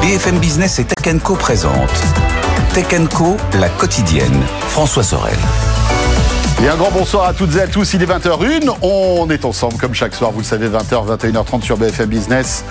[0.00, 1.90] BFM Business et Tech Co présente
[2.72, 4.42] Tech Co, la quotidienne.
[4.68, 5.36] François Sorel.
[6.62, 9.78] Et un grand bonsoir à toutes et à tous, il est 20h01, on est ensemble
[9.78, 12.64] comme chaque soir, vous le savez, 20h, 21h30 sur BFM Business,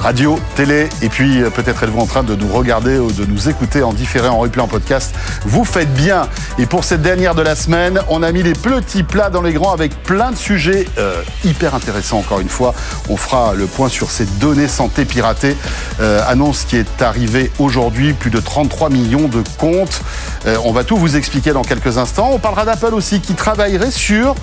[0.00, 3.50] radio, télé, et puis euh, peut-être êtes-vous en train de nous regarder ou de nous
[3.50, 5.14] écouter en différé, en replay, en podcast.
[5.44, 6.26] Vous faites bien.
[6.58, 9.52] Et pour cette dernière de la semaine, on a mis les petits plats dans les
[9.52, 12.74] grands avec plein de sujets euh, hyper intéressants encore une fois.
[13.10, 15.56] On fera le point sur ces données santé piratées.
[16.00, 20.00] Euh, annonce qui est arrivée aujourd'hui, plus de 33 millions de comptes.
[20.64, 22.30] on va tout vous expliquer dans quelques instants.
[22.32, 24.34] On parlera d'Apple aussi qui travaillerait sur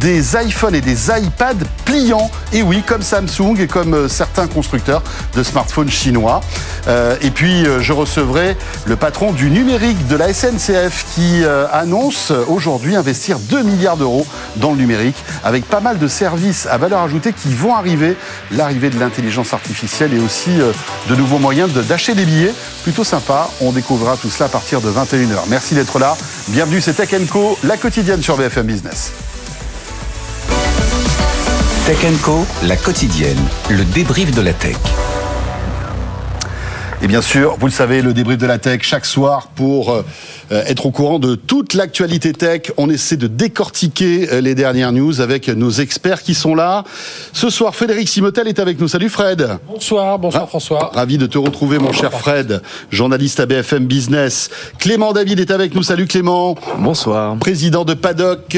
[0.00, 2.30] des iPhones et des iPads pliants.
[2.52, 5.02] Et oui, comme Samsung et comme euh, certains constructeurs
[5.34, 6.40] de smartphones chinois.
[6.88, 12.32] Euh, et puis, euh, je recevrai le patron du numérique de la SNCF qui annonce
[12.48, 17.00] aujourd'hui investir 2 milliards d'euros dans le numérique avec pas mal de services à valeur
[17.00, 18.16] ajoutée qui vont arriver.
[18.50, 20.50] L'arrivée de l'intelligence artificielle et aussi
[21.08, 22.54] de nouveaux moyens d'acheter des billets.
[22.82, 23.48] Plutôt sympa.
[23.60, 25.44] On découvrira tout cela à partir de 21h.
[25.48, 26.16] Merci d'être là.
[26.48, 29.12] Bienvenue, c'est Tech Co, la quotidienne sur BFM Business.
[31.86, 33.38] Tech Co, la quotidienne,
[33.70, 34.76] le débrief de la tech.
[37.04, 40.02] Et bien sûr, vous le savez, le débrief de la tech chaque soir pour euh,
[40.50, 42.72] être au courant de toute l'actualité tech.
[42.78, 46.82] On essaie de décortiquer euh, les dernières news avec nos experts qui sont là.
[47.34, 48.88] Ce soir, Frédéric Simotel est avec nous.
[48.88, 49.58] Salut Fred.
[49.68, 50.92] Bonsoir, bonsoir François.
[50.94, 54.48] Ravi de te retrouver mon cher Fred, journaliste à BFM Business.
[54.78, 55.82] Clément David est avec nous.
[55.82, 56.54] Salut Clément.
[56.78, 57.36] Bonsoir.
[57.36, 58.56] Président de Paddock.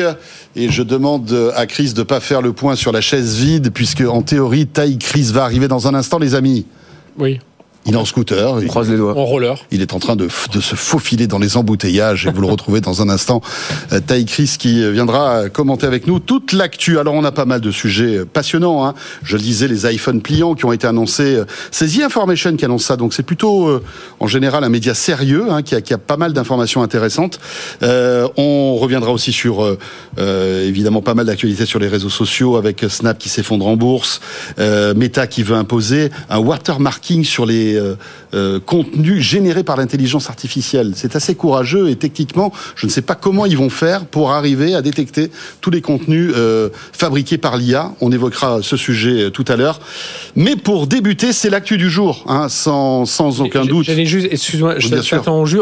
[0.55, 4.03] Et je demande à Chris de pas faire le point sur la chaise vide puisque
[4.03, 6.65] en théorie, taille Chris va arriver dans un instant les amis.
[7.19, 7.41] Oui.
[7.87, 8.55] Il est en scooter.
[8.55, 9.17] On croise les doigts.
[9.17, 9.57] En roller.
[9.71, 12.81] Il est en train de, de se faufiler dans les embouteillages et vous le retrouvez
[12.81, 13.41] dans un instant.
[13.93, 16.99] Euh, Taï Chris qui viendra commenter avec nous toute l'actu.
[16.99, 18.87] Alors on a pas mal de sujets passionnants.
[18.87, 18.95] Hein.
[19.23, 21.41] Je le disais, les iPhones pliants qui ont été annoncés.
[21.71, 22.97] C'est The Information qui annonce ça.
[22.97, 23.83] Donc c'est plutôt euh,
[24.21, 27.41] en général un média sérieux hein, qui, a, qui, a, pas mal d'informations intéressantes.
[27.83, 29.63] Euh, on reviendra aussi sur
[30.19, 34.21] euh, évidemment pas mal d'actualités sur les réseaux sociaux avec Snap qui s'effondre en bourse,
[34.59, 37.95] euh, Meta qui veut imposer un watermarking sur les euh,
[38.35, 40.93] euh, contenus générés par l'intelligence artificielle.
[40.95, 44.75] C'est assez courageux et techniquement, je ne sais pas comment ils vont faire pour arriver
[44.75, 47.93] à détecter tous les contenus euh, fabriqués par l'IA.
[48.01, 49.81] On évoquera ce sujet tout à l'heure.
[50.35, 53.87] Mais pour débuter, c'est l'actu du jour, hein, sans, sans aucun doute.
[53.87, 54.77] J'allais juste, excuse-moi,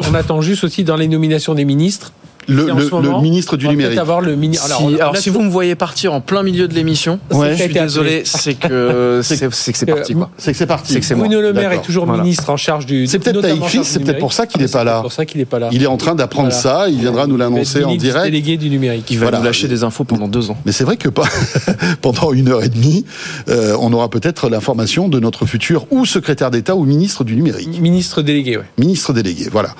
[0.08, 2.12] on attend juste aussi dans les nominations des ministres
[2.48, 3.98] le, le, ministre du numérique.
[3.98, 4.58] Avoir le mini...
[4.98, 8.54] alors, si, vous me voyez partir en plein milieu de l'émission, je suis désolé, c'est
[8.54, 10.30] que c'est que c'est parti quoi.
[10.38, 11.02] C'est que c'est parti.
[11.02, 13.06] C'est Bruno Le Maire est toujours ministre en charge du.
[13.06, 15.00] C'est peut-être écrit, c'est peut-être pour ça qu'il n'est pas là.
[15.00, 15.68] Pour ça qu'il n'est pas là.
[15.72, 16.88] Il est en train d'apprendre ça.
[16.88, 18.24] Il viendra nous l'annoncer en direct.
[18.24, 19.06] Délégué du numérique.
[19.10, 20.56] Il va nous lâcher des infos pendant deux ans.
[20.64, 21.08] Mais c'est vrai que
[22.00, 23.04] pendant une heure et demie,
[23.48, 27.80] euh, on aura peut-être l'information de notre futur ou secrétaire d'État ou ministre du numérique.
[27.80, 28.64] Ministre délégué, oui.
[28.78, 29.74] Ministre délégué, voilà.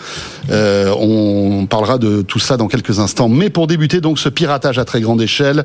[0.50, 3.28] Euh, on parlera de tout ça dans quelques instants.
[3.28, 5.64] Mais pour débuter donc ce piratage à très grande échelle,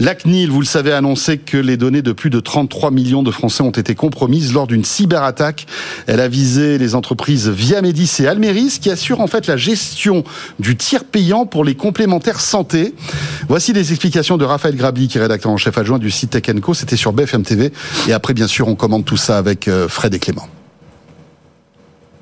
[0.00, 3.22] la CNIL, vous le savez, a annoncé que les données de plus de 33 millions
[3.22, 5.66] de Français ont été compromises lors d'une cyberattaque.
[6.06, 10.24] Elle a visé les entreprises Viamedis et Almeris qui assurent en fait la gestion
[10.58, 12.94] du tiers payant pour les complémentaires santé.
[13.48, 16.44] Voici les explications de Raphaël Grabli, qui est rédacteur en chef adjoint du site Tech
[16.60, 16.74] Co.
[16.74, 17.72] C'était sur BFM TV.
[18.08, 20.48] Et après, bien sûr, on commande tout ça avec euh, Fred et Clément.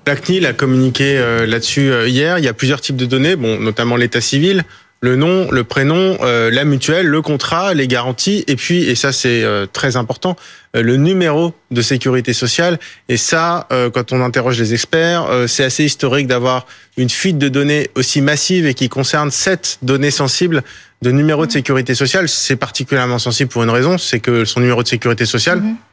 [0.06, 2.38] La CNIL a communiqué euh, là-dessus euh, hier.
[2.38, 4.64] Il y a plusieurs types de données, bon, notamment l'état civil,
[5.00, 9.12] le nom, le prénom, euh, la mutuelle, le contrat, les garanties, et puis, et ça
[9.12, 10.36] c'est très important,
[10.74, 12.78] le numéro de sécurité sociale.
[13.08, 17.90] Et ça, quand on interroge les experts, c'est assez historique d'avoir une fuite de données
[17.96, 20.62] aussi massive et qui concerne sept données sensibles
[21.02, 22.28] de numéro de sécurité sociale.
[22.28, 25.91] C'est particulièrement sensible pour une raison, c'est que son numéro de sécurité sociale, mm-hmm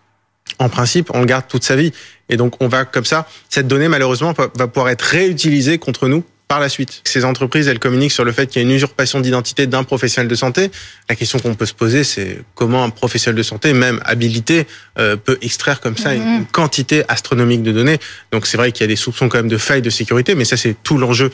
[0.60, 1.92] en principe, on le garde toute sa vie.
[2.30, 6.24] Et donc, on va comme ça, cette donnée, malheureusement, va pouvoir être réutilisée contre nous
[6.50, 7.02] par la suite.
[7.04, 10.28] Ces entreprises, elles communiquent sur le fait qu'il y a une usurpation d'identité d'un professionnel
[10.28, 10.72] de santé.
[11.08, 14.66] La question qu'on peut se poser, c'est comment un professionnel de santé, même habilité,
[14.98, 18.00] euh, peut extraire comme ça une, quantité astronomique de données.
[18.32, 20.44] Donc c'est vrai qu'il y a des soupçons quand même de failles de sécurité, mais
[20.44, 21.32] ça c'est tout l'enjeu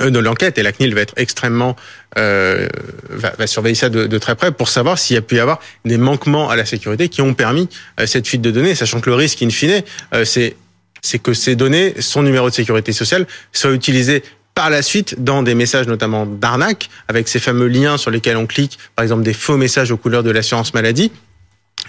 [0.00, 1.76] de l'enquête et la CNIL va être extrêmement
[2.18, 2.68] euh,
[3.10, 5.38] va, va, surveiller ça de, de, très près pour savoir s'il y a pu y
[5.38, 7.68] avoir des manquements à la sécurité qui ont permis
[8.00, 9.82] euh, cette fuite de données, sachant que le risque in fine
[10.14, 10.56] euh, c'est
[11.04, 14.22] c'est que ces données, son numéro de sécurité sociale, soient utilisées
[14.54, 18.46] par la suite dans des messages notamment d'arnaque avec ces fameux liens sur lesquels on
[18.46, 21.10] clique, par exemple des faux messages aux couleurs de l'assurance maladie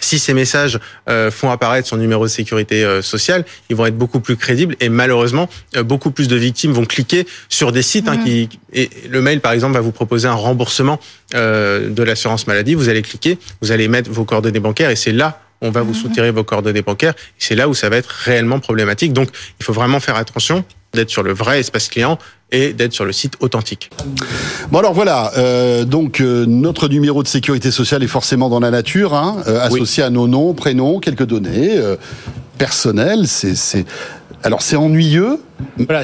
[0.03, 0.79] si ces messages
[1.09, 4.75] euh, font apparaître son numéro de sécurité euh, sociale, ils vont être beaucoup plus crédibles
[4.79, 8.89] et malheureusement, euh, beaucoup plus de victimes vont cliquer sur des sites hein, qui et
[9.09, 10.99] le mail par exemple va vous proposer un remboursement
[11.33, 12.75] de l'assurance maladie.
[12.75, 15.93] Vous allez cliquer, vous allez mettre vos coordonnées bancaires et c'est là on va vous
[15.93, 17.13] soutirer vos coordonnées bancaires.
[17.39, 19.13] C'est là où ça va être réellement problématique.
[19.13, 19.29] Donc,
[19.59, 22.19] il faut vraiment faire attention d'être sur le vrai espace client
[22.51, 23.89] et d'être sur le site authentique.
[24.71, 28.69] Bon alors voilà, euh, donc euh, notre numéro de sécurité sociale est forcément dans la
[28.69, 31.79] nature, hein, euh, associé à nos noms, prénoms, quelques données
[32.57, 33.27] personnelles.
[33.27, 33.85] C'est
[34.43, 35.39] alors c'est ennuyeux.
[35.77, 36.03] Voilà,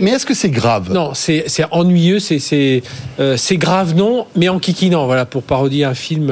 [0.00, 0.92] mais est-ce que c'est grave?
[0.92, 2.82] Non, c'est ennuyeux, c'est
[3.52, 5.04] grave non, mais en kikinant.
[5.06, 6.28] Voilà, pour parodier un film,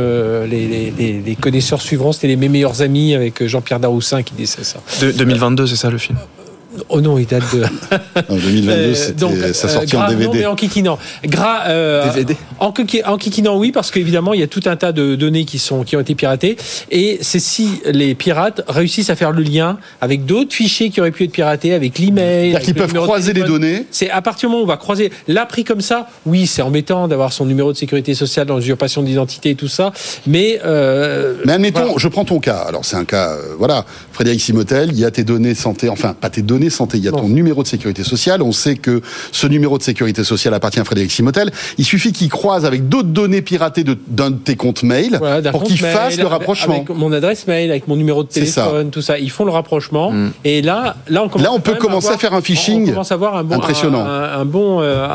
[0.48, 4.78] les, les, connaisseurs suivront, c'était les mes meilleurs amis avec Jean-Pierre Daroussin qui disait ça.
[5.02, 6.16] De, 2022, c'est ça le film?
[6.88, 7.62] Oh non, il date de.
[8.28, 10.26] en 2022, euh, c'était sa sortie en DVD.
[10.26, 10.98] Non, mais en kikinant.
[11.24, 12.36] Gra, euh, DVD.
[12.58, 12.72] En,
[13.06, 15.84] en kikinant, oui, parce qu'évidemment, il y a tout un tas de données qui, sont,
[15.84, 16.56] qui ont été piratées.
[16.90, 21.10] Et c'est si les pirates réussissent à faire le lien avec d'autres fichiers qui auraient
[21.10, 22.50] pu être piratés, avec l'email.
[22.50, 23.86] C'est-à-dire qu'ils peuvent croiser les données.
[23.90, 25.12] C'est à partir du moment où on va croiser.
[25.28, 29.02] Là, pris comme ça, oui, c'est embêtant d'avoir son numéro de sécurité sociale dans l'usurpation
[29.02, 29.92] d'identité et tout ça.
[30.26, 30.60] Mais.
[30.64, 32.58] Euh, mais admettons, je prends ton cas.
[32.58, 33.30] Alors, c'est un cas.
[33.30, 33.84] Euh, voilà.
[34.12, 35.88] Frédéric Simotel, il y a tes données santé.
[35.88, 38.42] Enfin, pas tes données santé, il y a ton numéro de sécurité sociale.
[38.42, 39.02] On sait que
[39.32, 41.50] ce numéro de sécurité sociale appartient à Frédéric Simotel.
[41.78, 45.20] Il suffit qu'il croise avec d'autres données piratées d'un de, tes comptes mail
[45.50, 46.74] pour qu'il fasse le rapprochement.
[46.74, 49.18] Avec mon adresse mail, avec mon numéro de téléphone, tout ça.
[49.18, 50.12] Ils font le rapprochement.
[50.12, 50.32] Mm.
[50.44, 53.12] Et là, là, on, commence là, on peut commencer à, faire un phishing on commence
[53.12, 54.04] à avoir un bon, impressionnant.
[54.04, 55.06] Un, bon, euh,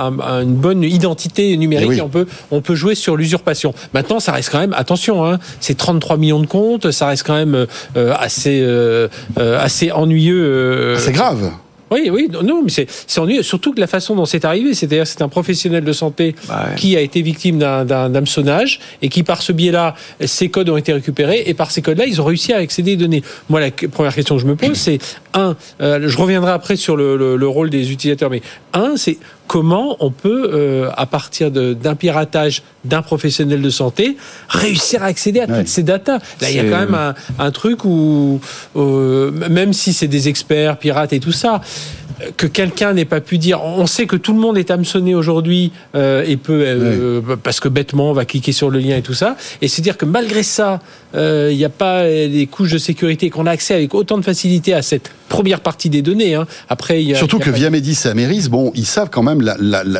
[0.41, 1.89] une bonne identité numérique.
[1.93, 3.73] Eh et on, peut, on peut jouer sur l'usurpation.
[3.93, 7.35] Maintenant, ça reste quand même, attention, hein, c'est 33 millions de comptes, ça reste quand
[7.35, 7.67] même
[7.97, 10.95] euh, assez, euh, assez ennuyeux.
[10.97, 11.44] c'est grave.
[11.91, 15.21] Oui, oui, non, mais c'est ennuyeux, surtout que la façon dont c'est arrivé, c'est-à-dire c'est
[15.21, 19.51] un professionnel de santé bah qui a été victime d'un hameçonnage et qui, par ce
[19.51, 19.95] biais-là,
[20.25, 22.97] ces codes ont été récupérés et par ces codes-là, ils ont réussi à accéder aux
[22.97, 23.23] données.
[23.49, 24.97] Moi, la première question que je me pose, c'est
[25.33, 28.41] un, euh, je reviendrai après sur le, le rôle des utilisateurs, mais
[28.73, 29.17] un, c'est
[29.47, 34.17] comment on peut, euh, à partir d'un piratage d'un professionnel de santé,
[34.49, 36.19] réussir à accéder à toutes ces datas.
[36.41, 38.39] Là, il y a quand même un, truc où,
[38.75, 41.61] euh, même si c'est des experts pirates et tout ça,
[42.37, 43.63] que quelqu'un n'ait pas pu dire.
[43.63, 47.67] On sait que tout le monde est hameçonné aujourd'hui euh, et peut euh, parce que
[47.67, 49.35] bêtement on va cliquer sur le lien et tout ça.
[49.61, 50.79] Et c'est dire que malgré ça,
[51.15, 54.73] il n'y a pas les couches de sécurité qu'on a accès avec autant de facilité
[54.73, 56.35] à cette première partie des données.
[56.35, 56.45] Hein.
[56.69, 59.41] Après, y a, surtout que via Médis et Améris, bon, ils savent quand même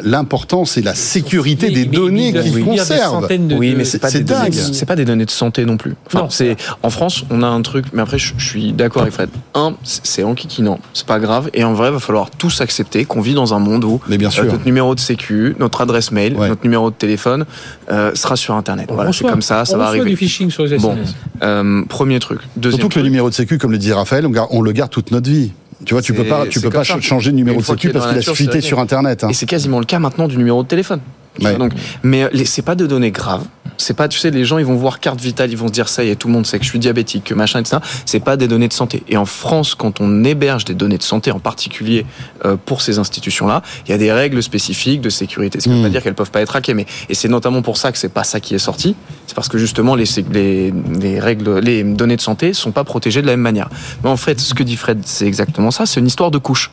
[0.03, 3.27] l'importance et la sécurité des données qu'ils conservent.
[3.57, 4.53] oui, mais c'est pas des dingue.
[4.53, 5.95] C'est pas des données de santé non plus.
[6.07, 9.29] Enfin, c'est en France, on a un truc, mais après, je, suis d'accord avec Fred.
[9.53, 13.33] Un, c'est enquiquinant, c'est pas grave, et en vrai, va falloir tous accepter qu'on vit
[13.33, 14.45] dans un monde où bien sûr.
[14.45, 17.45] notre numéro de sécu, notre adresse mail, notre numéro de téléphone
[17.91, 18.89] euh, sera sur Internet.
[18.91, 20.09] voilà, c'est comme ça, ça va arriver.
[20.09, 20.97] du phishing sur les SMS.
[20.97, 21.04] Bon,
[21.41, 22.39] euh, premier truc.
[22.55, 25.11] Deuxième Surtout que le numéro de sécu, comme le dit Raphaël, on, le garde toute
[25.11, 25.51] notre vie.
[25.85, 28.17] Tu vois, tu peux pas, tu peux pas changer de numéro de sécu parce qu'il
[28.17, 29.23] a fuité sur Internet.
[29.23, 29.29] Hein.
[29.29, 30.99] Et c'est quasiment le cas maintenant du numéro de téléphone.
[31.39, 31.73] Donc,
[32.03, 33.45] mais c'est pas de données graves.
[33.77, 35.89] C'est pas, tu sais, les gens ils vont voir carte vitale, ils vont se dire
[35.89, 37.77] ça y est, tout le monde sait que je suis diabétique, que machin, etc.
[38.05, 39.03] C'est pas des données de santé.
[39.07, 42.05] Et en France, quand on héberge des données de santé, en particulier
[42.45, 45.59] euh, pour ces institutions-là, il y a des règles spécifiques de sécurité.
[45.59, 45.91] Ce qui veut pas hmm.
[45.91, 48.23] dire qu'elles peuvent pas être hackées, mais et c'est notamment pour ça que c'est pas
[48.23, 48.95] ça qui est sorti.
[49.27, 53.21] C'est parce que justement les, les, les règles, les données de santé sont pas protégées
[53.21, 53.69] de la même manière.
[54.03, 55.85] Mais en fait, ce que dit Fred, c'est exactement ça.
[55.85, 56.71] C'est une histoire de couches.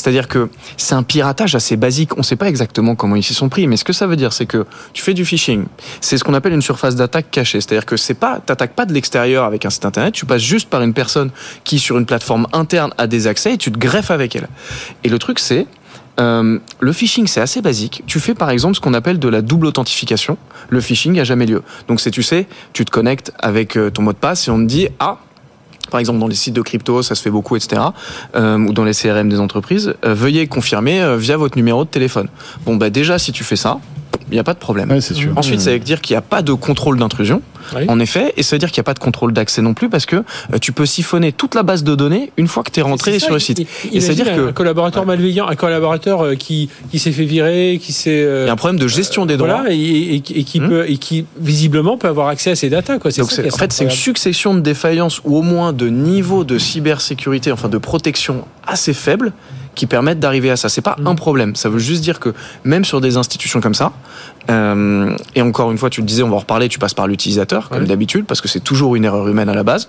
[0.00, 0.48] C'est-à-dire que
[0.78, 2.14] c'est un piratage assez basique.
[2.14, 4.16] On ne sait pas exactement comment ils s'y sont pris, mais ce que ça veut
[4.16, 4.64] dire, c'est que
[4.94, 5.66] tu fais du phishing.
[6.00, 7.60] C'est ce qu'on appelle une surface d'attaque cachée.
[7.60, 10.70] C'est-à-dire que c'est pas, t'attaques pas de l'extérieur avec un site internet, tu passes juste
[10.70, 11.30] par une personne
[11.64, 14.48] qui, sur une plateforme interne, a des accès et tu te greffes avec elle.
[15.04, 15.66] Et le truc, c'est,
[16.18, 18.02] euh, le phishing, c'est assez basique.
[18.06, 20.38] Tu fais par exemple ce qu'on appelle de la double authentification.
[20.70, 21.62] Le phishing n'a jamais lieu.
[21.88, 24.58] Donc c'est, tu sais, tu te connectes avec euh, ton mot de passe et on
[24.58, 25.18] te dit, ah,
[25.90, 27.82] par exemple dans les sites de crypto, ça se fait beaucoup, etc.,
[28.34, 31.90] euh, ou dans les CRM des entreprises, euh, veuillez confirmer euh, via votre numéro de
[31.90, 32.28] téléphone.
[32.64, 33.80] Bon, bah déjà, si tu fais ça,
[34.30, 34.90] il n'y a pas de problème.
[35.36, 37.42] Ensuite, ça veut dire qu'il n'y a pas de contrôle d'intrusion,
[37.88, 39.88] en effet, et ça veut dire qu'il n'y a pas de contrôle d'accès non plus,
[39.88, 42.80] parce que euh, tu peux siphonner toute la base de données une fois que tu
[42.80, 43.60] es rentré sur le site.
[43.92, 47.78] et c'est dire que un collaborateur malveillant, un collaborateur euh, qui, qui s'est fait virer,
[47.80, 50.68] qui s'est euh, il y a un problème de gestion des droits et, qui hmm.
[50.68, 52.98] peut et qui visiblement peut avoir accès à ces datas.
[52.98, 53.10] Quoi.
[53.10, 57.52] Donc en fait, c'est une succession de défaillances ou au moins de niveaux de cybersécurité,
[57.52, 59.32] enfin de protection assez faibles
[59.80, 60.68] qui permettent d'arriver à ça.
[60.68, 61.06] C'est pas mm.
[61.06, 61.56] un problème.
[61.56, 62.34] Ça veut juste dire que
[62.64, 63.92] même sur des institutions comme ça,
[64.48, 67.06] euh, et encore une fois, tu le disais, on va en reparler, tu passes par
[67.06, 69.88] l'utilisateur, comme d'habitude, parce que c'est toujours une erreur humaine à la base.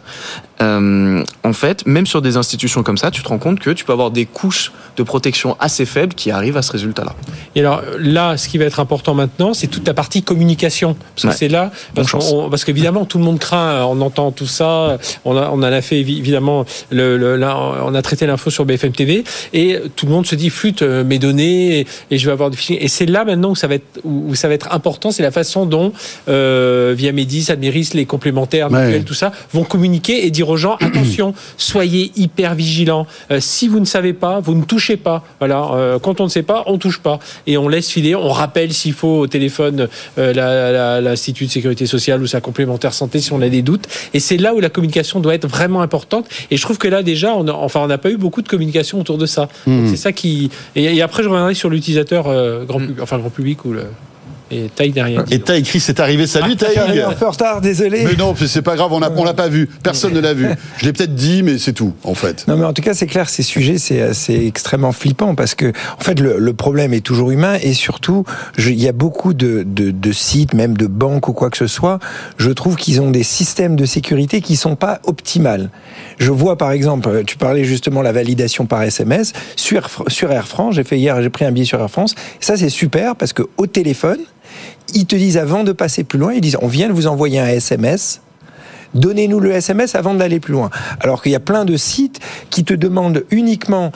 [0.61, 3.85] Euh, en fait, même sur des institutions comme ça, tu te rends compte que tu
[3.85, 7.15] peux avoir des couches de protection assez faibles qui arrivent à ce résultat-là.
[7.55, 10.95] Et alors là, ce qui va être important maintenant, c'est toute la partie communication.
[11.15, 15.35] Parce que c'est là, parce, qu'évidemment, tout le monde craint, on entend tout ça, on,
[15.35, 19.23] a, on en a fait évidemment, le, là, on a traité l'info sur BFM TV,
[19.53, 22.57] et tout le monde se dit, flûte euh, mes données, et, je vais avoir du
[22.57, 22.77] phishing.
[22.79, 25.31] Et c'est là maintenant où ça va être, où, ça va être important, c'est la
[25.31, 25.93] façon dont,
[26.27, 28.85] euh, via Médis, Adméris, les complémentaires, Ouais.
[28.85, 33.05] mutuelles, tout ça, vont communiquer et dire aux gens attention, soyez hyper vigilants.
[33.31, 35.23] Euh, si vous ne savez pas, vous ne touchez pas.
[35.39, 38.15] Voilà, euh, quand on ne sait pas, on touche pas et on laisse filer.
[38.15, 43.19] On rappelle s'il faut au téléphone euh, l'Institut de sécurité sociale ou sa complémentaire santé
[43.19, 43.85] si on a des doutes.
[44.13, 46.25] Et c'est là où la communication doit être vraiment importante.
[46.49, 48.47] Et je trouve que là déjà, on a- enfin, on n'a pas eu beaucoup de
[48.49, 49.47] communication autour de ça.
[49.67, 50.49] Donc, C'est ça qui.
[50.75, 53.83] Et, et après, je reviendrai sur l'utilisateur euh, grand, pub- enfin grand public ou le.
[54.51, 55.23] Et taille derrière.
[55.31, 56.27] Et Taï Chris est arrivé.
[56.27, 58.03] Salut Taïg J'arrive un peu en retard, désolé.
[58.05, 59.69] Mais non, c'est pas grave, on l'a pas vu.
[59.81, 60.47] Personne ne l'a vu.
[60.77, 62.45] Je l'ai peut-être dit, mais c'est tout, en fait.
[62.47, 65.71] Non, mais en tout cas, c'est clair, ces sujets, c'est c'est extrêmement flippant parce que,
[65.97, 68.25] en fait, le, le problème est toujours humain et surtout,
[68.57, 71.67] il y a beaucoup de, de, de sites, même de banques ou quoi que ce
[71.67, 71.99] soit.
[72.37, 75.69] Je trouve qu'ils ont des systèmes de sécurité qui sont pas optimales.
[76.17, 80.75] Je vois, par exemple, tu parlais justement la validation par SMS sur sur Air France.
[80.75, 82.15] J'ai fait hier, j'ai pris un billet sur Air France.
[82.39, 84.19] Ça, c'est super parce que au téléphone,
[84.93, 87.39] ils te disent avant de passer plus loin, ils disent on vient de vous envoyer
[87.39, 88.21] un SMS.
[88.93, 90.69] Donnez-nous le SMS avant d'aller plus loin.
[90.99, 92.19] Alors qu'il y a plein de sites
[92.49, 93.91] qui te demandent uniquement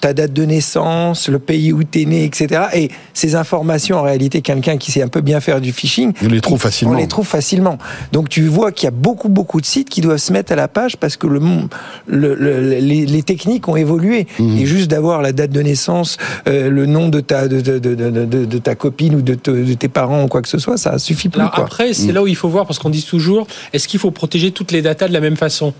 [0.00, 2.62] ta date de naissance, le pays où tu es né, etc.
[2.74, 6.28] Et ces informations, en réalité, quelqu'un qui sait un peu bien faire du phishing, On
[6.28, 6.94] les trouve facilement.
[6.94, 7.78] on les trouve facilement.
[8.12, 10.56] Donc tu vois qu'il y a beaucoup, beaucoup de sites qui doivent se mettre à
[10.56, 11.68] la page parce que le, monde-
[12.06, 14.26] le- le- les, les techniques ont évolué.
[14.38, 14.58] Mhm.
[14.58, 16.16] Et juste d'avoir la date de naissance,
[16.48, 19.34] euh, le nom de ta, de, de, de, de, de- de ta copine ou de,
[19.34, 21.40] te- de tes parents ou quoi que ce soit, ça suffit plus.
[21.40, 21.64] Alors quoi.
[21.64, 24.50] après, c'est là où il faut voir, parce qu'on dit toujours, est-ce qu'il faut protéger
[24.50, 25.74] toutes les datas de la même façon?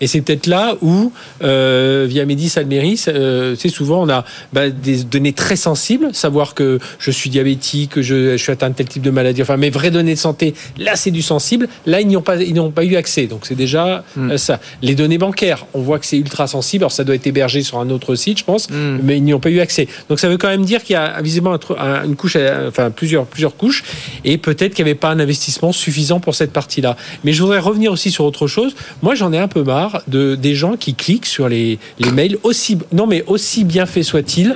[0.00, 1.12] Et c'est peut-être là où,
[1.42, 6.54] euh, via Médis Almeris, euh, c'est souvent on a bah, des données très sensibles, savoir
[6.54, 9.56] que je suis diabétique, que je, je suis atteint de tel type de maladie, enfin
[9.56, 12.54] mes vraies données de santé, là c'est du sensible, là ils n'y ont pas, ils
[12.72, 14.30] pas eu accès, donc c'est déjà Mm.
[14.32, 14.60] euh, ça.
[14.82, 17.78] Les données bancaires, on voit que c'est ultra sensible, alors ça doit être hébergé sur
[17.78, 18.98] un autre site, je pense, Mm.
[19.02, 19.88] mais ils n'y ont pas eu accès.
[20.08, 21.56] Donc ça veut quand même dire qu'il y a visiblement
[22.04, 22.36] une couche,
[22.68, 23.82] enfin plusieurs, plusieurs couches,
[24.24, 26.96] et peut-être qu'il n'y avait pas un investissement suffisant pour cette partie-là.
[27.24, 28.74] Mais je voudrais revenir aussi sur autre chose.
[29.02, 32.38] Moi, j'en ai un peu marre de des gens qui cliquent sur les, les mails
[32.42, 34.54] aussi non mais aussi bien fait soit-il.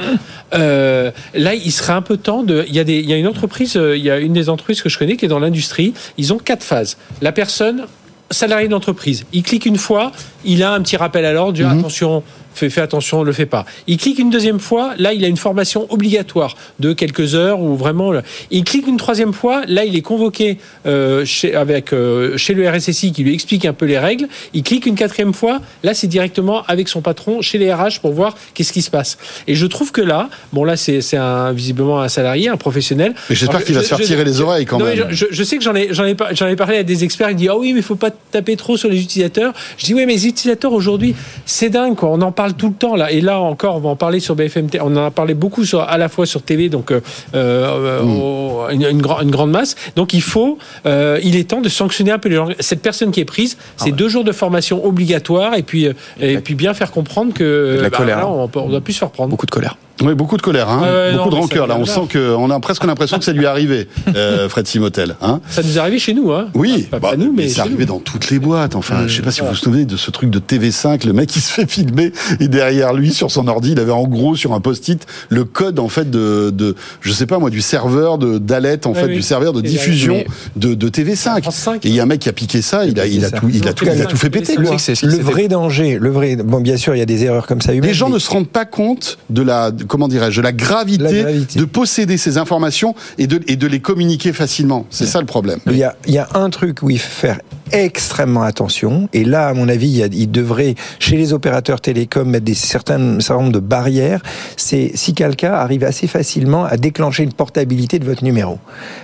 [0.54, 2.64] Euh, là, il serait un peu temps de.
[2.68, 4.48] Il y a des, il y a une entreprise, euh, il y a une des
[4.48, 5.94] entreprises que je connais qui est dans l'industrie.
[6.18, 6.96] Ils ont quatre phases.
[7.20, 7.86] La personne
[8.30, 9.24] salarié d'entreprise.
[9.32, 10.12] Il clique une fois,
[10.44, 12.22] il a un petit rappel à l'ordre, du attention,
[12.54, 13.64] fais, fais attention, ne le fais pas.
[13.86, 17.76] Il clique une deuxième fois, là il a une formation obligatoire de quelques heures ou
[17.76, 18.12] vraiment.
[18.50, 22.68] Il clique une troisième fois, là il est convoqué euh, chez, avec, euh, chez le
[22.68, 24.28] RSSI qui lui explique un peu les règles.
[24.54, 28.12] Il clique une quatrième fois, là c'est directement avec son patron chez les RH pour
[28.12, 29.18] voir qu'est-ce qui se passe.
[29.46, 33.14] Et je trouve que là, bon là c'est un, visiblement un salarié, un professionnel.
[33.30, 35.06] Mais j'espère qu'il va je- se faire je- tirer les oreilles quand non, même.
[35.10, 37.48] je, je sais que j'en ai, ai, par- ai parlé à des experts qui disent
[37.50, 39.52] Ah oui, mais il faut pas taper trop sur les utilisateurs.
[39.78, 41.14] Je dis Oui, mais les utilisateurs aujourd'hui,
[41.46, 42.08] c'est dingue, quoi.
[42.10, 43.10] On en parle tout le temps, là.
[43.12, 44.68] Et là encore, on va en parler sur BFM.
[44.80, 47.00] On en a parlé beaucoup sur, à la fois sur TV, donc euh,
[47.34, 49.74] euh, au- une, une grand- une grande masse.
[49.96, 52.48] Donc il faut, euh, il est temps de sanctionner un peu les gens.
[52.60, 56.38] Cette personne qui est prise, c'est deux jours de formation obligatoire et puis, euh, et
[56.38, 58.48] puis bien faire comprendre que la bah, colère, là, hein.
[58.54, 59.30] on, on doit plus se faire prendre.
[59.30, 59.76] Beaucoup de colère.
[60.02, 60.80] Oui, beaucoup de colère, hein.
[61.12, 61.66] Beaucoup non, de mais rancœur.
[61.68, 64.66] Là, on sent que, on a presque l'impression que ça lui est arrivé, euh, Fred
[64.66, 65.14] Simotel.
[65.22, 65.40] Hein.
[65.48, 66.48] Ça nous est arrivé chez nous, hein.
[66.54, 67.92] Oui, Pas, bah, pas nous, mais, c'est chez arrivé nous.
[67.94, 68.74] dans toutes les boîtes.
[68.74, 71.28] Enfin, je sais pas si vous vous souvenez de ce truc de TV5, le mec
[71.28, 74.52] qui se fait filmer et derrière lui sur son ordi, il avait en gros sur
[74.52, 78.38] un post-it le code en fait de, de je sais pas moi, du serveur de
[78.38, 79.14] d'Alet en fait oui.
[79.16, 80.24] du serveur de Et diffusion
[80.56, 81.42] de, de TV5.
[81.42, 81.84] France 5.
[81.86, 83.38] Et il y a un mec qui a piqué ça, il a, il a ça.
[83.38, 84.56] tout, il a tout, il a tout fait péter.
[84.56, 84.78] TV5, quoi.
[84.78, 86.36] C'est ce qui Le vrai danger, le vrai.
[86.36, 87.88] Bon, bien sûr, il y a des erreurs comme ça humaines.
[87.88, 91.02] Les gens mais- ne se rendent pas compte de la, comment dirais-je, de la gravité,
[91.04, 91.58] La gravité.
[91.58, 94.86] de posséder ces informations et de, et de les communiquer facilement.
[94.90, 95.58] C'est ça le problème.
[95.66, 97.40] Il y, a, il y a un truc où il faut faire
[97.72, 99.08] extrêmement attention.
[99.12, 103.48] Et là, à mon avis, il, devrait, chez les opérateurs télécoms, mettre des certains, certain
[103.48, 104.22] de barrières.
[104.56, 108.58] C'est si quelqu'un arrive assez facilement à déclencher une portabilité de votre numéro.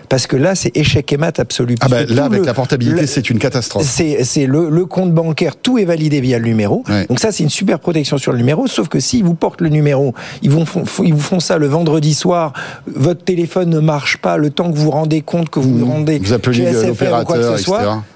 [0.08, 1.74] Parce que là, c'est échec et mat absolu.
[1.80, 3.84] Ah bah, là, avec le- la portabilité, c'est une catastrophe.
[3.86, 6.82] c'est le, le compte bancaire, tout est validé via le numéro.
[6.88, 7.06] Ouais.
[7.06, 8.66] Donc ça, c'est une super protection sur le numéro.
[8.66, 10.64] Sauf que s'ils vous portent le numéro, ils, vont,
[11.04, 12.52] ils vous font ça le vendredi soir,
[12.86, 15.78] votre téléphone ne marche pas, le temps que vous vous rendez compte que vous Mmh.
[15.80, 17.64] vous rendez Vous appelez l'opérateur, ce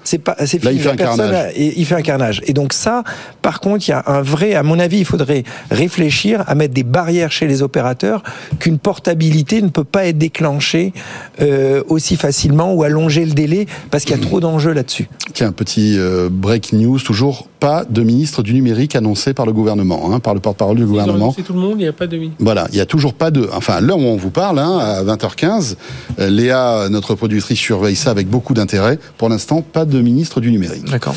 [0.03, 0.81] c'est pas, c'est Là, fini.
[0.81, 1.51] il fait un carnage.
[1.55, 2.41] et il fait un carnage.
[2.45, 3.03] Et donc ça,
[3.41, 6.73] par contre, il y a un vrai, à mon avis, il faudrait réfléchir à mettre
[6.73, 8.23] des barrières chez les opérateurs
[8.59, 10.93] qu'une portabilité ne peut pas être déclenchée
[11.41, 15.07] euh, aussi facilement ou allonger le délai parce qu'il y a trop d'enjeux là-dessus.
[15.33, 20.11] Tiens, petit euh, break news, toujours pas de ministre du numérique annoncé par le gouvernement,
[20.13, 21.15] hein, par le porte-parole du Ils gouvernement.
[21.25, 23.31] annoncé tout le monde, il n'y a pas de Voilà, il y a toujours pas
[23.31, 23.47] de.
[23.53, 25.75] Enfin, là où on vous parle, hein, à 20h15,
[26.19, 28.99] euh, Léa, notre productrice, surveille ça avec beaucoup d'intérêt.
[29.17, 30.83] Pour l'instant, pas de ministre du numérique.
[30.91, 31.15] D'accord.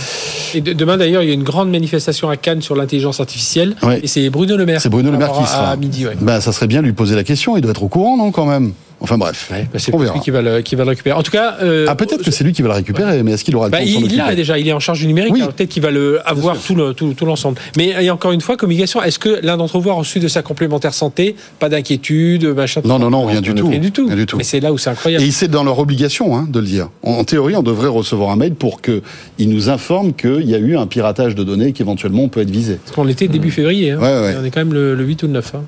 [0.54, 3.74] Et de- demain d'ailleurs, il y a une grande manifestation à Cannes sur l'intelligence artificielle.
[3.82, 4.00] Ouais.
[4.02, 4.80] Et c'est Bruno Le Maire.
[4.80, 5.70] C'est Bruno Le Maire qui sera.
[5.70, 6.06] à midi.
[6.06, 6.16] Ouais.
[6.20, 7.56] Bah, ça serait bien de lui poser la question.
[7.56, 8.72] Il doit être au courant, non, quand même?
[9.00, 10.14] Enfin bref, Ouais, bah, c'est on peut-être verra.
[10.14, 11.14] lui qui va, le, qui va le récupérer.
[11.16, 13.44] En tout cas, euh, Ah peut-être que c'est lui qui va le récupérer, mais est-ce
[13.44, 15.34] qu'il aura le Bah, temps il l'a déjà, il est en charge du numérique.
[15.34, 15.42] Oui.
[15.42, 17.58] alors Peut-être qu'il va le avoir tout le tout, tout l'ensemble.
[17.76, 19.02] Mais encore une fois, communication.
[19.02, 21.36] Est-ce que l'un d'entre vous a reçu de sa complémentaire santé?
[21.58, 22.80] Pas d'inquiétude, machin.
[22.84, 23.68] Non, non, non, rien du tout.
[23.68, 24.06] Rien du tout.
[24.06, 24.38] Rien du tout.
[24.38, 25.24] Mais c'est là où c'est Et incroyable.
[25.30, 26.88] c'est dans leur obligation hein, de le dire.
[27.02, 29.02] En, en théorie, on devrait recevoir un mail pour qu'ils
[29.50, 32.76] nous informent qu'il y a eu un piratage de données qu'éventuellement on peut être visé.
[32.82, 33.90] Parce qu'on était début février.
[33.92, 33.98] hein.
[33.98, 34.36] Ouais, ouais.
[34.40, 35.52] On est quand même le, le 8 ou le 9.
[35.54, 35.62] hein.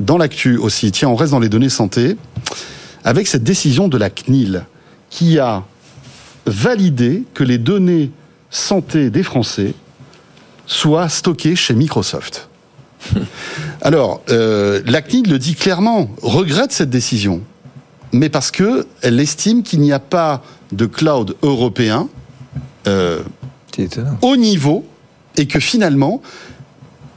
[0.00, 2.16] Dans l'actu aussi, tiens, on reste dans les données santé,
[3.04, 4.64] avec cette décision de la CNIL
[5.10, 5.62] qui a
[6.46, 8.10] validé que les données
[8.48, 9.74] santé des Français
[10.66, 12.48] soient stockées chez Microsoft.
[13.82, 17.42] Alors, euh, la CNIL le dit clairement, regrette cette décision,
[18.12, 20.42] mais parce que elle estime qu'il n'y a pas
[20.72, 22.08] de cloud européen
[22.86, 23.22] euh,
[24.22, 24.86] au niveau
[25.36, 26.22] et que finalement,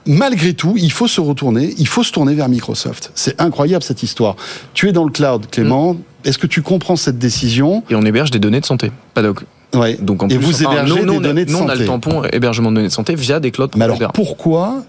[0.05, 3.11] malgré tout, il faut se retourner, il faut se tourner vers Microsoft.
[3.15, 4.35] C'est incroyable cette histoire.
[4.73, 5.95] Tu es dans le cloud, Clément.
[6.25, 7.83] Est-ce que tu comprends cette décision?
[7.89, 8.91] Et on héberge des données de santé.
[9.13, 9.43] Pas doc.
[9.73, 9.95] Ouais.
[9.99, 11.57] Donc en Et plus, vous enfin, hébergez nous, nous, des on a- données de nous,
[11.57, 11.79] on a santé.
[11.79, 14.83] le tampon hébergement de données de santé via des clouds Mais alors pourquoi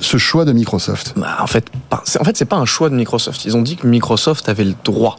[0.00, 1.14] ce choix de Microsoft?
[1.16, 3.44] Bah, en fait, en fait, c'est pas un choix de Microsoft.
[3.44, 5.18] Ils ont dit que Microsoft avait le droit.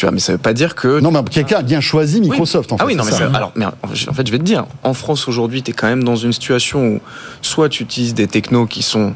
[0.00, 0.98] Tu vois, mais ça veut pas dire que.
[1.00, 2.84] Non, mais quelqu'un a bien choisi Microsoft en fait.
[2.84, 3.30] ah oui, non, mais ça.
[3.34, 6.04] alors, mais en fait, je vais te dire, en France aujourd'hui, tu es quand même
[6.04, 7.00] dans une situation où
[7.42, 9.12] soit tu utilises des technos qui sont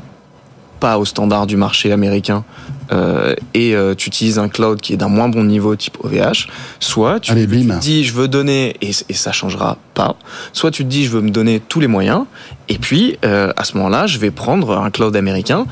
[0.81, 2.45] pas au standard du marché américain
[2.93, 6.49] euh, et euh, tu utilises un cloud qui est d'un moins bon niveau type OVH,
[6.81, 10.17] soit tu, Allez, tu dis je veux donner et, et ça changera pas,
[10.53, 12.26] soit tu te dis je veux me donner tous les moyens
[12.69, 15.64] et puis euh, à ce moment-là je vais prendre un cloud américain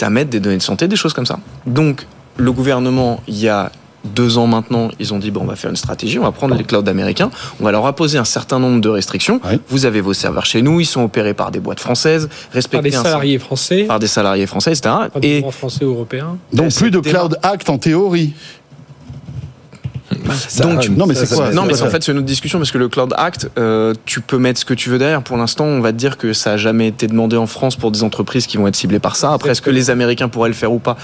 [0.00, 1.40] à mettre des données de santé, des choses comme ça.
[1.66, 2.06] Donc
[2.38, 3.70] le gouvernement il y a
[4.06, 6.54] deux ans maintenant, ils ont dit bon, on va faire une stratégie, on va prendre
[6.54, 9.40] les clouds américains, on va leur imposer un certain nombre de restrictions.
[9.44, 9.58] Ouais.
[9.68, 12.90] Vous avez vos serveurs chez nous, ils sont opérés par des boîtes françaises, Par respectez
[12.90, 14.94] des salariés français, par des salariés français, etc.
[15.12, 16.38] pas des Et français ou européens.
[16.52, 18.32] Donc plus de Cloud Act en théorie.
[20.36, 22.70] Ça, Donc, non, mais c'est quoi non, mais en fait, c'est une autre discussion parce
[22.70, 25.22] que le Cloud Act, euh, tu peux mettre ce que tu veux derrière.
[25.22, 27.90] Pour l'instant, on va te dire que ça a jamais été demandé en France pour
[27.90, 29.32] des entreprises qui vont être ciblées par ça.
[29.32, 30.96] Après, est-ce que les Américains pourraient le faire ou pas?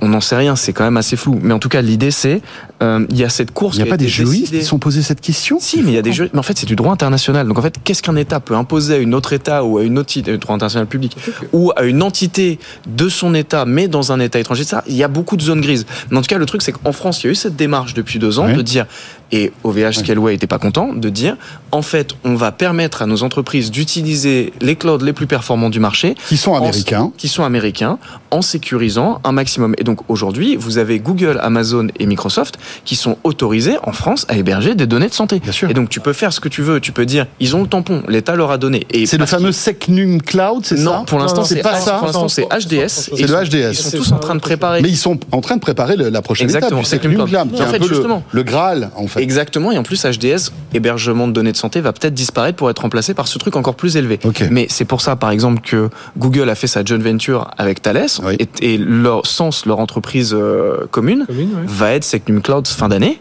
[0.00, 0.56] On n'en sait rien.
[0.56, 1.38] C'est quand même assez flou.
[1.42, 2.42] Mais en tout cas, l'idée, c'est
[2.82, 3.76] euh, il y a cette course.
[3.76, 5.90] Il n'y a qui pas des juristes qui se sont posés cette question Si, mais
[5.92, 6.32] il y a des juristes.
[6.34, 7.46] Mais en fait, c'est du droit international.
[7.46, 9.98] Donc en fait, qu'est-ce qu'un État peut imposer à une autre État ou à une
[9.98, 11.16] autre euh, droit international public
[11.52, 15.02] ou à une entité de son État, mais dans un État étranger Ça, il y
[15.04, 15.84] a beaucoup de zones grises.
[16.10, 17.94] Mais en tout cas, le truc, c'est qu'en France, il y a eu cette démarche
[17.94, 18.54] depuis deux ans Ouais.
[18.54, 18.86] de dire,
[19.32, 21.36] et OVH Scaleway était pas content, de dire,
[21.72, 25.80] en fait, on va permettre à nos entreprises d'utiliser les clouds les plus performants du
[25.80, 27.12] marché qui sont en- américains.
[27.16, 27.98] qui sont américains,
[28.30, 29.74] en sécurisant un maximum.
[29.78, 34.36] Et donc aujourd'hui, vous avez Google, Amazon et Microsoft qui sont autorisés en France à
[34.36, 35.40] héberger des données de santé.
[35.40, 35.70] Bien sûr.
[35.70, 36.80] Et donc tu peux faire ce que tu veux.
[36.80, 38.86] Tu peux dire, ils ont le tampon, l'État leur a donné.
[38.90, 41.94] Et C'est le fameux Secnum Cloud, c'est ça Non, pour l'instant c'est c'est pas ça.
[41.98, 42.88] Pour l'instant c'est HDS.
[42.88, 43.70] C'est Et le HDS.
[43.72, 44.82] Ils sont tous en train de préparer.
[44.82, 46.84] Mais ils sont en train de préparer la prochaine Exactement, étape.
[46.84, 47.28] du Secnum Cloud.
[47.28, 48.22] Cloud, qui est En un fait, peu le- justement.
[48.30, 49.19] le Graal, en fait.
[49.20, 52.80] Exactement, et en plus HDS, hébergement de données de santé, va peut-être disparaître pour être
[52.80, 54.18] remplacé par ce truc encore plus élevé.
[54.50, 58.06] Mais c'est pour ça, par exemple, que Google a fait sa joint venture avec Thales,
[58.24, 58.36] Oui.
[58.38, 61.26] et, et leur sens, leur entreprise euh, commune,
[61.66, 63.20] va être Secnum Cloud fin d'année.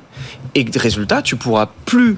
[0.55, 2.17] Et résultat, tu pourras plus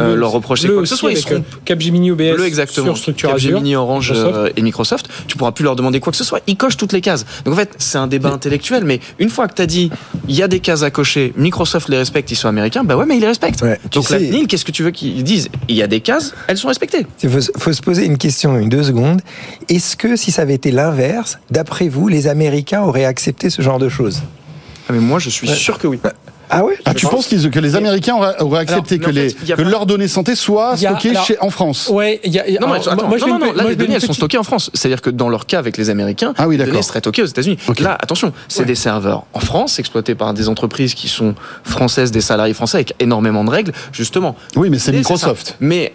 [0.00, 1.10] euh, leur reprocher Bleu quoi que ce soit.
[1.12, 2.86] Ils seront euh, Capgemini OBS Bleu exactement.
[2.86, 3.50] sur structure Azure.
[3.50, 4.36] Capgemini, Orange Microsoft.
[4.36, 6.40] euh, et Microsoft, tu pourras plus leur demander quoi que ce soit.
[6.46, 7.26] Ils cochent toutes les cases.
[7.44, 9.90] Donc en fait, c'est un débat intellectuel, mais une fois que tu as dit
[10.28, 13.06] il y a des cases à cocher, Microsoft les respecte, ils sont américains, bah ouais,
[13.06, 13.62] mais ils les respectent.
[13.62, 15.48] Ouais, Donc la sais- CNIL, qu'est-ce que tu veux qu'ils disent?
[15.68, 17.06] Il y a des cases, elles sont respectées.
[17.22, 19.20] Il faut, faut se poser une question, une deux secondes.
[19.68, 23.78] Est-ce que si ça avait été l'inverse, d'après vous, les Américains auraient accepté ce genre
[23.78, 24.22] de choses?
[24.88, 25.98] Ah, mais moi, je suis sûr que oui.
[26.52, 29.34] Ah ouais Ah, tu penses que les Américains auraient, auraient accepté que, fait,
[29.64, 32.74] leurs données santé soient stockées alors- chez, en France Ouais, il y a, Non, mais
[32.74, 34.42] alors, attends, moi, je non, non, non, là, moi, les données, elles sont stockées en
[34.42, 34.70] France.
[34.74, 37.26] C'est-à-dire que dans leur cas avec les Américains, Ah oui, les données seraient stockées aux
[37.26, 37.58] États-Unis.
[37.68, 37.80] Ok.
[37.80, 41.34] Là, attention, c'est des serveurs en France, exploités par des entreprises qui sont
[41.64, 44.36] françaises, des salariés français, avec énormément de règles, justement.
[44.56, 44.92] Oui, mais c'est.
[44.92, 45.56] Microsoft.
[45.60, 45.92] Mais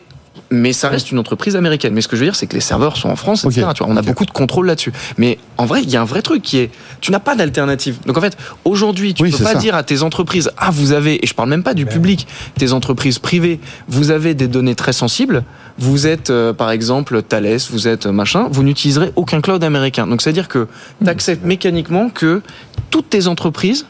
[0.49, 1.93] mais ça reste une entreprise américaine.
[1.93, 3.65] Mais ce que je veux dire, c'est que les serveurs sont en France, etc.
[3.67, 3.73] Ok.
[3.75, 4.93] Tu vois, on a beaucoup de contrôle là-dessus.
[5.17, 6.71] Mais en vrai, il y a un vrai truc qui est,
[7.01, 7.97] tu n'as pas d'alternative.
[8.05, 9.59] Donc en fait, aujourd'hui, tu Oui, peux pas ça.
[9.59, 12.73] dire à tes entreprises, ah vous avez, et je parle même pas du public, tes
[12.73, 15.43] entreprises privées, vous avez des données très sensibles.
[15.79, 20.07] Vous êtes, euh, par exemple, Thales, vous êtes euh, machin, vous n'utiliserez aucun cloud américain.
[20.07, 20.67] Donc c'est à dire que
[21.03, 22.41] tu acceptes mécaniquement que
[22.89, 23.85] toutes tes entreprises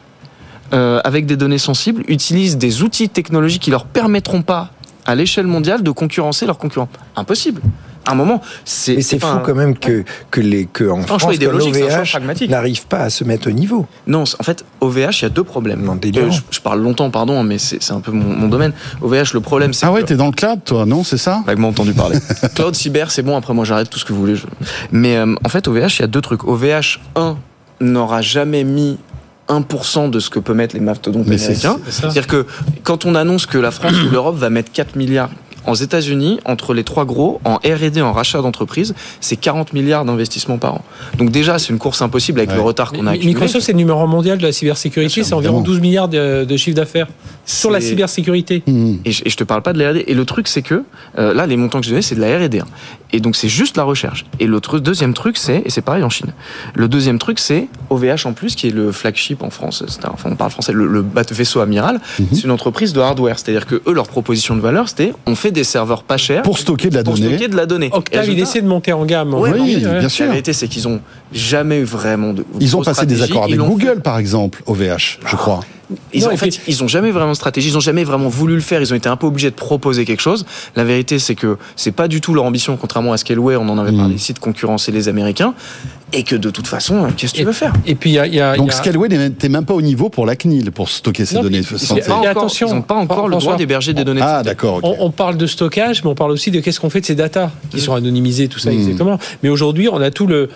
[0.74, 4.72] euh, avec des données sensibles, utilisent des outils technologiques qui leur permettront pas,
[5.08, 6.90] à l'échelle mondiale, de concurrencer leurs concurrents.
[7.16, 7.62] Impossible.
[8.06, 8.96] À un moment, c'est.
[8.96, 13.00] Mais c'est fou un- quand même que, que, les, que en France, l'OVH n'arrive pas
[13.00, 13.86] à se mettre au niveau.
[14.06, 15.82] Non, en fait, OVH, il y a deux problèmes.
[15.82, 16.00] Non.
[16.16, 18.72] Euh, je, je parle longtemps, pardon, mais c'est c'est un peu mon, mon domaine.
[19.02, 21.44] OVH, le problème, c'est Ah ouais, que- t'es dans le cloud, toi, non C'est ça?
[21.46, 22.18] Vaguement entendu parler.
[22.56, 24.36] Cloud cyber, c'est bon, après moi j'arrête tout ce que vous voulez.
[24.38, 24.46] je-
[24.94, 26.46] Mais euh, en fait, OVH, il y a deux trucs.
[26.46, 27.36] OVH, un,
[27.82, 28.98] n'aura jamais mis
[29.50, 31.78] 1% de ce que peut mettre les mastodontes américains.
[31.90, 32.46] C'est-à-dire que
[32.84, 35.30] quand on annonce que la France ou l'Europe va mettre 4 milliards
[35.72, 40.58] aux États-Unis, entre les trois gros, en R&D, en rachat d'entreprise, c'est 40 milliards d'investissements
[40.58, 40.86] par an.
[41.18, 42.56] Donc déjà, c'est une course impossible avec Ouais.
[42.56, 43.34] le retard qu'on a accumulé.
[43.34, 45.74] Microsoft, c'est le numéro mondial de la cybersécurité, c'est environ évidemment.
[45.76, 47.08] 12 milliards de, de chiffre d'affaires
[47.46, 48.64] sur la cybersécurité.
[48.68, 48.96] Mmh.
[49.06, 50.04] Et je, et je te parle pas de la R&D.
[50.08, 50.84] Et le truc, c'est que
[51.18, 52.60] euh, là, les montants que je donnais, c'est de la R&D.
[52.60, 52.66] hein.
[53.14, 54.26] Et donc, c'est juste la recherche.
[54.40, 56.34] Et le deuxième truc, c'est, et c'est pareil en Chine.
[56.76, 59.84] Le deuxième truc, c'est OVH en plus, qui est le flagship en France.
[60.04, 60.74] Un- Enfin, on parle français.
[60.74, 62.28] Le, le vaisseau amiral, Mhm.
[62.34, 63.40] c'est une entreprise de hardware.
[63.40, 66.58] C'est-à-dire que eux, leur proposition de valeur, c'était, on fait des serveurs pas chers Pour
[66.60, 67.30] stocker de la pour donnée.
[67.30, 67.90] stocker de la donnée.
[67.92, 69.34] Octave, il essaie de monter en gamme.
[69.34, 70.26] Ouais, Oui, aujourd'hui, bien sûr.
[70.26, 71.00] La vérité, c'est qu'ils ont
[71.32, 72.46] jamais eu vraiment de.
[72.60, 74.02] Ils ont passé des accords avec Google, fait.
[74.02, 75.62] par exemple, OVH, je crois.
[76.14, 78.04] Ils Non, ont, en fait, puis- ils ont jamais vraiment de stratégie, ils ont jamais
[78.04, 80.46] vraiment voulu le faire, ils ont été un peu obligés de proposer quelque chose.
[80.76, 83.78] La vérité, c'est que c'est pas du tout leur ambition, contrairement à Scaleway, on en
[83.78, 83.98] avait Mm.
[83.98, 85.54] parlé ici, de concurrencer les Américains,
[86.12, 87.72] et que de toute façon, euh, qu'est-ce que tu veux faire?
[87.86, 88.28] Et puis, il y a.
[88.28, 90.90] il y a- il Donc Scaleway n'était même pas au niveau pour la CNIL, pour
[90.90, 92.02] stocker ces Non, données santé.
[92.24, 94.20] Et attention, ils n'ont pas encore le droit d'héberger des données.
[94.20, 94.50] de Ah, santé.
[94.50, 94.80] d'accord.
[94.84, 97.16] On, on parle de stockage, mais on parle aussi de qu'est-ce qu'on fait de ces
[97.16, 98.80] datas qui sont anonymisées, tout ça Mm.
[98.80, 99.20] exactement.
[99.42, 100.50] Mais aujourd'hui, on a tout le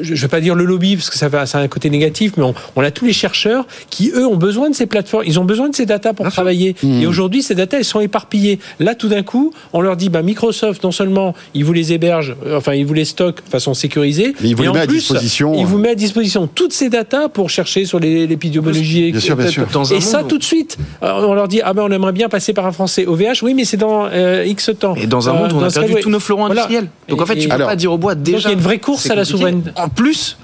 [0.00, 1.90] je ne vais pas dire le lobby parce que ça, va, ça a un côté
[1.90, 5.24] négatif, mais on, on a tous les chercheurs qui, eux, ont besoin de ces plateformes,
[5.26, 6.74] ils ont besoin de ces datas pour travailler.
[6.82, 7.02] Mm.
[7.02, 8.58] Et aujourd'hui, ces datas, elles sont éparpillées.
[8.80, 12.34] Là, tout d'un coup, on leur dit, bah, Microsoft, non seulement, il vous les héberge,
[12.46, 14.74] euh, enfin, il vous les stocke de façon sécurisée, Mais il vous et les en
[14.74, 18.26] met à disposition, Il vous met à disposition toutes ces datas pour chercher sur les-
[18.26, 19.12] l'épidémiologie.
[19.12, 19.66] Bien sûr, bien sûr.
[19.72, 22.12] Dans Et ça, monde tout de suite, euh, on leur dit, ah ben, on aimerait
[22.12, 23.42] bien passer par un français OVH.
[23.42, 24.94] Oui, mais c'est dans euh, X temps.
[24.96, 26.62] Et dans un Euh, monde où on a perdu tous nos fleurons Voilà.
[26.62, 26.88] industriels.
[27.08, 28.36] Donc en fait, tu peux Alors, pas dire au bois déjà.
[28.36, 29.70] Donc il y a une vraie course à la souveraineté.
[29.86, 30.36] En plus,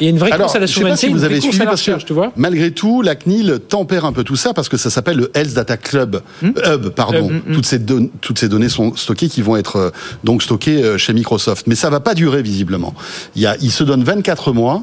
[0.00, 1.12] Il y a une vraie Alors, course à la je sais pas souveraineté, si une
[1.12, 2.32] vous vraie avez suivi parce que recherche, tu vois.
[2.36, 5.54] malgré tout, la CNIL tempère un peu tout ça parce que ça s'appelle le Health
[5.54, 7.30] Data Club Hub, pardon.
[7.30, 9.90] Hub, Toutes ces don- toutes ces données sont stockées qui vont être euh,
[10.24, 12.94] donc stockées euh, chez Microsoft, mais ça va pas durer visiblement.
[13.36, 14.82] Il y a, ils se donnent 24 mois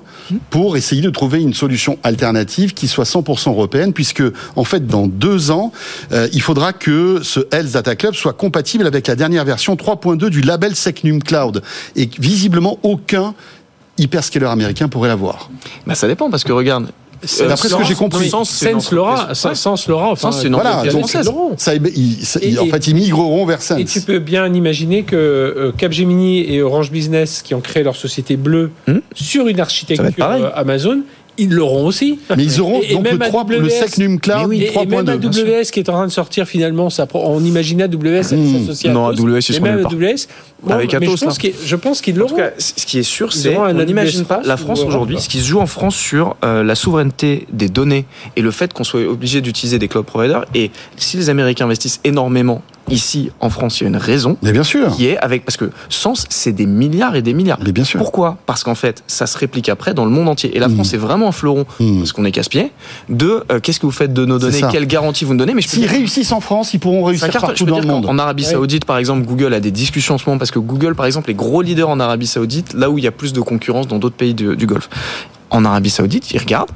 [0.50, 4.24] pour essayer de trouver une solution alternative qui soit 100% européenne, puisque
[4.56, 5.72] en fait dans deux ans,
[6.14, 10.30] euh, il faudra que ce Health Data Club soit compatible avec la dernière version 3.2
[10.30, 11.62] du label Secnum Cloud,
[11.96, 13.34] et visiblement aucun
[13.98, 15.50] hyperscaler américain pourrait l'avoir.
[15.88, 16.88] bah, ça dépend parce que regarde.
[17.24, 18.30] Sense d'après ce que j'ai compris.
[18.30, 21.26] Sense, l'aura, Sense l'aura, enfin, Sense, c'est une euh, Voilà, entreprise donc ils française.
[21.26, 21.54] l'auront.
[21.58, 23.80] ça, ils- ça- Et- en fait, ils migreront vers Sense.
[23.80, 27.96] Et tu peux bien imaginer que euh, Capgemini et Orange Business, qui ont créé leur
[27.96, 28.98] société bleue Hmm.
[29.16, 31.00] sur une architecture euh, Amazon,
[31.38, 32.20] ils l'auront aussi.
[32.36, 34.72] Mais ils auront Et- et donc le, même 3, le AWS, Secnum Cloud oui, Et,
[34.74, 35.18] et même 3.2.
[35.18, 35.46] bien sûr.
[35.48, 38.60] AWS qui est en train de sortir finalement, on imagine AWS elle Hmm.
[38.68, 39.86] s'associe à Non, Atos, AWS, ils mais seront même.
[39.86, 40.28] AWS,
[40.64, 41.42] bon, Avec mais Atos, je pense là.
[41.42, 42.30] qu'ils- je pense qu'ils En l'auront.
[42.32, 45.18] tout cas, c- ce qui est sûr, c'est on n'imagine pas la France aujourd'hui.
[45.20, 48.74] Ce qui se joue en France sur euh, la souveraineté des données et le fait
[48.74, 50.46] qu'on soit obligé d'utiliser des cloud providers.
[50.56, 54.52] Et si les Américains investissent énormément ici en France, il y a une raison Mais
[54.52, 54.96] bien sûr.
[54.96, 57.60] qui est avec parce que Sens, c'est des milliards et des milliards.
[57.64, 58.00] Mais bien sûr.
[58.00, 58.38] Pourquoi?
[58.46, 60.56] Parce qu'en fait, ça se réplique après dans le monde entier.
[60.56, 60.76] Et la Mhm.
[60.76, 62.00] France est vraiment un fleuron Hmm.
[62.00, 62.72] parce qu'on est casse-pied.
[63.10, 64.70] De euh, qu'est-ce que vous faites de nos données ça.
[64.72, 67.30] Quelle garantie vous nous donnez Mais S'ils réussissent en France, ils pourront réussir.
[67.32, 68.06] Je partout dans le monde.
[68.06, 68.52] qu'en Arabie Ouais.
[68.52, 71.30] Saoudite, par exemple, Google a des discussions en ce moment parce que Google, par exemple,
[71.32, 73.98] est gros leader en Arabie Saoudite, là où il y a plus de concurrence dans
[73.98, 74.90] d'autres pays du, du Golfe.
[75.50, 76.72] En Arabie Saoudite, ils regardent.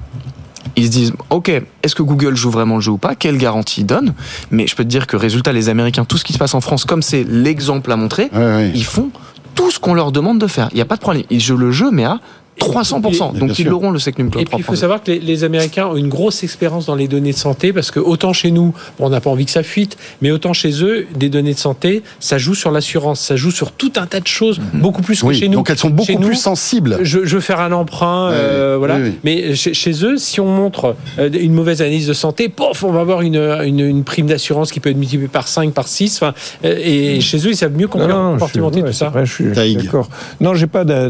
[0.79, 1.49] Ils se disent, ok,
[1.83, 3.15] est-ce que Google joue vraiment le jeu ou pas?
[3.15, 4.13] Quelle garantie il donne
[4.49, 6.61] Mais je peux te dire que résultat, les Américains, tout ce qui se passe en
[6.61, 8.71] France, comme c'est l'exemple à montrer, Ouais, ouais.
[8.73, 9.09] ils font
[9.55, 10.69] tout ce qu'on leur demande de faire.
[10.71, 11.23] Il n'y a pas de problème.
[11.29, 12.19] Ils jouent le jeu, mais à
[12.59, 13.31] 300%.
[13.31, 14.77] bien Donc ils l'auront le Secnum Cloud Et puis il faut 3.2.
[14.77, 17.91] savoir que les, les Américains ont une grosse expérience dans les données de santé parce
[17.91, 20.83] que autant chez nous, bon, on n'a pas envie que ça fuite, mais autant chez
[20.83, 24.19] eux, des données de santé, ça joue sur l'assurance, ça joue sur tout un tas
[24.19, 25.55] de choses, beaucoup plus que Oui, chez nous.
[25.55, 26.99] donc elles sont beaucoup Chez nous, plus sensibles.
[27.01, 28.97] Je, je veux faire un emprunt, euh, oui, voilà.
[28.97, 29.13] oui.
[29.23, 32.91] Mais chez, chez eux, si on montre euh, une mauvaise analyse de santé, pof, on
[32.91, 36.17] va avoir une, une, une prime d'assurance qui peut être multipliée par 5, par 6.
[36.21, 36.33] Enfin,
[36.65, 39.09] euh, et chez eux, ils savent mieux Non, non, je suis- compartimenter ouais, tout ça.
[39.09, 40.09] vrai, je suis d'accord.
[40.41, 41.09] Non, j'ai pas d'a-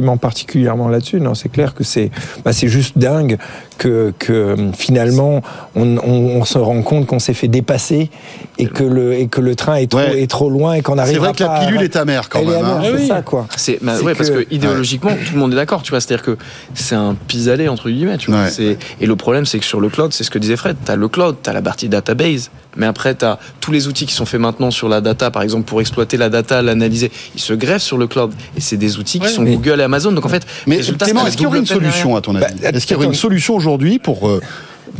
[0.00, 1.20] particulièrement là-dessus.
[1.20, 2.10] Non, c'est clair que c'est,
[2.44, 3.38] bah, c'est juste dingue
[3.78, 5.42] que, que finalement
[5.74, 8.10] on, on- on se rend compte qu'on s'est fait dépasser
[8.58, 10.20] et que le et que le train est trop Ouais.
[10.22, 12.48] est trop loin et qu'on arrive C'est vrai que la pilule est amère quand Elle
[12.48, 12.64] est même.
[12.64, 12.76] hein.
[12.76, 13.08] amère, Ah c'est oui.
[13.08, 13.46] ça quoi.
[13.56, 16.00] C'est bah, C'est parce que- que idéologiquement, tout le monde est d'accord, tu vois.
[16.00, 16.36] C'est-à-dire que
[16.74, 18.44] c'est un pis-aller entre guillemets, tu vois.
[18.44, 18.50] Ouais.
[18.50, 20.76] C'est- Et le problème, c'est que sur le cloud, c'est ce que disait Fred.
[20.84, 24.26] T'as le cloud, t'as la partie database, mais après t'as tous les outils qui sont
[24.26, 27.10] faits maintenant sur la data, par exemple pour exploiter la data, l'analyser.
[27.34, 29.80] Ils se greffent sur le cloud et c'est des outils qui Ouais, sont mais- Google
[29.82, 30.12] et Amazon.
[30.12, 32.70] Donc en fait, Mais Clément, est-ce qu'il y aurait une solution à ton avis Bah,
[32.70, 34.40] Est-ce qu'il y aurait une solution aujourd'hui pour euh,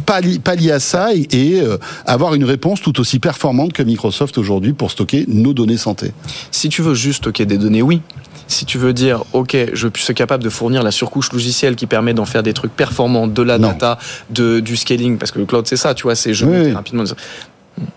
[0.06, 4.38] pallier, pallier à ça et, et, euh, avoir une réponse tout aussi performante que Microsoft
[4.38, 6.12] aujourd'hui pour stocker nos données santé?
[6.50, 8.02] Si tu veux juste stocker des données, oui.
[8.48, 12.12] Si tu veux dire, ok, je suis capable de fournir la surcouche logicielle qui permet
[12.12, 13.68] d'en faire des trucs performants, de la Non.
[13.68, 13.98] data,
[14.30, 16.72] de, du scaling, parce que le cloud c'est ça, tu vois, c'est je oui.
[16.72, 17.04] rapidement.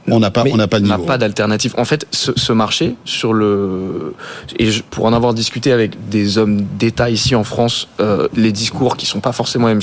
[0.08, 1.74] On n'a pas, on n'a pas de On n'a pas d'alternative.
[1.78, 4.14] En fait, ce, ce marché, sur le
[4.58, 8.52] et je- pour en avoir discuté avec des hommes d'État ici en France, euh, les
[8.52, 9.82] discours qui sont pas forcément les mêmes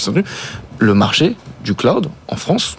[0.79, 2.77] le marché du cloud en France,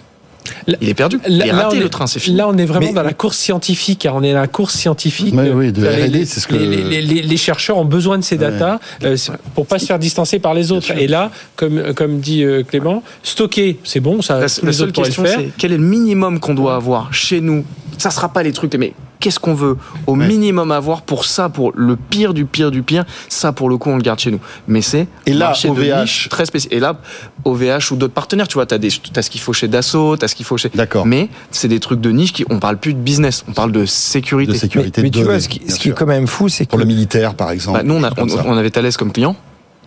[0.66, 1.18] Là- il est perdu.
[1.28, 2.36] il est Là, raté on est- le train, c'est fini.
[2.36, 4.06] Là, on est vraiment Mais- dans la course scientifique.
[4.06, 4.12] hein.
[4.14, 5.34] On est dans la course scientifique.
[5.36, 8.18] Oui, oui, de Les- R&D, c'est ce que- les, les- les- les chercheurs ont besoin
[8.18, 8.50] de ces Ouais.
[8.50, 10.90] datas euh, c'est- pour pas se faire distancer par les autres.
[10.92, 14.72] Et là, comme, comme dit euh, Clément, stocker, c'est bon, ça, La, tous la les
[14.76, 15.38] seule autres question, le faire.
[15.40, 17.64] c'est quel est le minimum qu'on doit avoir chez nous?
[17.98, 18.92] Ça sera pas les trucs, mais
[19.24, 20.26] qu'est-ce qu'on veut au Ouais.
[20.28, 23.88] minimum avoir pour ça, pour le pire du pire du pire Ça, pour le coup,
[23.88, 24.40] on le garde chez nous.
[24.68, 26.02] Mais c'est Et un là, marché de OVH.
[26.02, 26.74] niche très spécifique.
[26.76, 26.98] Et là,
[27.46, 30.28] OVH ou d'autres partenaires, tu vois, t'as des, t'as ce qu'il faut chez Dassault, t'as
[30.28, 30.68] ce qu'il faut chez.
[30.74, 31.06] D'accord.
[31.06, 33.86] Mais c'est des trucs de niche qui, on parle plus de business, on parle de
[33.86, 34.52] sécurité.
[34.52, 36.48] de sécurité Mais de tu vois, ce qui, bien ce qui est quand même fou,
[36.50, 37.78] c'est que pour le militaire, par exemple.
[37.78, 38.12] Bah, nous, on, a-
[38.46, 39.34] on avait Thales comme client.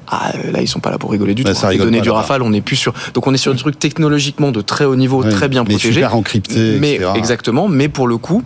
[0.09, 1.59] Ah, euh, là, ils sont pas là pour rigoler du Bah, tout.
[1.59, 1.71] ça hein.
[1.71, 2.09] Les données du.
[2.09, 2.93] Rafale, on est plus sur.
[3.13, 5.71] Donc, on est sur des trucs technologiquement de très haut niveau, Ouais, très bien mais
[5.75, 5.93] protégés.
[5.93, 7.11] super encrypté, mais etc.
[7.15, 7.67] exactement.
[7.67, 8.41] Mais pour le coup,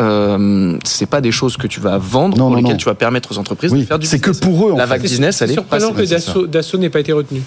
[0.00, 2.78] euh, c'est pas des choses que tu vas vendre, Non, pour non, lesquelles non.
[2.78, 4.90] tu vas permettre aux entreprises de faire du c'est que pour eux, en La fait.
[4.94, 6.04] vague business, elle C'est est surprenant passée.
[6.04, 6.10] que.
[6.10, 7.42] Dassault Dassault n'ait pas été retenu.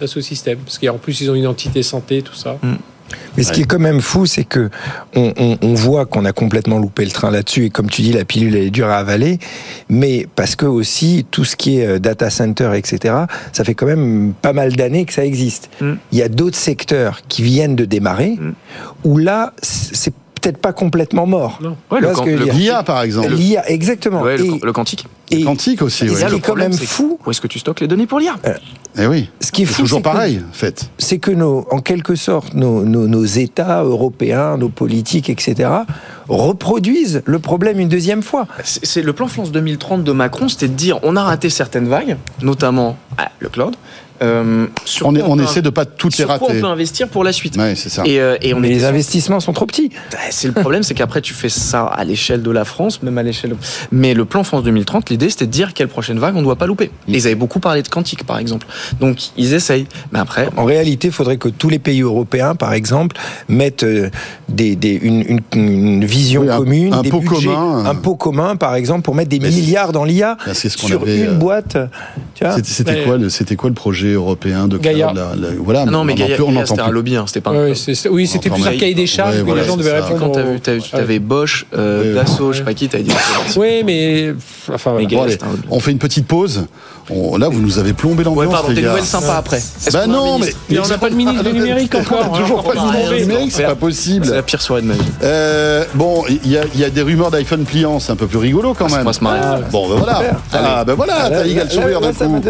[0.00, 2.56] Dassault Systèmes, parce qu'en plus ils ont une entité santé, tout ça.
[3.36, 4.70] Mais ce qui est quand même fou, c'est que
[5.14, 7.66] on, on- on voit qu'on a complètement loupé le train là-dessus.
[7.66, 9.38] Et comme tu dis, la pilule elle est dure à avaler.
[9.88, 13.14] Mais parce que aussi tout ce qui est euh, data center, etc.
[13.52, 15.68] Ça fait quand même pas mal d'années que ça existe.
[15.80, 15.92] Mm.
[16.12, 18.52] Il y a d'autres secteurs qui viennent de démarrer Mm.
[19.04, 20.12] où là c'est
[20.46, 21.58] peut-être pas complètement mort.
[21.60, 21.76] Non.
[21.90, 23.32] Ouais, le, le- L'IA, par exemple.
[23.32, 24.22] L'IA, exactement.
[24.22, 25.06] ouais, le, et, le quantique.
[25.30, 26.14] et- Quantique aussi, et oui.
[26.14, 28.06] ce qui le est quand problème, même fou, Où est-ce que tu stockes les données
[28.06, 28.36] pour l'IA
[28.96, 29.28] Eh oui.
[29.40, 30.88] ce qui est C'est fou, toujours pareil, en fait.
[30.98, 35.68] c'est que nos, en quelque sorte, nos, nos, nos États européens, nos politiques, etc.,
[36.28, 38.46] reproduisent le problème une deuxième fois.
[38.64, 41.88] C'est c'est le plan France 2030 de Macron, c'était de dire on a raté certaines
[41.88, 43.74] vagues, notamment ah, le cloud.
[44.22, 46.58] Euh, sur On, est- essaie de pas toutes les sur quoi rater.
[46.58, 47.56] on peut investir pour la suite.
[47.56, 48.02] Ouais, c'est ça.
[48.06, 49.90] Et, euh, et on Mais les sur- investissements sont trop petits.
[50.12, 53.18] Bah, C'est le problème, c'est qu'après tu fais ça à l'échelle de la France, même
[53.18, 53.54] à l'échelle.
[53.92, 56.56] Mais le plan France 2030, l'idée c'était de dire quelle prochaine vague on ne doit
[56.56, 56.90] pas louper.
[57.08, 58.66] Ils avaient beaucoup parlé de quantique, par exemple.
[59.00, 59.86] Donc ils essayent.
[60.12, 63.16] Mais après, En réalité, il faudrait que tous les pays européens, par exemple,
[63.48, 64.10] mettent euh,
[64.48, 67.94] des, des- une, une- une vision Oui, un- commune, un des pot budgets, commun, un
[67.94, 71.02] pot commun, par exemple, pour mettre des Mais milliards dans l'IA c'est ce qu'on sur
[71.02, 71.76] avait, une boîte.
[72.38, 72.56] Quoi,
[73.28, 75.12] c'était quoi le projet européen de Gaïa.
[75.60, 77.54] Voilà, Ah non, mais Gaïa, peut- on Gaïa, c'était un lobby, hein, c'était pas un
[77.54, 77.72] Ouais,
[78.10, 80.18] oui, c'était plus un mais- cahier des charges Ouais, que voilà, les gens devaient répondre.
[80.20, 80.86] Quand t'as t'as vu- Ouais.
[80.90, 82.52] t'avais Bosch, euh, Ouais, Dassault, ouais.
[82.54, 83.12] je sais pas qui, t'avais dit.
[83.56, 84.34] Oui, mais
[84.72, 85.06] enfin, voilà.
[85.08, 85.38] Mais Bon, allez,
[85.70, 86.66] on fait une petite pause.
[87.08, 89.58] On- là, vous nous avez plombé Ouais, l'ambiance, pardon, les des nouvelles sympas après.
[89.58, 92.74] Est-ce Bah non, mais, Mais on n'a pas de ministre du numérique encore, toujours pas
[92.74, 94.26] de ministre du numérique, c'est pas possible.
[94.26, 95.00] C'est la pire soirée de ma vie.
[95.22, 98.26] Euh, bon, il y, a- il y a des rumeurs d'iPhone pliant, c'est un peu
[98.26, 99.06] plus rigolo quand On même.
[99.06, 100.20] Ah, Bon, ben voilà.
[100.52, 102.40] Ah, ben voilà, t'as égal sourire d'un coup.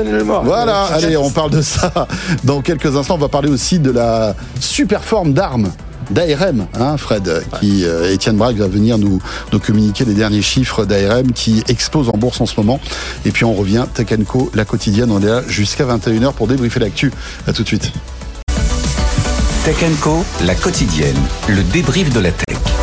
[0.44, 2.06] Voilà, allez, on parle de ça
[2.44, 3.14] dans quelques instants.
[3.14, 5.70] On va parler aussi de la super forme d'armes
[6.10, 9.20] d'ARM, hein, Fred, qui euh, Étienne Braque va venir nous,
[9.52, 12.80] nous communiquer les derniers chiffres d'ARM qui explosent en bourse en ce moment.
[13.24, 16.80] Et puis on revient, Tech Co, la quotidienne, on est là jusqu'à 21h pour débriefer
[16.80, 17.12] l'actu.
[17.46, 17.92] À tout de suite.
[19.64, 21.16] Tech Co, la quotidienne,
[21.48, 22.75] le débrief de la tech.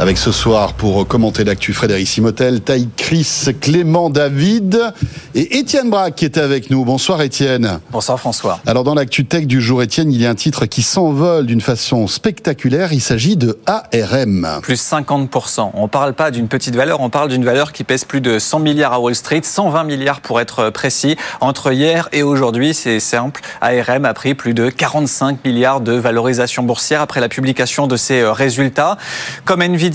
[0.00, 4.94] Avec ce soir, pour commenter l'actu, Frédéric Simotel, Taï Chris, Clément David
[5.34, 6.86] et Étienne Braque qui était avec nous.
[6.86, 7.80] Bonsoir Étienne.
[7.92, 8.60] Bonsoir François.
[8.64, 11.60] Alors dans l'actu tech du jour, Étienne, il y a un titre qui s'envole d'une
[11.60, 12.94] façon spectaculaire.
[12.94, 14.60] Il s'agit de ARM.
[14.62, 15.72] Plus 50%.
[15.74, 18.60] On parle pas d'une petite valeur, on parle d'une valeur qui pèse plus de 100
[18.60, 21.16] milliards à Wall Street, 120 milliards pour être précis.
[21.42, 26.62] Entre hier et aujourd'hui, c'est simple, ARM a pris plus de 45 milliards de valorisation
[26.62, 28.96] boursière après la publication de ses résultats.
[29.44, 29.89] Comme Nvidia,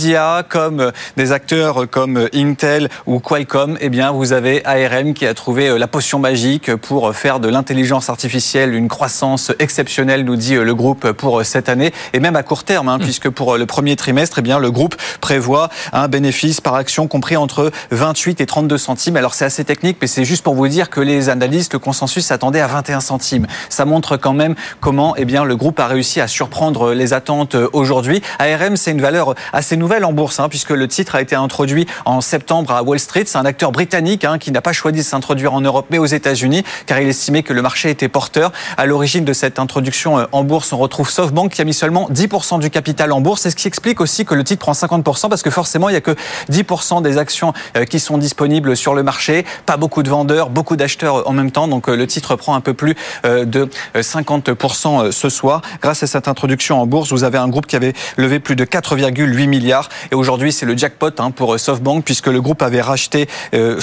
[0.50, 5.78] comme des acteurs comme Intel ou Qualcomm, eh bien vous avez ARM qui a trouvé
[5.78, 11.12] la potion magique pour faire de l'intelligence artificielle une croissance exceptionnelle, nous dit le groupe
[11.14, 14.42] pour cette année et même à court terme, hein, puisque pour le premier trimestre, eh
[14.42, 19.16] bien le groupe prévoit un bénéfice par action compris entre 28 et 32 centimes.
[19.16, 22.26] Alors c'est assez technique, mais c'est juste pour vous dire que les analystes, le consensus
[22.26, 23.48] s'attendait à 21 centimes.
[23.70, 27.56] Ça montre quand même comment eh bien le groupe a réussi à surprendre les attentes
[27.74, 28.22] aujourd'hui.
[28.40, 31.88] ARM, c'est une valeur assez nouvelle en bourse, hein, puisque le titre a été introduit
[32.06, 33.24] en septembre à Wall Street.
[33.26, 36.06] C'est un acteur britannique hein, qui n'a pas choisi de s'introduire en Europe, mais aux
[36.06, 38.52] États-Unis, car il estimait que le marché était porteur.
[38.78, 42.10] À l'origine de cette introduction euh, en bourse, on retrouve SoftBank qui a mis seulement
[42.10, 43.42] 10% du capital en bourse.
[43.42, 45.98] C'est ce qui explique aussi que le titre prend 50%, parce que forcément, il n'y
[45.98, 46.16] a que
[46.52, 49.46] 10% des actions euh, qui sont disponibles sur le marché.
[49.66, 51.68] Pas beaucoup de vendeurs, beaucoup d'acheteurs en même temps.
[51.68, 52.96] Donc euh, le titre prend un peu plus
[53.26, 55.62] euh, de 50% ce soir.
[55.82, 58.66] Grâce à cette introduction en bourse, vous avez un groupe qui avait levé plus de
[58.66, 59.90] 4,8 milliards milliards.
[60.12, 63.80] Et aujourd'hui, c'est le jackpot hein, pour SoftBank puisque le groupe avait racheté euh,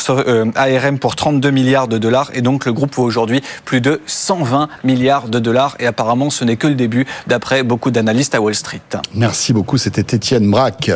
[0.55, 4.69] ARM pour 32 milliards de dollars et donc le groupe vaut aujourd'hui plus de 120
[4.85, 8.55] milliards de dollars et apparemment ce n'est que le début d'après beaucoup d'analystes à Wall
[8.55, 8.81] Street.
[9.15, 10.91] Merci beaucoup, c'était Étienne Braque.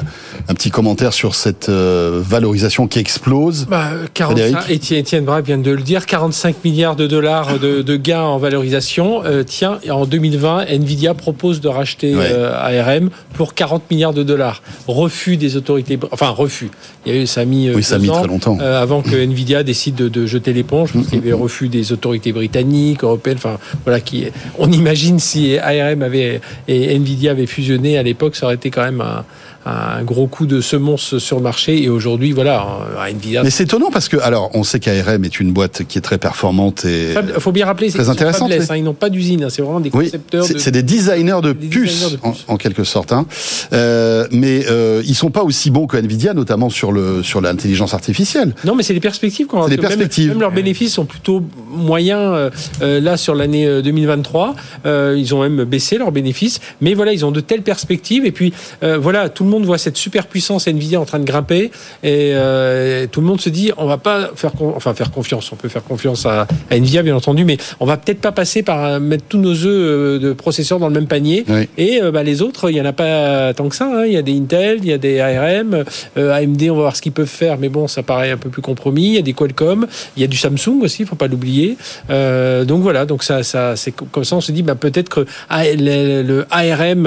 [0.49, 3.67] Un petit commentaire sur cette euh, valorisation qui explose.
[3.67, 8.23] Bah, 45, Étienne Braque vient de le dire, 45 milliards de dollars de, de gains
[8.23, 9.23] en valorisation.
[9.25, 12.29] Euh, tiens, en 2020, Nvidia propose de racheter Ouais.
[12.33, 14.63] euh, ARM pour 40 milliards de dollars.
[14.87, 16.70] Refus des autorités, enfin refus.
[17.05, 18.59] Il y a eu, ça a mis, Oui, ça a deux mis ans, très longtemps.
[18.61, 21.90] euh, avant que Nvidia décide de, de jeter l'éponge, parce qu'il y avait refus des
[21.92, 24.27] autorités britanniques, européennes, enfin voilà, qui,
[24.59, 28.85] on imagine si ARM avait et Nvidia avaient fusionné à l'époque, ça aurait été quand
[28.85, 29.25] même un,
[29.66, 31.83] un gros coup de semonce sur le marché.
[31.83, 32.66] Et aujourd'hui, voilà,
[32.98, 33.42] euh, Nvidia.
[33.42, 36.18] Mais c'est étonnant parce que, alors, on sait qu'ARM est une boîte qui est très
[36.18, 37.14] performante et.
[37.35, 38.66] Il faut bien rappeler, c'est Très faiblesses, oui.
[38.70, 40.44] hein, ils n'ont pas d'usine, hein, c'est vraiment des Oui, concepteurs.
[40.44, 42.44] c'est de- c'est des designers de Des puces, designers de puces.
[42.48, 43.12] En, en quelque sorte.
[43.12, 43.26] Hein.
[43.72, 47.94] Euh, mais euh, ils sont pas aussi bons que Nvidia, notamment sur le sur l'intelligence
[47.94, 48.55] artificielle.
[48.64, 49.46] Non, mais c'est les perspectives.
[49.48, 50.29] Quand même- perspectives.
[50.31, 52.50] Même, leurs bénéfices sont plutôt moyens euh,
[52.83, 54.55] euh, là sur l'année euh, 2023.
[54.87, 58.24] Euh, ils ont même baissé leurs bénéfices, mais voilà, ils ont de telles perspectives.
[58.24, 58.52] Et puis
[58.83, 61.71] euh, voilà, tout le monde voit cette super puissance Nvidia en train de grimper,
[62.03, 65.51] et euh, tout le monde se dit, on va pas faire, enfin faire confiance.
[65.53, 68.62] On peut faire confiance à, à Nvidia, bien entendu, mais on va peut-être pas passer
[68.62, 71.45] par euh, mettre tous nos œufs euh, de processeurs dans le même panier.
[71.49, 71.69] Oui.
[71.79, 73.87] Et euh, bah, les autres, il y en a pas tant que ça.
[73.87, 74.05] hein.
[74.07, 75.85] Il y a des Intel, il y a des ARM,
[76.19, 76.62] euh, AMD.
[76.64, 79.07] On va voir ce qu'ils peuvent faire, mais bon, ça paraît un peu plus compromis.
[79.07, 81.77] Il y a des Qualcomm, il y a du Samsung aussi, il faut pas l'oublier.
[82.09, 85.27] Donc voilà, donc ça, ça, c'est co- comme ça, on se dit, bah, peut-être que
[85.51, 87.07] le, le ARM,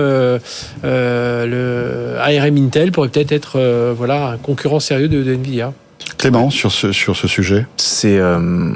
[0.83, 5.73] le ARM Intel pourrait peut-être être, euh, voilà, un concurrent sérieux de, de Nvidia.
[6.17, 7.65] Clément, sur ce sur ce sujet.
[7.78, 8.17] C'est.
[8.17, 8.71] euh,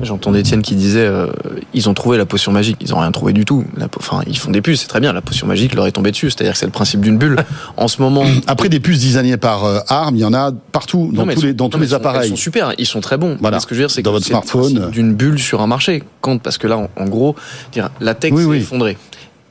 [0.00, 1.26] J'entendais Étienne qui disait euh,
[1.74, 2.76] ils ont trouvé la potion magique.
[2.80, 3.64] Ils ont rien trouvé du tout.
[3.76, 5.12] La Enfin, ils font des puces, c'est très bien.
[5.12, 6.30] La potion magique leur est tombée dessus.
[6.30, 7.34] C'est-à-dire que c'est le principe d'une bulle.
[7.76, 8.22] En ce moment.
[8.46, 11.42] Après des puces designées par euh, ARM, il y en a partout dans Non, tous
[11.42, 12.28] les dans non, tous les sont- appareils.
[12.28, 13.36] Ils sont super, ils sont très bons.
[13.40, 13.56] Voilà.
[13.56, 16.04] Mais ce que je veux dire, c'est Dans que c'est d'une bulle sur un marché.
[16.20, 17.34] Quand, parce que là, en, en gros,
[17.72, 18.56] dire, la tech Oui, s'est oui.
[18.58, 18.96] effondrée.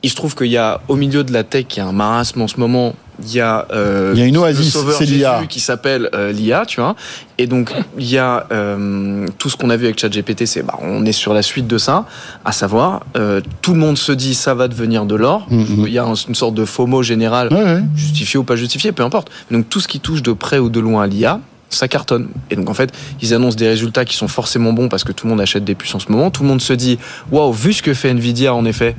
[0.04, 1.92] Il se trouve qu'il y a au milieu de la tech, il y a un
[1.92, 2.94] marasme en ce moment.
[3.20, 5.42] Il y a, euh, Il y a une oasis, c'est l'IA.
[5.48, 6.94] Qui s'appelle euh, l'IA, tu vois.
[7.36, 10.74] Et donc il y a euh, tout ce qu'on a vu avec ChatGPT, c'est bah,
[10.80, 12.06] on est sur la suite de ça,
[12.44, 15.48] à savoir euh, tout le monde se dit ça va devenir de l'or.
[15.50, 15.84] Mhm.
[15.88, 17.82] Il y a un- une sorte de FOMO général Ouais, ouais.
[17.96, 19.30] justifié ou pas justifié, peu importe.
[19.50, 22.28] Donc tout ce qui touche de près ou de loin à l'IA, ça cartonne.
[22.52, 25.26] Et donc en fait, ils annoncent des résultats qui sont forcément bons parce que tout
[25.26, 26.30] le monde achète des puces en ce moment.
[26.30, 27.00] Tout le monde se dit,
[27.32, 28.94] waouh, vu ce que fait Nvidia en effet,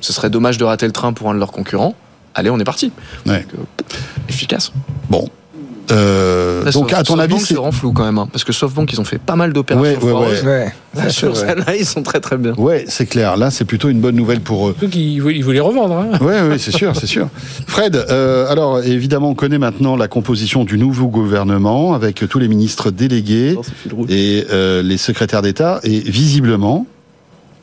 [0.00, 1.94] ce serait dommage de rater le train pour un de leurs concurrents.
[2.34, 2.92] Allez, on est parti.
[3.26, 3.44] Ouais.
[3.52, 3.94] Donc, euh,
[4.28, 4.72] efficace.
[5.08, 5.28] Bon.
[5.92, 8.52] Euh, Là, donc à ton avis, c'est c'est rend flou quand même, hein, parce que
[8.52, 10.00] SoftBank ils ont fait pas mal d'opérations.
[10.00, 10.42] Ouais, ouais.
[10.44, 12.52] Ouais, Là, sur celle-là, ils sont très très bien.
[12.58, 13.36] ouais, c'est clair.
[13.36, 14.76] Là, c'est plutôt une bonne nouvelle pour eux.
[14.80, 15.96] Donc ils, vou- ils voulaient revendre.
[15.96, 16.10] Hein.
[16.20, 17.28] Oui, oui, c'est sûr, c'est sûr.
[17.66, 22.46] Fred, euh, alors évidemment, on connaît maintenant la composition du nouveau gouvernement avec tous les
[22.46, 25.80] ministres délégués Oh, et euh, les secrétaires d'État.
[25.82, 26.86] Et visiblement,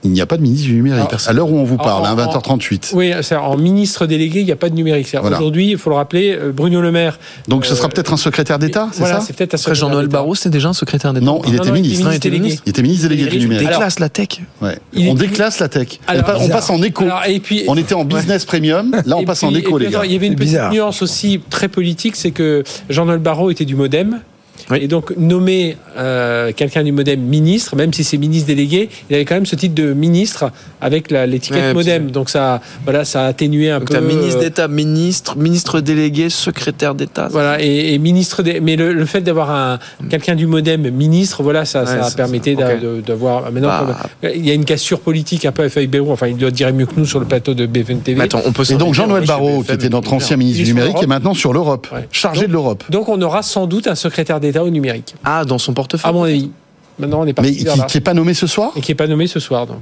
[0.04, 1.08] il n'y a pas de ministre du numérique.
[1.10, 2.92] Alors, à l'heure où on vous parle, en- hein, 20h38.
[2.94, 5.10] Oui, c'est en ministre délégué, il n'y a pas de numérique.
[5.20, 5.38] Voilà.
[5.38, 7.20] Aujourd'hui, il faut le rappeler, euh, Bruno Le Maire.
[7.48, 9.74] Donc ce sera euh, peut-être un secrétaire d'État, c'est Voilà, ça c'est peut-être un Après,
[9.76, 10.08] secrétaire Jean-Noël.
[10.08, 11.26] Barrot, c'était déjà un secrétaire d'État.
[11.26, 12.08] Non, il était ministre.
[12.12, 12.44] Il était délégué.
[12.44, 12.64] ministre.
[12.66, 13.68] Il était ministre délégué du numérique.
[13.68, 14.28] Alors- Déclasse la tech.
[14.62, 16.00] On est- déclasse la tech.
[16.08, 17.04] Alors, on, on passe en écho.
[17.04, 20.02] Alors, et puis, on était en business premium, là on passe en écho, les gars.
[20.06, 23.66] Il y avait une C'est petite nuance aussi très politique, c'est que Jean-Noël Barrot était
[23.66, 24.20] du MoDem.
[24.70, 24.80] Oui.
[24.82, 29.24] Et donc, nommer euh, quelqu'un du MoDem ministre, même si c'est ministre délégué, il avait
[29.26, 30.52] quand même ce titre de ministre
[30.82, 32.12] avec l'étiquette Ouais, MoDem.
[32.12, 34.00] Donc, ça, voilà, ça a atténué un Donc peu.
[34.02, 37.30] ministre euh, d'État, ministre, ministre délégué, secrétaire d'État.
[37.32, 38.44] Voilà, et, et ministre.
[38.62, 42.16] Mais le, le fait d'avoir un quelqu'un du MoDem ministre, voilà, ça, Ouais, ça ça-
[42.16, 43.52] permettait d'avoir.
[43.52, 43.98] Maintenant, Bah.
[44.22, 46.12] comme- il y a une cassure politique un peu à Feuille Bérou.
[46.12, 48.18] Enfin, il doit dire mieux que nous sur le plateau de BFM TV.
[48.18, 51.02] Mais attends, on peut Et donc Jean-Noël Barrot, qui était notre ancien ministre du numérique,
[51.02, 52.08] est maintenant sur l'Europe, Ouais.
[52.12, 52.84] chargé Donc- de l'Europe.
[52.90, 56.10] Donc, on aura sans doute un secrétaire d'État au numérique, Ah, dans son portefeuille.
[56.10, 56.52] à mon avis.
[57.00, 57.88] Maintenant, on est Mais parti qui vers là.
[57.94, 58.72] n'est pas nommé ce soir?
[58.76, 59.68] Et qui n'est pas nommé ce soir.
[59.68, 59.78] Donc.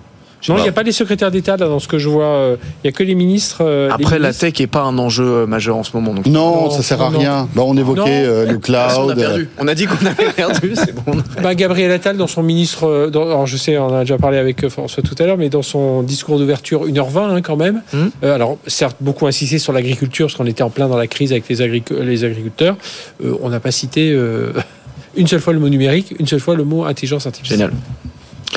[0.50, 2.26] Non, il n'y a pas les secrétaires d'État là dans ce que je vois.
[2.26, 3.58] euh, Il n'y a que les ministres.
[3.62, 6.14] euh, les Après, la tech est pas un enjeu euh, majeur en ce moment.
[6.14, 7.48] Donc Non, Non, ça sert à rien.
[7.56, 9.12] Bah, on évoquait euh, le on cloud.
[9.12, 9.50] a perdu.
[9.60, 11.14] On a dit qu'on avait perdu, c'est bon.
[11.42, 14.68] Bah, Gabriel Attal, dans son ministre, dans- alors je sais, on a déjà parlé avec
[14.70, 17.82] François tout à l'heure, mais dans son discours d'ouverture, 1h20 hein, quand même.
[17.96, 21.32] Euh, alors, certes, beaucoup insisté sur l'agriculture, parce qu'on était en plein dans la crise
[21.32, 22.76] avec les, agric- les agriculteurs.
[23.24, 24.54] Euh, on n'a pas cité euh,
[25.16, 27.60] une seule fois le mot numérique, une seule fois le mot intelligence artificielle.
[27.60, 27.74] Génial.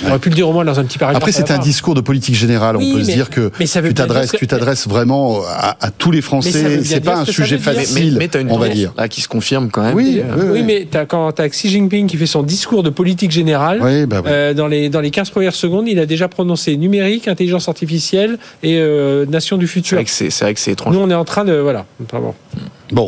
[0.05, 1.23] On aurait pu le dire au moins dans un petit paragraphe.
[1.23, 2.77] Après, c'est un discours de politique générale.
[2.77, 4.47] Oui, on peut se mais- dire que mais ça veut tu t'adresses, dire que- tu
[4.47, 6.83] t'adresses vraiment à, à tous les Mais Français.
[6.85, 7.57] C'est pas un sujet.
[7.57, 8.93] Mais, facile, mais t'as une on va dire.
[8.97, 9.95] là qui se confirme quand même.
[9.95, 12.43] Oui, Et, euh, oui, Oui, mais t'as- quand tu as Xi Jinping qui fait son
[12.43, 14.31] discours de politique générale, Oui, bah oui.
[14.31, 18.39] euh, dans, les, dans les 15 premières secondes, il a déjà prononcé numérique, intelligence artificielle
[18.63, 20.01] et euh, nation du futur.
[20.07, 20.95] c'est c'est vrai que c'est étrange.
[20.95, 21.55] Nous, on est en train de.
[21.55, 21.85] Voilà.
[22.11, 22.35] Pardon.
[22.55, 22.61] Bon,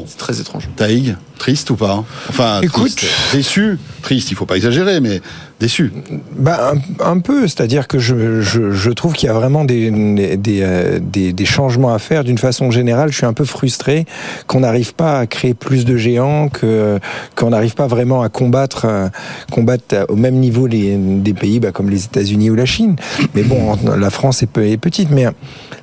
[0.07, 0.68] C'est très étrange.
[0.76, 2.05] Taïg, triste ou pas?
[2.28, 2.95] Enfin, Écoute.
[2.97, 5.22] triste, déçu, triste, il faut pas exagérer, mais
[5.59, 5.91] déçu.
[6.37, 9.91] Bah, un, un peu, c'est-à-dire que je, je, je trouve qu'il y a vraiment des,
[10.37, 12.24] des, euh, des, des changements à faire.
[12.24, 14.05] D'une façon générale, je suis un peu frustré
[14.47, 16.99] qu'on n'arrive pas à créer plus de géants, que
[17.35, 19.09] qu'on n'arrive pas vraiment à combattre, euh,
[19.51, 22.97] combattre au même niveau les, des pays bah, comme les États-Unis ou la Chine.
[23.35, 25.26] Mais bon, la France est, peu- est petite, mais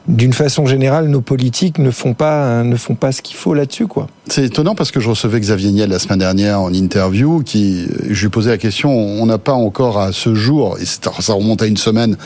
[0.08, 3.88] d'une façon générale, nos politiques ne font pas, ne font pas ce qu'il faut là-dessus,
[3.88, 4.08] quoi.
[4.28, 8.24] C'est étonnant parce que je recevais Xavier Niel la semaine dernière en interview, qui, je
[8.24, 11.66] lui posais la question, on n'a pas encore à ce jour, et ça remonte à
[11.66, 12.18] une semaine,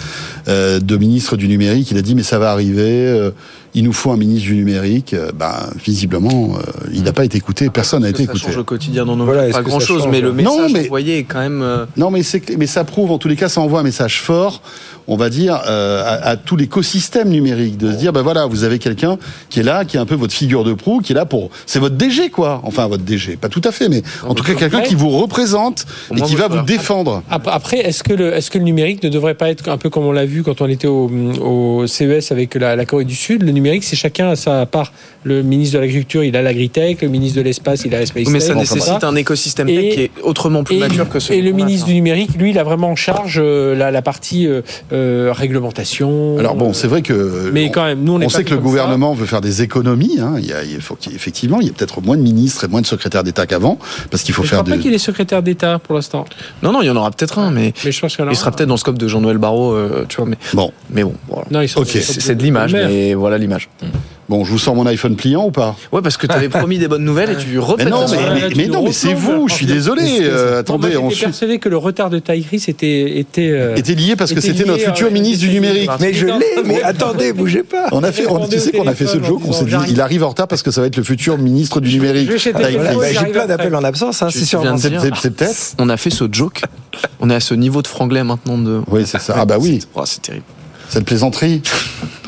[0.48, 3.32] euh, de ministre du numérique, il a dit mais ça va arriver, euh,
[3.74, 5.14] il nous faut un ministre du numérique.
[5.14, 6.62] Euh, Ben, visiblement, euh,
[6.94, 8.40] il n'a pas été écouté, personne n'a été ça écouté.
[8.46, 10.86] change au quotidien dans nos Voilà, pas ça grand chose, mais le Non, message mais-
[10.86, 11.62] envoyé est quand même.
[11.62, 14.22] euh, Non, mais, c'est, mais ça prouve, en tous les cas, ça envoie un message
[14.22, 14.62] fort,
[15.08, 18.64] on va dire, euh, à, à tout l'écosystème numérique, de se dire, ben voilà, vous
[18.64, 19.18] avez quelqu'un
[19.50, 21.50] qui est là, qui est un peu votre figure de proue, qui est là pour,
[21.66, 22.62] c'est votre DG, quoi.
[22.64, 25.86] Enfin, votre DG, pas tout à fait, mais en tout cas, quelqu'un qui vous représente
[26.16, 27.24] et qui va vous défendre.
[27.30, 29.90] Ap- Après, est-ce que, le, est-ce que le numérique ne devrait pas être un peu
[29.90, 31.10] comme on l'a vu quand on était au,
[31.42, 34.92] au CES avec la, la Corée du Sud Le numérique, c'est chacun à sa part.
[35.24, 38.28] Le ministre de l'Agriculture, il a l'agritech, le ministre de l'Espace, il a la Space
[38.28, 41.20] Mais ça Tech, nécessite un écosystème tech Et- qui est autrement plus et, mature que
[41.20, 44.02] celui et le ministre du numérique, lui, il a vraiment en charge euh, la, la
[44.02, 44.62] partie euh,
[44.94, 46.38] euh, réglementation.
[46.40, 47.52] Alors bon, c'est vrai que.
[47.54, 48.62] Mais on- quand même, nous, on, est On sait que le ça.
[48.64, 50.18] gouvernement veut faire des économies.
[50.20, 50.36] Hein.
[50.40, 52.68] Il, y a, il faut qu'il- effectivement, il y a peut-être moins de ministres et
[52.68, 53.78] moins de secrétaires d'État qu'avant,
[54.10, 56.26] parce qu'il faut Mais Je faire crois pas qu'il est secrétaire d'État pour l'instant.
[56.64, 58.32] Non, non, il y en aura peut-être un, mais Mais je pense qu'il y en
[58.32, 60.26] il sera peut-être dans le scope de Jean-Noël Barrot, euh, tu vois.
[60.26, 61.46] Mais, Bon, mais bon, voilà.
[61.52, 61.88] Non, ils sont Ok.
[61.92, 63.51] C'est c'est de l'image, mais voilà l'image.
[64.30, 65.76] Bon, je vous sors mon iPhone pliant ou pas?
[65.92, 68.16] Ouais, parce que tu avais promis des bonnes nouvelles et tu Mais repètes non, mais,
[68.18, 69.48] là, mais- mais nous non, mais c'est vous.
[69.48, 70.20] Je suis désolé.
[70.22, 74.32] euh, attendez, on persuadé que le retard de Taïris était était euh, était lié parce
[74.34, 75.90] que était c'était notre futur euh, ministre du numérique.
[76.00, 77.88] Mais je l'ai, mais attendez, bougez pas.
[77.92, 80.00] On a fait, on, tu sais qu'on a fait ce joke, on s'est dit, il
[80.02, 82.30] arrive en retard parce que ça va être le futur ministre du numérique.
[82.54, 82.80] bah, il
[83.20, 84.64] j'ai plein d'appels en absence, hein, c'est sûr.
[84.78, 85.76] C'est peut-être.
[85.80, 86.62] On a fait ce joke.
[87.20, 88.82] On est à ce niveau de franglais maintenant de.
[88.88, 89.36] Oui, c'est ça.
[89.38, 90.46] Ah bah oui, C'est oh, c'est terrible.
[90.90, 91.62] cette plaisanterie,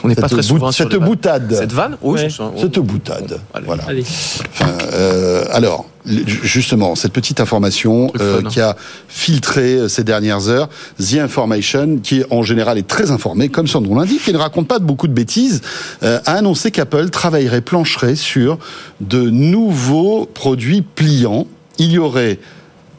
[0.03, 2.29] On n'est pas cette, très souvent sur cette boutade, Cette vanne Oui, Ouais.
[2.29, 3.39] je suis- cette boutade.
[3.53, 3.65] Allez.
[3.65, 3.83] Voilà.
[3.87, 4.01] Allez.
[4.03, 8.49] Enfin, euh, alors, justement, cette petite information euh, fun.
[8.49, 8.75] qui a
[9.07, 10.67] filtré euh, ces dernières heures,
[10.99, 14.67] The Information, qui en général est très informé, comme son nom l'indique, et ne raconte
[14.67, 15.61] pas de beaucoup de bêtises,
[16.03, 18.59] euh, a annoncé qu'Apple travaillerait, plancherait sur
[18.99, 21.47] de nouveaux produits pliants.
[21.77, 22.39] Il y aurait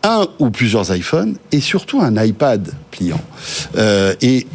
[0.02, 3.20] un ou plusieurs iPhones et surtout un iPad pliant.
[3.76, 4.46] Euh, et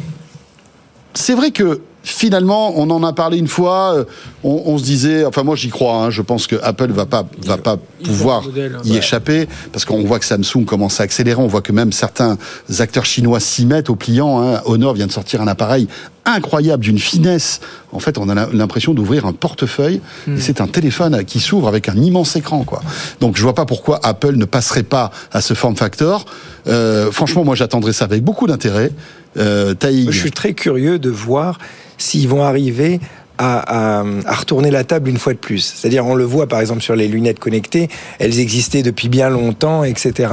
[1.14, 4.04] c'est vrai que finalement, on en a parlé une fois.
[4.42, 5.94] On, on se disait, enfin moi j'y crois.
[6.04, 8.82] hein, je pense que Apple va pas va pas pouvoir modèle, hein.
[8.84, 8.98] y Ouais.
[8.98, 11.40] échapper parce qu'on voit que Samsung commence à accélérer.
[11.40, 12.38] On voit que même certains
[12.78, 14.40] acteurs chinois s'y mettent au pliant.
[14.42, 14.62] Hein.
[14.64, 15.88] Honor vient de sortir un appareil
[16.24, 17.60] incroyable d'une finesse.
[17.92, 20.36] En fait, on a l'impression d'ouvrir un portefeuille Hmm.
[20.36, 22.82] et c'est un téléphone qui s'ouvre avec un immense écran, quoi.
[23.20, 26.24] Donc, je vois pas pourquoi Apple ne passerait pas à ce form factor.
[26.66, 28.90] Euh, franchement, moi, j'attendrai ça avec beaucoup d'intérêt.
[29.38, 31.58] Euh, Taïg, Je suis très curieux de voir
[31.98, 33.00] s'ils vont arriver
[33.42, 35.60] à, à- à retourner la table une fois de plus.
[35.76, 37.88] C'est-à-dire, on le voit par exemple sur les lunettes connectées,
[38.18, 40.28] elles existaient depuis bien longtemps, etc.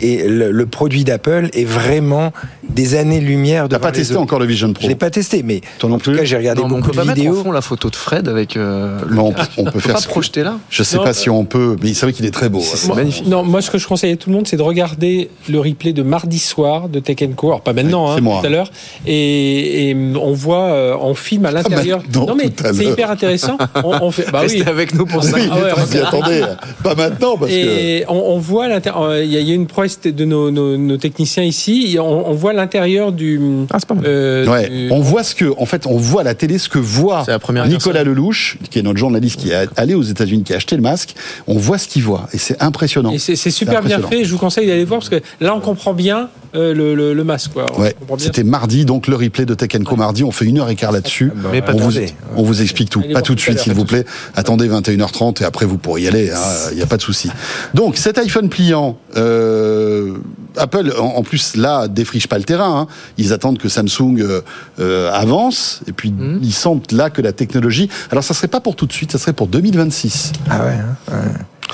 [0.00, 2.32] Et le, le produit d'Apple est vraiment
[2.68, 3.74] des années-lumière de.
[3.74, 5.98] t'as pas testé encore le Vision Pro Je l'ai pas testé, mais Toi non en
[5.98, 7.42] tout plus cas, j'ai regardé Non, mais on beaucoup peut pas de mettre en vidéos.
[7.44, 8.56] fond la photo de Fred avec.
[8.56, 10.58] euh, le- Mais on, on peut on peut faire pas ce projeter là.
[10.70, 12.60] Je sais Non, pas si on peut, mais c'est vrai qu'il est très beau.
[12.60, 12.96] C'est Ouais.
[12.96, 13.26] magnifique.
[13.26, 15.92] Non, moi ce que je conseille à tout le monde, c'est de regarder le replay
[15.92, 17.48] de mardi soir de Tech Co.
[17.48, 18.70] Alors pas maintenant, Ouais, hein, tout à l'heure.
[19.06, 22.02] Et, et on voit, euh, on filme à l'intérieur.
[22.14, 23.56] Non mais tout à c'est hyper intéressant.
[23.84, 24.56] On, on fait, bah oui.
[24.56, 25.36] Restez avec nous pour Ah ça.
[25.36, 26.00] oui, Ah ouais, ouais.
[26.02, 26.42] attendez,
[26.82, 28.04] pas maintenant parce que.
[28.10, 29.16] On, on voit l'intérieur.
[29.18, 31.92] Il y, a- il y a une prouesse de nos, nos- nos techniciens ici.
[31.94, 33.40] Et On, on voit l'intérieur du.
[33.72, 34.04] Ah, c'est pas mal.
[34.06, 36.68] euh, Ouais, du- on voit ce que, en fait, on voit à la télé ce
[36.68, 40.02] que voit C'est la première Nicolas Lelouch, qui est notre journaliste qui est allé aux
[40.02, 41.14] États-Unis, qui a acheté le masque.
[41.46, 43.10] On voit ce qu'il voit et c'est impressionnant.
[43.12, 44.24] Et c'est super bien fait.
[44.24, 47.24] Je vous conseille d'aller voir parce que là, on comprend bien euh, le, le- le
[47.24, 47.52] masque.
[47.52, 47.66] Quoi.
[47.78, 50.24] Ouais, c'était mardi, donc le replay de Tech Co mardi.
[50.24, 51.30] On fait une heure et quart là-dessus.
[51.52, 52.14] Mais pas on, vous, attendez.
[52.36, 53.00] on vous explique tout.
[53.04, 54.04] Allez Pas tout de suite, s'il vous plaît.
[54.34, 56.30] Attendez 21h30 et après vous pourrez y aller.
[56.72, 57.30] Il n'y a pas de souci.
[57.74, 60.14] Donc cet iPhone pliant, euh,
[60.56, 62.80] Apple en, en plus là défriche pas le terrain.
[62.80, 62.86] hein.
[63.18, 64.40] Ils attendent que Samsung euh,
[64.80, 66.38] euh, avance et puis Hmm.
[66.42, 67.88] ils sentent là que la technologie.
[68.10, 70.32] Alors ça serait pas pour tout de suite, ça serait pour 2026.
[70.48, 70.70] Ah ouais.
[70.70, 71.16] hein, ouais.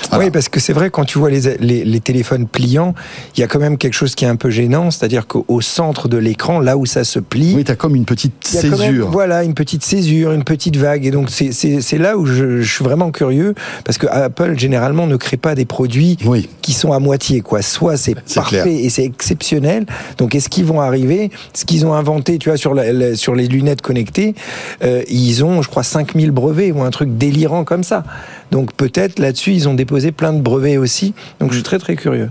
[0.09, 0.25] Voilà.
[0.25, 2.95] Oui, parce que c'est vrai, quand tu vois les, les, les téléphones pliants,
[3.37, 6.07] il y a quand même quelque chose qui est un peu gênant, c'est-à-dire qu'au centre
[6.07, 9.11] de l'écran, là où ça se plie, Oui, t'as comme une petite même, césure.
[9.11, 11.05] voilà, une petite césure, une petite vague.
[11.05, 13.53] Et donc, c'est- là où je, je suis vraiment curieux,
[13.85, 16.49] parce que Apple, généralement, ne crée pas des produits Oui.
[16.63, 17.61] qui sont à moitié, quoi.
[17.61, 18.72] Soit c'est C'est parfait clair.
[18.75, 19.85] Et c'est exceptionnel.
[20.17, 21.31] Donc, est-ce qu'ils vont arriver?
[21.53, 24.35] Ce qu'ils ont inventé, tu vois, sur, la- la- sur les lunettes connectées,
[24.83, 28.03] euh, ils ont, je crois, 5000 brevets ou un truc délirant comme ça.
[28.51, 31.13] Donc peut-être là-dessus, ils ont déposé plein de brevets aussi.
[31.39, 32.29] Donc je suis très très curieux.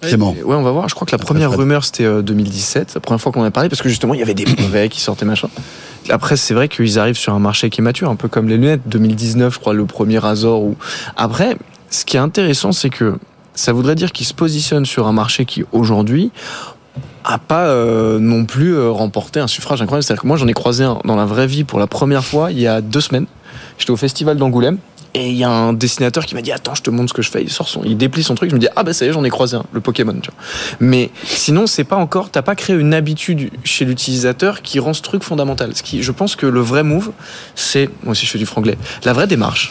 [0.00, 0.34] Clément.
[0.44, 0.88] Ouais, on va voir.
[0.88, 3.50] Je crois que la première rumeur, c'était euh, 2017, la première fois qu'on en a
[3.52, 5.48] parlé, parce que justement, il y avait des brevets qui sortaient, machin.
[6.08, 8.56] Après, c'est vrai qu'ils arrivent sur un marché qui est mature, un peu comme les
[8.56, 8.80] lunettes.
[8.86, 10.60] 2019, je crois, le premier Razor.
[10.62, 10.74] Ou...
[11.16, 11.56] Après,
[11.88, 13.16] ce qui est intéressant, c'est que
[13.54, 16.30] ça voudrait dire qu'ils se positionnent sur un marché qui, aujourd'hui,
[17.24, 20.02] a pas euh, non plus euh, remporté un suffrage incroyable.
[20.02, 22.50] C'est-à-dire que moi, j'en ai croisé un dans la vraie vie pour la première fois
[22.50, 23.26] il y a deux semaines.
[23.78, 24.78] J'étais au festival d'Angoulême.
[25.14, 27.20] Et il y a un dessinateur qui m'a dit attends je te montre ce que
[27.20, 29.04] je fais il sort son il déplie son truc je me dis ah bah ça
[29.04, 30.40] y est j'en ai croisé un le Pokémon tu vois
[30.80, 35.02] mais sinon c'est pas encore t'as pas créé une habitude chez l'utilisateur qui rend ce
[35.02, 37.10] truc fondamental ce qui je pense que le vrai move
[37.54, 39.70] c'est moi aussi je fais du franglais la vraie démarche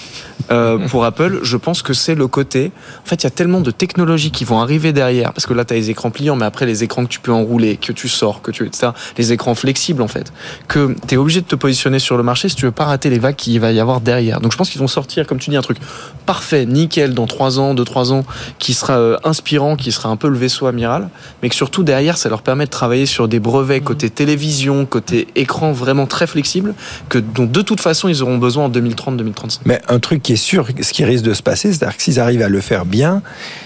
[0.49, 2.71] euh, pour Apple je pense que c'est le côté
[3.03, 5.65] en fait il y a tellement de technologies qui vont arriver derrière parce que là
[5.65, 8.41] t'as les écrans pliants mais après les écrans que tu peux enrouler que tu sors
[8.41, 10.31] que tu etc les écrans flexibles en fait
[10.67, 13.19] que t'es obligé de te positionner sur le marché si tu veux pas rater les
[13.19, 14.41] vagues qu'il va y avoir derrière.
[14.41, 15.77] Donc je pense qu'ils vont sortir comme tu dis un truc
[16.25, 18.23] parfait nickel dans 3 ans 2-3 ans
[18.59, 21.09] qui sera euh, inspirant qui sera un peu le vaisseau amiral
[21.41, 25.27] mais que surtout derrière ça leur permet de travailler sur des brevets côté télévision côté
[25.35, 26.73] écran vraiment très flexible
[27.09, 30.35] que dont de toute façon ils auront besoin en 2030-2035 Mais un truc qui est
[30.35, 33.21] sûr, ce qui risque de se passer, c'est-à-dire que s'ils arrivent à le faire bien,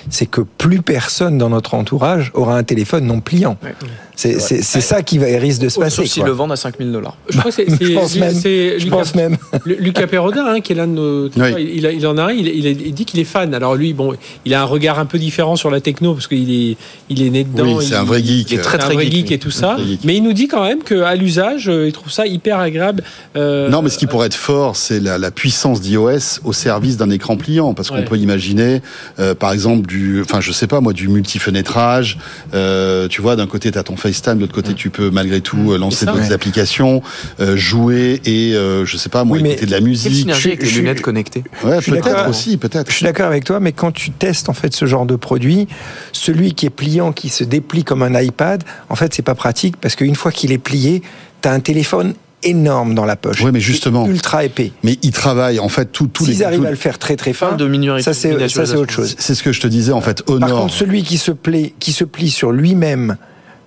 [0.09, 3.57] c'est que plus personne dans notre entourage aura un téléphone non pliant.
[4.15, 5.95] C'est- ça qui va, risque de se passer.
[5.97, 8.33] sauf s'ils le vendent à 5000 dollars Je crois que c'est Je pense même.
[8.35, 9.37] Je Lucas- pense même.
[9.65, 11.25] Lu- Lucas Perroda, hein, qui est l'un de nos.
[11.29, 11.71] Oui.
[11.75, 13.53] Il, a- il en a un, il, il a- il dit qu'il est fan.
[13.53, 14.13] Alors lui, bon,
[14.45, 16.77] il a un regard un peu différent sur la techno parce qu'il est,
[17.09, 17.77] il est né dedans.
[17.77, 18.51] Oui, c'est un vrai geek.
[18.51, 19.77] il est très, un très vrai geek, et tout ça.
[20.03, 23.03] Mais il nous dit quand même qu'à l'usage, euh, il trouve ça hyper agréable.
[23.35, 26.97] euh, Non, mais ce qui pourrait être fort, c'est la, la puissance d'iOS au service
[26.97, 28.05] d'un écran pliant, parce qu'on Ouais.
[28.05, 28.81] peut imaginer,
[29.19, 32.17] euh, par exemple, du, enfin, je sais pas moi, du multifenêtrage.
[32.53, 35.41] Euh, tu vois, d'un côté, tu as ton FaceTime, de l'autre côté, tu peux malgré
[35.41, 36.31] tout euh, lancer d'autres ouais.
[36.33, 37.01] applications,
[37.39, 40.13] euh, jouer et, euh, je sais pas moi, Oui, mais écouter de la Quelle musique.
[40.13, 42.27] synergie avec les je- lunettes connectées Ouais, suis peut-être d'accord.
[42.29, 42.89] aussi, peut-être.
[42.91, 45.67] Je suis d'accord avec toi, mais quand tu testes en fait ce genre de produit,
[46.11, 49.77] celui qui est pliant, qui se déplie comme un iPad, en fait, c'est pas pratique
[49.77, 51.01] parce qu'une fois qu'il est plié,
[51.41, 53.41] tu as un téléphone énorme dans la poche.
[53.41, 54.05] Ouais, mais justement.
[54.07, 54.71] Ultra épais.
[54.83, 56.33] Mais ils travaillent en fait tout- tous les.
[56.33, 57.65] S'ils arrivent tout- à le faire très très fin, de
[58.01, 59.15] ça c'est ça c'est autre chose.
[59.17, 60.21] C'est ce que je te disais en fait.
[60.21, 60.61] Par Honor.
[60.61, 63.17] contre, celui qui se plie, qui se plie sur lui-même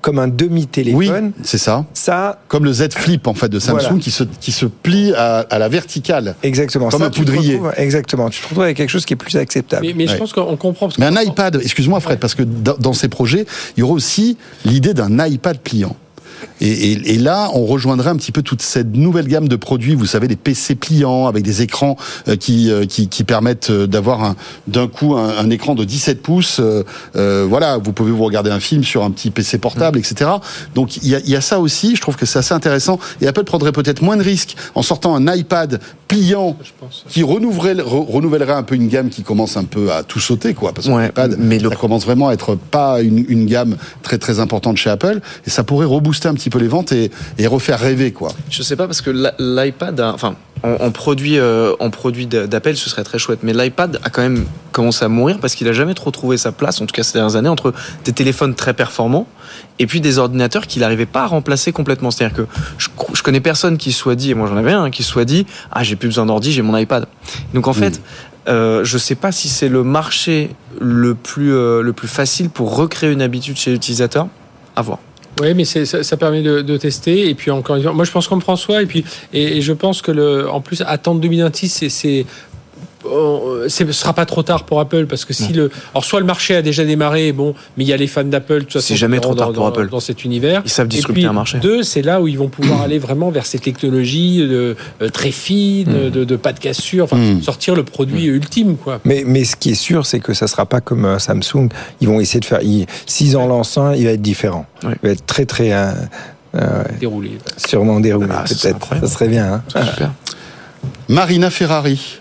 [0.01, 1.85] comme un oui, demi-téléphone, c'est ça.
[1.95, 3.99] ça Comme le Z Flip en fait de Samsung Voilà.
[3.99, 6.35] qui se qui se plie à, à la verticale.
[6.43, 6.89] exactement.
[6.89, 7.57] Comme ça, un poudrier.
[7.57, 8.31] retrouves- exactement.
[8.31, 9.87] Tu te retrouves avec quelque chose qui est plus acceptable.
[9.87, 10.19] Mais, mais je Ouais.
[10.19, 10.87] pense qu'on comprend.
[10.89, 13.47] Parce Mais un iPad, excuse-moi Fred, parce que dans, dans ces projets,
[13.77, 15.97] il y aura aussi l'idée d'un iPad pliant.
[16.61, 19.95] Et, et- et là, on rejoindrait un petit peu toute cette nouvelle gamme de produits,
[19.95, 21.97] vous savez, des PC pliants avec des écrans
[22.29, 24.37] euh, qui, euh, qui, qui permettent euh, d'avoir un-
[24.67, 26.61] d'un coup un, un écran de 17 pouces.
[26.61, 30.31] euh, voilà, vous pouvez vous regarder un film sur un petit PC portable, etc.
[30.75, 31.97] Donc il y a, il y a ça aussi.
[31.97, 32.99] Je trouve que c'est assez intéressant.
[33.21, 36.57] Et Apple prendrait peut-être moins de risques en sortant un iPad pliant
[37.09, 40.55] qui renouvellerait, re- renouvellerait un peu une gamme qui commence un peu à tout sauter,
[40.55, 40.73] quoi.
[40.73, 44.17] Parce que Ouais, l'iPad, le- ça commence vraiment à être pas une, une gamme très
[44.19, 47.47] très importante chez Apple, et ça pourrait rebooster un petit peu les ventes et, et
[47.47, 48.31] refaire rêver, quoi.
[48.51, 52.47] Je sais pas parce que l'i- l'iPad, enfin, en, en produit, euh, en produit d'a-
[52.47, 53.41] d'Apple, ce serait très chouette.
[53.43, 56.53] Mais l'iPad a quand même commencé à mourir parce qu'il a jamais trop trouvé sa
[56.53, 57.73] place, en tout cas ces dernières années, entre
[58.05, 59.27] des téléphones très performants
[59.79, 62.11] et puis des ordinateurs qu'il n'arrivait pas à remplacer complètement.
[62.11, 62.47] C'est-à-dire que
[62.79, 65.25] je, je connais personne qui soit dit, et moi j'en avais un, qui se soit
[65.25, 67.07] dit, ah j'ai plus besoin d'ordi, j'ai mon iPad.
[67.55, 68.01] Donc en fait,
[68.49, 70.51] euh, je sais pas si c'est le marché
[70.81, 74.27] le plus, euh, le plus facile pour recréer une habitude chez l'utilisateur.
[74.77, 74.99] À voir.
[75.41, 77.29] Oui, mais ça, ça permet de, de tester.
[77.29, 78.83] Et puis encore une fois, moi je pense comme François.
[78.83, 82.27] Et puis et, et je pense que le, en plus attendre 2026, c'est-
[83.69, 86.27] c'est- ce sera pas trop tard pour Apple parce que si le alors soit le
[86.27, 88.87] marché a déjà démarré bon mais il y a les fans d'Apple de toute façon
[88.89, 89.89] C'est jamais trop tard dans, pour dans- Apple.
[89.91, 91.59] dans cet univers Ils savent disrupter un marché.
[91.59, 95.31] deux c'est là où ils vont pouvoir aller vraiment vers ces technologies de, euh, très
[95.31, 97.43] fines de, de pas de cassure enfin Mm.
[97.43, 100.67] sortir le produit ultime quoi Mais, mais ce qui est sûr, c'est que ça sera
[100.67, 101.69] pas comme euh, Samsung.
[102.01, 102.61] Ils vont essayer de faire.
[102.63, 104.67] ils- S'ils en lancent un, il va être différent.
[104.85, 105.91] Il va être très très euh,
[106.55, 108.29] euh, déroulé sûrement déroulé.
[108.31, 108.89] Ah, Peut-être.
[109.01, 109.63] Ça serait bien.
[109.75, 109.85] hein.
[109.91, 110.13] Super.
[111.09, 112.21] Marina Ferrari,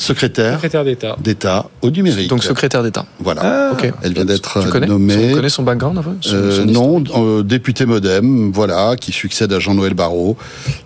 [0.00, 2.28] secrétaire secrétaire d'État d'État au numérique.
[2.30, 3.04] Donc secrétaire d'État.
[3.20, 3.40] voilà.
[3.44, 3.76] Ah.
[4.02, 5.28] Elle vient d'être Tu connais nommée.
[5.28, 9.12] Tu connais son background un peu Son- Euh, son non, euh, député modem, voilà, qui
[9.12, 10.36] succède à Jean-Noël Barrot.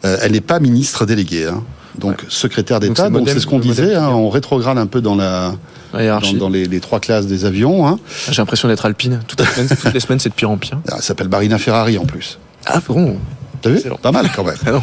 [0.05, 1.63] Euh, elle n'est pas ministre déléguée, hein.
[1.99, 3.05] donc secrétaire Donc, d'État.
[3.05, 5.53] c'est Donc Modem- c'est ce qu'on disait, hein, on rétrograde un peu dans la
[5.93, 6.35] dans, hiérarchie.
[6.37, 7.87] dans les, les trois classes des avions.
[7.87, 7.99] Hein.
[8.31, 9.21] J'ai l'impression d'être alpine.
[9.29, 10.79] Toutes les semaines, toutes les semaines c'est de pire en pire.
[10.89, 12.39] Ah, Elle s'appelle Marina Ferrari en plus.
[12.67, 13.17] Ah bon?
[13.65, 13.97] T'as vu Excellent.
[13.97, 14.55] Pas mal quand même.
[14.67, 14.81] Ah.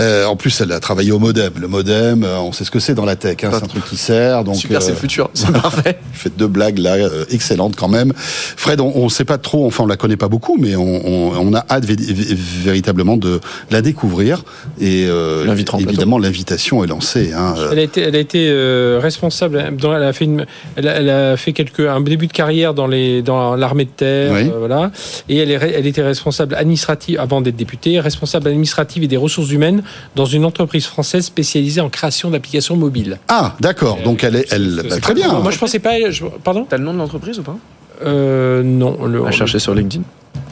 [0.00, 1.52] Euh, en plus, elle a travaillé au modem.
[1.60, 3.36] Le modem, euh, on sait ce que c'est dans la tech.
[3.44, 4.42] Hein, c'est un truc qui sert.
[4.44, 5.30] Donc, Super, c'est euh, le futur.
[5.34, 5.98] C'est parfait.
[6.12, 8.12] Faites deux blagues là, euh, excellentes quand même.
[8.16, 11.32] Fred, on ne sait pas trop, enfin on la connaît pas beaucoup, mais on, on-
[11.38, 14.42] on a hâte vé- vé- véritablement de la découvrir.
[14.80, 15.44] Et euh,
[15.78, 17.32] évidemment, l'invitation est lancée.
[17.32, 17.54] Hein.
[17.58, 19.76] Euh, Elle a été, elle a été euh, responsable.
[19.78, 22.74] Dans, elle a fait, une, elle, a, elle a fait quelques, un début de carrière
[22.74, 24.50] dans les, dans l'armée de terre, Oui.
[24.52, 24.90] euh, voilà.
[25.28, 29.50] Et elle, est, elle était responsable administrative avant d'être députée, responsable administrative et des ressources
[29.50, 29.82] humaines
[30.16, 33.18] dans une entreprise française spécialisée en création d'applications mobiles.
[33.28, 33.98] Ah, d'accord.
[34.04, 35.40] Donc elle est, elle, bah, très bien.
[35.40, 36.10] Moi, je pensais pas.
[36.10, 36.66] je- pardon?
[36.68, 37.56] T'as le nom de l'entreprise ou pas?
[38.04, 39.04] Euh, non.
[39.06, 40.02] Le, À chercher sur LinkedIn?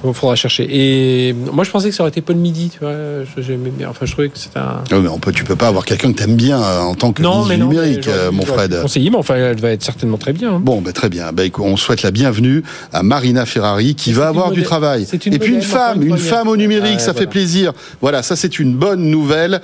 [0.04, 0.66] Il faudra chercher.
[0.70, 2.70] Et moi, je pensais que ça aurait été Paul Midi.
[2.72, 2.92] Tu vois.
[3.36, 3.88] Je, j'aimais bien.
[3.90, 4.82] Enfin, je trouvais que c'était un.
[4.90, 7.12] Ouais, mais on peut, tu peux pas avoir quelqu'un que t'aimes bien euh, en tant
[7.12, 8.80] que ministre du numérique, mais euh, mon Fred.
[8.82, 10.54] conseiller, mais enfin, elle va être certainement très bien.
[10.54, 10.60] hein.
[10.62, 11.32] Bon, ben très bien.
[11.32, 15.02] Ben, on souhaite la bienvenue à Marina Ferrari qui va avoir une du modèle- travail.
[15.12, 17.30] Et puis une modèle, femme, une une femme au numérique, Ouais, ça fait voilà.
[17.30, 17.72] plaisir.
[18.00, 19.60] Voilà, ça c'est une bonne nouvelle.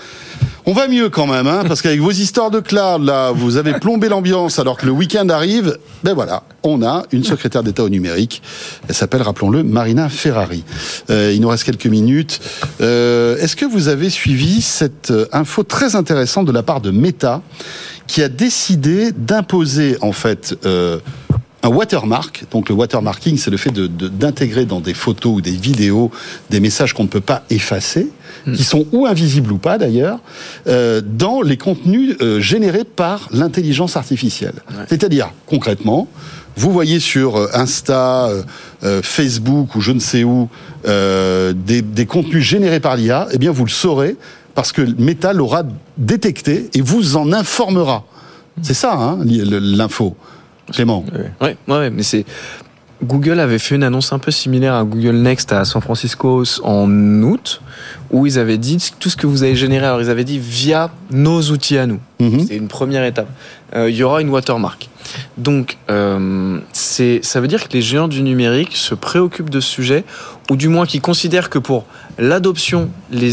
[0.66, 3.72] On va mieux quand même, hein, parce qu'avec vos histoires de cloud, là, vous avez
[3.74, 5.78] plombé l'ambiance alors que le week-end arrive.
[6.05, 8.43] Ben voilà, on a une secrétaire d'État au numérique.
[8.89, 10.64] Elle s'appelle, rappelons-le, Marina Ferrari.
[11.11, 12.41] Euh, il nous reste quelques minutes.
[12.81, 16.91] Euh, Est-ce que vous avez suivi cette euh, info très intéressante de la part de
[16.91, 17.43] Meta,
[18.07, 20.99] qui a décidé d'imposer en fait euh,
[21.62, 22.45] un watermark?
[22.51, 26.11] Donc le watermarking, c'est le fait de- de- d'intégrer dans des photos ou des vidéos
[26.51, 28.09] des messages qu'on ne peut pas effacer,
[28.55, 30.21] qui sont ou invisibles ou pas d'ailleurs,
[30.69, 34.55] euh, dans les contenus euh, générés par l'intelligence artificielle.
[34.89, 36.09] C'est-à-dire, concrètement,
[36.59, 38.43] vous voyez sur euh, Insta, euh,
[38.83, 40.49] euh, Facebook ou je ne sais où
[40.87, 44.17] euh, des, des contenus générés par l'IA, eh bien vous le saurez
[44.55, 45.63] parce que Meta l'aura
[45.97, 48.05] détecté et vous en informera.
[48.63, 50.17] C'est ça, hein, l'info.
[50.73, 51.05] Clément.
[51.15, 52.27] Ouais, ouais, ouais, mais c'est.
[53.05, 56.91] Google avait fait une annonce un peu similaire à Google Next à San Francisco en
[57.23, 57.61] août,
[58.11, 59.87] où ils avaient dit tout ce que vous avez généré.
[59.87, 62.01] Alors, ils avaient dit via nos outils à nous.
[62.19, 62.47] Mhm.
[62.49, 63.29] C'est une première étape.
[63.77, 64.91] Euh, il y aura une watermark.
[65.37, 69.69] Donc, euh, c'est, ça veut dire que les géants du numérique se préoccupent de ce
[69.69, 70.05] sujet,
[70.51, 71.85] ou du moins qu'ils considèrent que pour
[72.19, 72.91] l'adoption,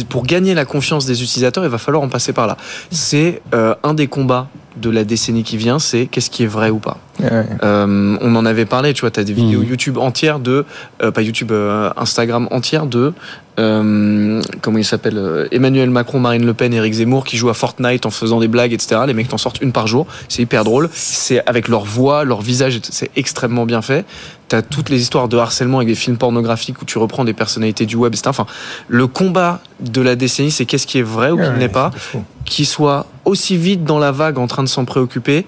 [0.09, 2.57] pour gagner la confiance des utilisateurs, il va falloir en passer par là.
[2.91, 4.47] C'est euh, un des combats
[4.78, 6.97] de la décennie qui vient, c'est qu'est-ce qui est vrai ou pas.
[7.19, 7.30] Ouais.
[7.63, 9.69] Euh, on en avait parlé, tu vois, tu as des vidéos Mhm.
[9.69, 10.65] YouTube entières de,
[11.01, 13.13] euh, pas YouTube, euh, Instagram entières de,
[13.57, 17.53] euh, comment il s'appelle, euh, Emmanuel Macron, Marine Le Pen, Éric Zemmour qui jouent à
[17.53, 19.01] Fortnite en faisant des blagues, etc.
[19.07, 20.89] Les mecs t'en sortent une par jour, c'est hyper drôle.
[20.93, 24.05] C'est avec leur voix, leur visage, c'est extrêmement bien fait.
[24.47, 27.85] T'as toutes les histoires de harcèlement avec des films pornographiques où tu reprends des personnalités
[27.85, 28.29] du web, etc.
[28.29, 28.45] Enfin,
[28.87, 31.69] le combat de la décennie, c'est qu'est-ce qui est vrai ou qui Ouais, ne l'est
[31.69, 31.91] pas
[32.45, 35.45] qui soit aussi vite dans la vague en train de s'en préoccuper.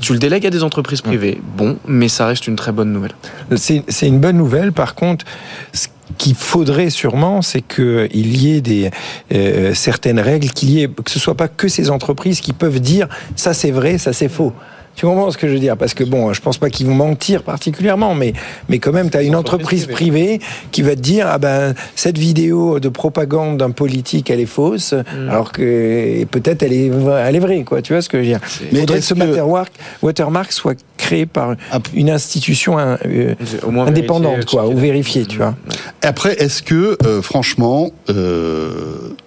[0.00, 3.10] Tu le délègues à des entreprises privées, bon, mais ça reste une très bonne nouvelle.
[3.56, 4.72] C'est c'est une bonne nouvelle.
[4.72, 5.24] Par contre,
[5.72, 5.88] ce
[6.20, 8.90] qu'il faudrait sûrement, c'est qu'il y ait des
[9.32, 12.78] euh, certaines règles, qu'il y ait que ce soit pas que ces entreprises qui peuvent
[12.78, 14.52] dire ça c'est vrai, ça c'est faux.
[15.00, 15.78] Tu comprends ce que je veux dire?
[15.78, 18.34] Parce que bon, je pense pas qu'ils vont mentir particulièrement, mais
[18.68, 20.40] mais quand même, tu as une entreprise privée
[20.72, 24.92] qui va te dire ah ben cette vidéo de propagande d'un politique elle est fausse,
[25.30, 26.90] alors que peut-être elle est
[27.24, 27.80] elle est vraie quoi.
[27.80, 28.40] Tu vois ce que je veux dire?
[28.60, 29.72] Il Mais faudrait que ce que- watermark,
[30.02, 35.38] watermark soit créé par Ah, une institution euh, Au moins indépendante quoi, ou vérifiée, tu
[35.38, 35.54] vois.
[36.02, 38.70] Après, est-ce que, euh, franchement, euh,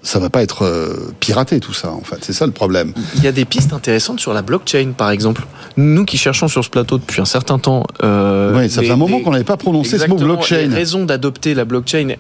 [0.03, 2.17] ça va pas être euh, piraté tout ça, en fait?
[2.21, 2.93] C'est ça le problème.
[3.15, 5.41] Il y a des pistes intéressantes sur la blockchain, par exemple.
[5.77, 7.83] Nous qui cherchons sur ce plateau depuis un certain temps.
[8.03, 10.57] euh, oui, ça fait un moment qu'on n'avait pas prononcé ce mot blockchain.
[10.57, 12.15] Les raisons d'adopter la blockchain.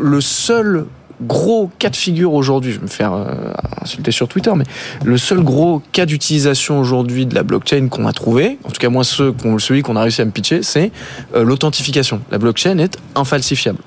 [0.00, 0.84] Le seul
[1.20, 4.64] gros cas de figure aujourd'hui, je vais me faire euh, insulter sur Twitter, mais
[5.04, 8.88] le seul gros cas d'utilisation aujourd'hui de la blockchain qu'on a trouvé, en tout cas
[8.88, 10.90] moi ceux celui qu'on a réussi à me pitcher, c'est
[11.36, 12.20] euh, l'authentification.
[12.32, 13.78] La blockchain est infalsifiable.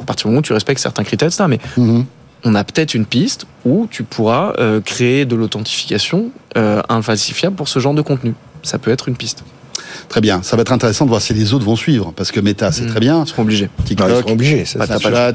[0.00, 1.44] À partir du moment où tu respectes certains critères, etc.
[1.48, 2.04] Mais Mhm.
[2.44, 6.26] on a peut-être une piste où tu pourras euh, créer de l'authentification
[6.90, 8.34] infalsifiable pour ce genre de contenu.
[8.62, 9.44] Ça peut être une piste.
[10.08, 10.42] Très bien.
[10.42, 12.82] Ça va être intéressant de voir si les autres vont suivre, parce que Meta, c'est
[12.84, 12.90] Mhm.
[12.90, 13.22] très bien.
[13.24, 13.64] Ils seront obligés.
[13.66, 14.64] Non, ils TikTok, seront obligés.
[14.64, 14.86] ça.
[14.86, 15.32] Snapchat.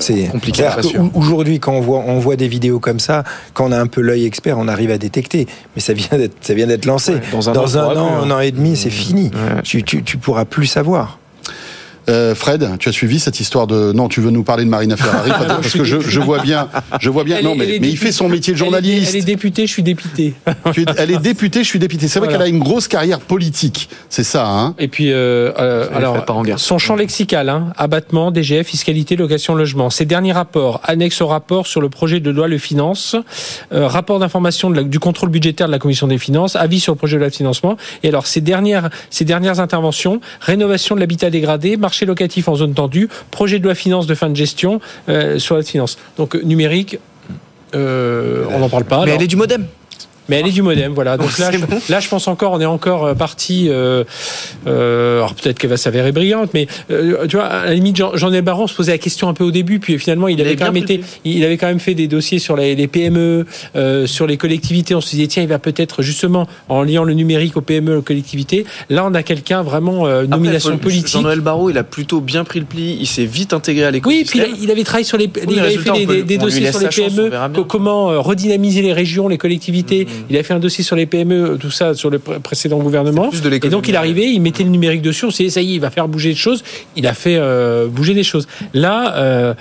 [0.00, 0.68] C'est compliqué,
[1.14, 3.22] Aujourd'hui, quand on voit, on voit des vidéos comme ça,
[3.54, 5.46] quand on a un peu l'œil expert, on arrive à détecter.
[5.76, 7.12] Mais ça vient d'être, ça vient d'être lancé.
[7.14, 8.20] Ouais, dans un an, Dans un saura an, plus, hein.
[8.24, 9.24] un an et demi, c'est fini.
[9.26, 9.62] Ouais.
[9.62, 11.18] Tu, tu, tu pourras plus savoir.
[12.10, 14.96] Euh, Fred, tu as suivi cette histoire de non, tu veux nous parler de Marina
[14.96, 16.68] Ferrari parce que je, je vois bien,
[17.00, 17.36] je vois bien.
[17.38, 19.10] Elle non, est- mais, mais il fait son métier de Elle est- journaliste.
[19.14, 20.34] Elle est, députée, je suis dépité.
[20.72, 22.08] Tu es- elle est députée, je suis députée.
[22.08, 22.44] C'est vrai Voilà.
[22.44, 23.88] qu'elle a une grosse carrière politique.
[24.08, 26.58] C'est ça, hein Et puis, euh, euh, alors, en guerre.
[26.58, 29.88] son champ lexical, hein, abattement, DGF, fiscalité, location, logement.
[29.90, 33.14] Ses derniers rapports, annexes au rapport sur le projet de loi Le Finance,
[33.72, 37.16] euh, rapport d'information du contrôle budgétaire de la Commission des Finances, avis sur le projet
[37.16, 37.76] de loi de financement.
[38.02, 42.54] Et alors, ces dernières, ces dernières interventions, rénovation de l'habitat dégradé, marché marché locatif en
[42.56, 45.98] zone tendue, projet de loi finance de fin de gestion euh, sur la finance.
[46.16, 46.98] Donc numérique,
[47.74, 48.98] euh, on n'en parle pas.
[48.98, 49.66] Mais Alors- elle est du modem.
[50.30, 51.16] Mais elle est du modem, voilà.
[51.16, 53.66] Donc là, je, là, je pense encore, on est encore euh, parti.
[53.68, 54.04] Euh,
[54.66, 58.16] euh, alors peut-être qu'elle va s'avérer brillante, mais euh, tu vois, à la limite, Jean,
[58.16, 60.66] Jean se posait la question un peu au début, puis finalement, il, Il avait quand
[60.72, 63.44] même été, il avait quand même fait des dossiers sur les, les PME,
[63.76, 64.94] euh, sur les collectivités.
[64.94, 68.02] On se disait tiens, il va peut-être justement en liant le numérique aux PME, aux
[68.02, 68.64] collectivités.
[68.88, 71.08] Là, on a quelqu'un vraiment euh, Après, nomination politique.
[71.08, 72.96] Jean-Noël Barrot, il a plutôt bien pris le pli.
[73.00, 74.42] Il s'est vite intégré à Oui, l'écosystème.
[74.44, 76.80] puis il, il avait travaillé sur les, il les avait fait des, peut- dossiers sur
[76.80, 77.50] les chance, PME, bien.
[77.54, 80.06] co- comment redynamiser les régions, les collectivités.
[80.28, 83.30] Il a fait un dossier sur les PME, tout ça sur le pré- précédent gouvernement.
[83.32, 85.50] C'est plus de Et donc il arrivait, il mettait le numérique dessus, on s'est dit
[85.50, 86.62] ça y est, il va faire bouger les choses.
[86.96, 88.46] Il a fait euh, bouger les choses.
[88.74, 89.54] Là, euh,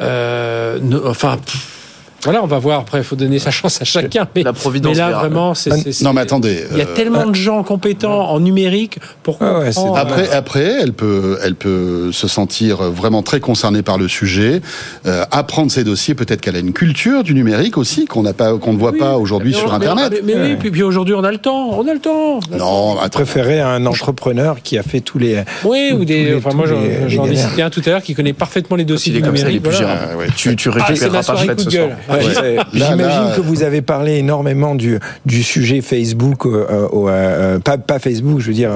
[0.00, 1.38] euh, enfin.
[1.44, 1.76] pff,
[2.24, 2.80] voilà, on va voir.
[2.80, 4.26] Après, il faut donner sa chance à chacun.
[4.34, 5.70] Mais, La providence mais là, vraiment, c'est.
[5.92, 6.64] c'est- Non, mais attendez.
[6.72, 9.94] Il y a euh, tellement de gens compétents en numérique pour Ah ouais, comprendre.
[9.94, 14.60] c'est- Après, après, elle peut, elle peut se sentir vraiment très concernée par le sujet,
[15.06, 16.14] euh, apprendre ses dossiers.
[16.14, 18.98] Peut-être qu'elle a une culture du numérique aussi qu'on n'a pas, qu'on ne voit Oui,
[18.98, 20.20] pas aujourd'hui sur mais- Internet.
[20.24, 21.70] Mais, mais oui, puis, puis aujourd'hui, on a le temps.
[21.78, 22.40] On a le temps.
[22.56, 23.08] Non, attends.
[23.20, 25.42] préférais un entrepreneur qui a fait tous les.
[25.64, 26.24] Oui, tous- ou des.
[26.24, 26.66] les- enfin, moi,
[27.08, 29.28] j'en ai cité un tout à l'heure qui connaît parfaitement les dossiers Il est du
[29.28, 29.62] numérique.
[29.64, 29.88] voilà.
[30.10, 30.26] Euh, ouais.
[30.36, 31.22] Tu, tu Ah, récupéreras ma
[31.54, 31.88] pas ce de soir.
[32.10, 32.98] Ouais, Là, J'imagine
[33.28, 37.78] là, que vous avez parlé énormément du, du sujet Facebook, euh, euh, au, euh, pas,
[37.78, 38.70] pas Facebook, je veux dire,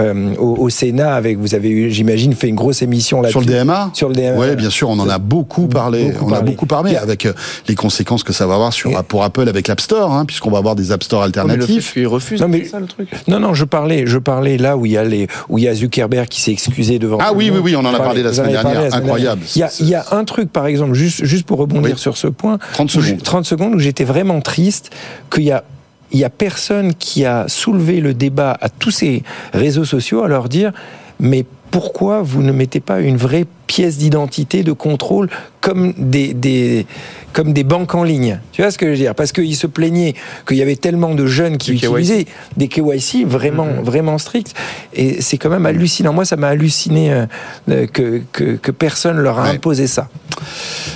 [0.00, 3.40] euh, au, au Sénat, avec, vous avez, eu, j'imagine, fait une grosse émission là-dessus.
[3.44, 4.36] Sur le DMA Sur le DMA.
[4.38, 6.10] Oui, bien sûr, on en a beaucoup parlé.
[6.12, 6.50] Beaucoup on a parlé.
[6.50, 7.32] beaucoup parlé a- avec euh,
[7.68, 10.58] les conséquences que ça va avoir sur, pour Apple avec l'App Store, hein, puisqu'on va
[10.58, 11.92] avoir des App Store alternatifs.
[11.92, 13.08] qu'il refuse, Non, mais- ça le truc.
[13.28, 15.68] Non, non, je parlais, je parlais là où il y a les, où il y
[15.68, 17.18] a Zuckerberg qui s'est excusé devant.
[17.20, 18.94] Ah oui, oui, oui, on en a parlé la semaine dernière.
[18.94, 19.42] Incroyable.
[19.54, 21.98] Il y a, il y a un truc, par exemple, juste, juste pour rebondir Oui.
[21.98, 22.58] sur ce point.
[22.86, 23.22] 30 où j'ai- secondes.
[23.22, 24.90] 30 secondes où j'étais vraiment triste
[25.30, 25.64] qu'il y a
[26.10, 29.22] il y a personne qui a soulevé le débat à tous ces
[29.52, 30.72] réseaux sociaux à leur dire
[31.20, 35.28] mais pourquoi vous ne mettez pas une vraie pièce d'identité de contrôle
[35.60, 36.86] comme des, des
[37.32, 39.14] comme des banques en ligne tu vois ce que je veux dire?
[39.14, 40.14] Parce qu'ils se plaignaient
[40.46, 41.86] qu'il y avait tellement de jeunes qui Du KYC.
[41.90, 44.54] utilisaient des KYC vraiment vraiment stricts
[44.94, 47.26] et c'est quand même hallucinant moi ça m'a halluciné euh,
[47.70, 49.50] euh, que, que que personne leur a Ouais.
[49.50, 50.08] imposé ça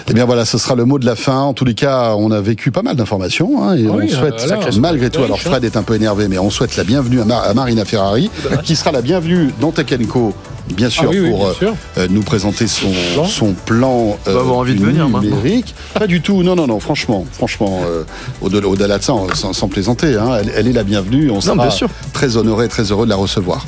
[0.08, 1.38] Eh bien voilà, ce sera le mot de la fin.
[1.40, 4.08] En tous les cas, on a vécu pas mal d'informations hein, et Ah on oui,
[4.10, 6.50] souhaite, euh, là, malgré tout, oui, alors je- Fred est un peu énervé, mais on
[6.50, 8.30] souhaite la bienvenue à, Mar- à Marina Ferrari,
[8.64, 10.32] qui sera la bienvenue dans Tech Co,
[10.74, 11.74] bien sûr, Ah oui, oui, pour bien sûr.
[11.98, 13.24] euh, nous présenter son Plan.
[13.26, 15.36] son plan va avoir envie de venir, maintenant.
[15.36, 15.74] numérique.
[15.94, 18.04] Pas du tout, non, non, non, franchement, franchement, euh,
[18.40, 21.70] au-delà de ça, sans, sans plaisanter, hein, elle, elle est la bienvenue, on sera bien
[21.70, 21.88] sûr.
[22.12, 23.64] très honoré, très heureux de la recevoir.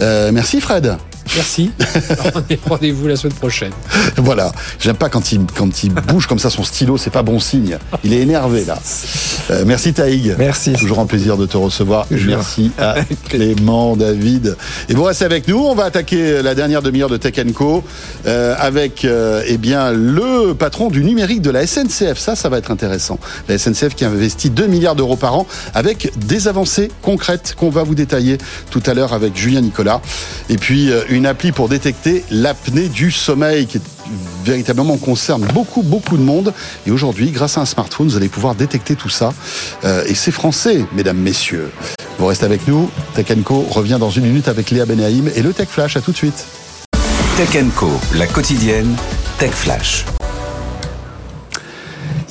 [0.00, 0.96] Euh, merci Fred.
[1.34, 1.70] Merci.
[2.68, 3.72] Rendez-vous la semaine prochaine.
[4.16, 7.40] Voilà, j'aime pas quand il, quand il bouge comme ça son stylo, c'est pas bon
[7.40, 7.78] signe.
[8.04, 8.78] Il est énervé là.
[9.50, 10.34] Euh, merci Taïg.
[10.38, 10.72] Merci.
[10.74, 12.06] Toujours un plaisir de te recevoir.
[12.06, 12.36] Toujours.
[12.36, 12.96] Merci à
[13.28, 14.56] Clément, David.
[14.88, 15.58] Et vous restez avec nous.
[15.58, 17.82] On va attaquer la dernière demi-heure de Tech Co
[18.26, 22.18] euh, avec euh, eh bien le patron du numérique de la SNCF.
[22.18, 23.18] Ça, ça va être intéressant.
[23.48, 27.82] La SNCF qui investit 2 milliards d'euros par an avec des avancées concrètes qu'on va
[27.82, 28.38] vous détailler
[28.70, 30.00] tout à l'heure avec Julien Nicolas.
[30.48, 33.80] Et puis euh, une appli pour détecter l'apnée du sommeil qui
[34.44, 36.52] véritablement concerne beaucoup beaucoup de monde.
[36.86, 39.32] Et aujourd'hui grâce à un smartphone vous allez pouvoir détecter tout ça.
[39.84, 41.70] Euh, et c'est français mesdames messieurs.
[42.18, 42.90] Vous restez avec nous.
[43.14, 45.96] Tech Co revient dans une minute avec Léa Benaïm et le Tech Flash.
[45.96, 46.46] À tout de suite.
[47.36, 48.94] Tech Co, la quotidienne,
[49.38, 50.04] Tech Flash.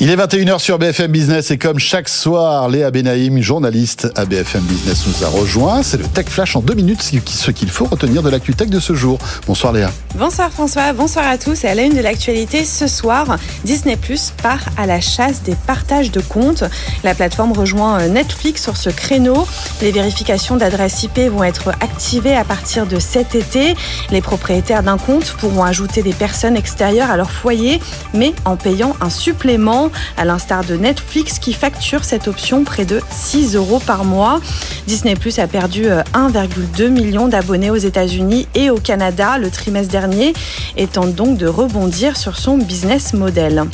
[0.06, 4.64] Il est 21h sur BFM Business et comme chaque soir, Léa Benaïm, journaliste à BFM
[4.64, 5.82] Business, nous a rejoint.
[5.82, 8.54] C'est le Tech Flash en deux minutes, ce qui- ce qu'il faut retenir de l'actu
[8.54, 9.18] tech de ce jour.
[9.48, 9.90] Bonsoir Léa.
[10.16, 11.64] Bonsoir François, bonsoir à tous.
[11.64, 15.56] Et à la une de l'actualité ce soir, Disney Plus part à la chasse des
[15.56, 16.66] partages de comptes.
[17.06, 19.48] La plateforme rejoint euh, Netflix sur ce créneau.
[19.82, 23.74] Les vérifications d'adresse IP vont être activées à partir de cet été.
[24.12, 27.80] Les propriétaires d'un compte pourront ajouter des personnes extérieures à leur foyer,
[28.14, 33.02] mais en payant un supplément, à l'instar de Netflix qui facture cette option près de
[33.10, 34.40] 6 euros par mois.
[34.88, 39.92] Disney Plus a perdu euh, 1,2 million d'abonnés aux États-Unis et au Canada le trimestre
[39.92, 40.34] dernier
[40.78, 43.66] et tente donc de rebondir sur son business model.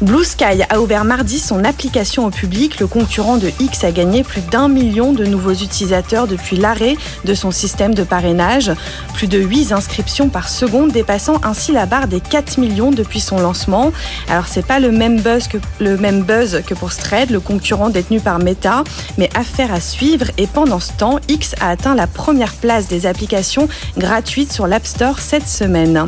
[0.00, 2.80] Blue Sky a ouvert mardi son application au public.
[2.80, 7.34] Le concurrent de X a gagné plus d'un million de nouveaux utilisateurs depuis l'arrêt de
[7.34, 8.72] son système de parrainage.
[9.14, 13.38] Plus de 8 inscriptions par seconde, dépassant ainsi la barre des 4 millions depuis son
[13.38, 13.92] lancement.
[14.28, 18.20] Alors c'est pas le même buzz que le même buzz pour Thread, le concurrent détenu
[18.20, 18.84] par Meta,
[19.16, 20.26] mais affaire à suivre.
[20.38, 24.86] Et pendant ce temps, X a atteint la première place des applications gratuites sur l'App
[24.86, 26.04] Store cette semaine.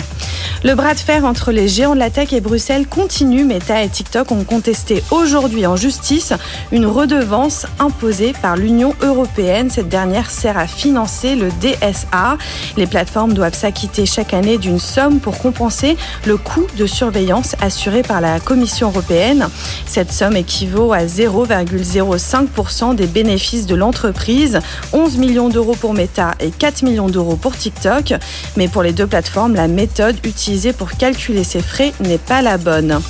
[0.65, 3.47] Le bras de fer entre les géants de la tech et Bruxelles continue.
[3.57, 6.35] Meta et TikTok ont contesté aujourd'hui en justice
[6.73, 9.71] une redevance imposée par l'Union européenne.
[9.71, 12.37] Cette dernière sert à financer le DSA.
[12.77, 15.97] Les plateformes doivent s'acquitter chaque année d'une somme pour compenser
[16.27, 19.49] le coût de surveillance assuré par la Commission européenne.
[19.87, 24.61] Cette somme équivaut à 0,05% des bénéfices de l'entreprise,
[24.93, 28.13] 11 millions d'euros pour Meta et 4 millions d'euros pour TikTok.
[28.59, 32.59] Mais pour les deux plateformes, la méthode utilisée pour calculer ces frais n'est pas la
[32.59, 33.01] bonne.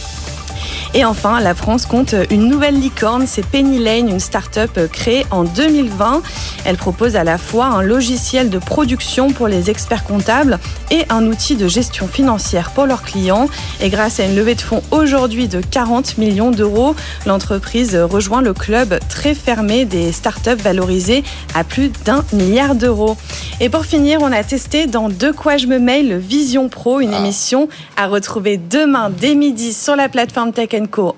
[0.94, 5.44] Et enfin, la France compte une nouvelle licorne, c'est Penny Lane, une start-up créée en
[5.44, 6.22] 2020.
[6.64, 10.58] Elle propose à la fois un logiciel de production pour les experts comptables
[10.90, 13.48] et un outil de gestion financière pour leurs clients.
[13.80, 16.94] Et grâce à une levée de fonds aujourd'hui de 40 millions d'euros,
[17.26, 21.24] l'entreprise rejoint le club très fermé des start-up valorisées
[21.54, 23.16] à plus d'un milliard d'euros.
[23.60, 27.12] Et pour finir, on a testé dans De quoi je me mail Vision Pro, une
[27.12, 30.68] émission à retrouver demain dès midi sur la plateforme Tech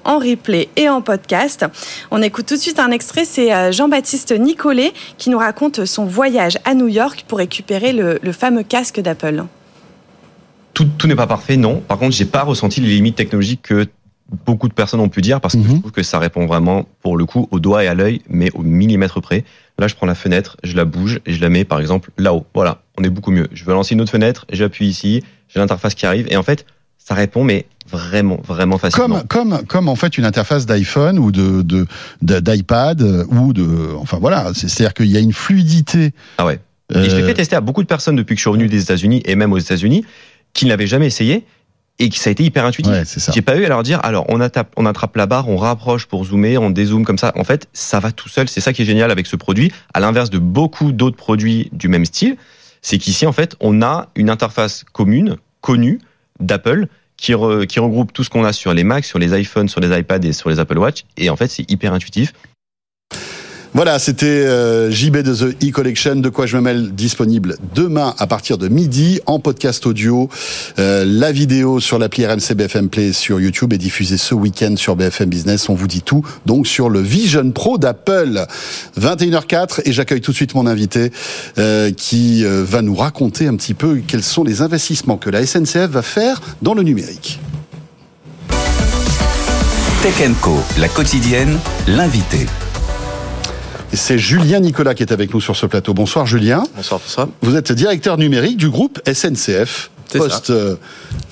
[0.04, 1.66] en replay et en podcast.
[2.10, 6.04] On écoute tout de suite un extrait, c'est euh, Jean-Baptiste Nicolet qui nous raconte son
[6.04, 9.44] voyage à New York pour récupérer le, fameux casque d'Apple.
[10.74, 11.80] Tout, n'est pas parfait, non.
[11.80, 13.86] Par contre, j'ai pas ressenti les limites technologiques que
[14.46, 15.80] beaucoup de personnes ont pu dire parce que je mhm.
[15.80, 18.62] trouve que ça répond vraiment, pour le coup, au doigt et à l'œil, mais au
[18.62, 19.44] millimètre près.
[19.78, 22.44] Là, je prends la fenêtre, je la bouge et je la mets, par exemple, là-haut.
[22.54, 23.48] Voilà, on est beaucoup mieux.
[23.52, 26.64] Je veux lancer une autre fenêtre, j'appuie ici, j'ai l'interface qui arrive et en fait,
[26.98, 29.22] ça répond, mais vraiment, vraiment facilement.
[29.28, 31.86] Comme, comme, comme en fait une interface d'iPhone ou de,
[32.22, 36.12] d'iPad ou de, enfin voilà, c'est-à-dire qu'il y a une fluidité.
[36.39, 36.61] Ah ouais.
[36.95, 38.66] Et je l'ai fait euh, tester à beaucoup de personnes depuis que je suis revenu
[38.66, 40.05] des États-Unis et même aux États-Unis
[40.55, 41.45] qui ne l'avaient jamais essayé
[41.99, 42.93] et qui ça a été hyper intuitif.
[42.93, 45.57] Ouais, J'ai pas eu à leur dire alors on attrape, on attrape la barre, on
[45.57, 47.32] rapproche pour zoomer, on dézoome comme ça.
[47.36, 48.49] En fait, ça va tout seul.
[48.49, 49.72] C'est ça qui est génial avec ce produit.
[49.93, 52.36] À l'inverse de beaucoup d'autres produits du même style,
[52.80, 55.99] c'est qu'ici en fait on a une interface commune, connue
[56.41, 56.86] d'Apple
[57.18, 57.34] qui,
[57.68, 60.20] qui regroupe tout ce qu'on a sur les Macs, sur les iPhones, sur les iPads
[60.22, 61.04] et sur les Apple Watch.
[61.18, 62.32] Et en fait, c'est hyper intuitif.
[63.74, 68.26] Voilà, c'était euh, JB de The E-Collection, de quoi je me mêle, disponible demain à
[68.26, 70.30] partir de midi en podcast audio.
[70.78, 74.96] Euh, la vidéo sur l'appli RMC BFM Play sur YouTube est diffusée ce week-end sur
[74.96, 75.68] BFM Business.
[75.68, 78.46] On vous dit tout, donc sur le Vision Pro d'Apple.
[78.98, 81.12] 21h04 et j'accueille tout de suite mon invité
[81.58, 85.88] euh, qui va nous raconter un petit peu quels sont les investissements que la SNCF
[85.90, 87.38] va faire dans le numérique.
[90.02, 90.14] Tech
[90.78, 92.46] la quotidienne, l'invité.
[93.93, 95.95] C'est Julien Nicolas qui est avec nous sur ce plateau.
[95.95, 96.62] Bonsoir Julien.
[96.76, 97.28] Bonsoir François.
[97.43, 99.91] Vous êtes directeur numérique du groupe SNCF.
[100.12, 100.76] Poste euh,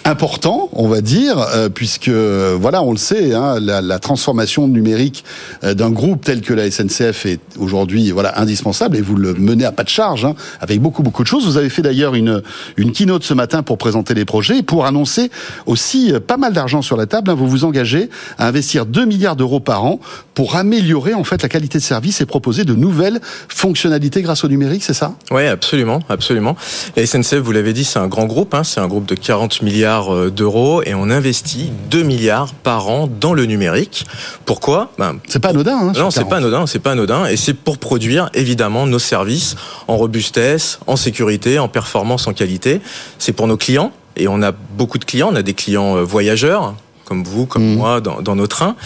[0.07, 5.25] important, on va dire, euh, puisque voilà, on le sait, hein, la, transformation numérique
[5.65, 9.65] euh, d'un groupe tel que la SNCF est aujourd'hui voilà indispensable et vous le menez
[9.65, 11.45] à pas de charge, hein, avec beaucoup beaucoup de choses.
[11.45, 12.43] Vous avez fait d'ailleurs une
[12.77, 15.31] une keynote ce matin pour présenter les projets et pour annoncer
[15.67, 17.31] aussi euh, pas mal d'argent sur la table.
[17.31, 17.35] Hein.
[17.35, 19.99] vous vous engagez à investir 2 milliards d'euros par an
[20.35, 24.49] pour améliorer en fait la qualité de service et proposer de nouvelles fonctionnalités grâce au
[24.49, 25.15] numérique, c'est ça?
[25.31, 26.57] Oui, absolument, absolument.
[26.97, 29.96] La SNCF, vous l'avez dit, c'est un grand groupe, c'est un groupe de 40 milliards
[30.05, 34.07] euh, d'euros et on investit 2 milliards par an dans le numérique.
[34.45, 34.93] Pourquoi?
[34.99, 35.77] Ben, C'est pas anodin.
[35.77, 39.57] Hein, non, c'est pas anodin, c'est pas anodin, et c'est pour produire évidemment nos services
[39.89, 42.81] en robustesse, en sécurité, en performance, en qualité.
[43.19, 43.93] C'est pour nos clients.
[44.17, 46.75] Et on a beaucoup de clients, on a des clients euh, voyageurs,
[47.07, 47.77] comme vous, comme mm.
[47.77, 48.77] moi, dans, nos trains.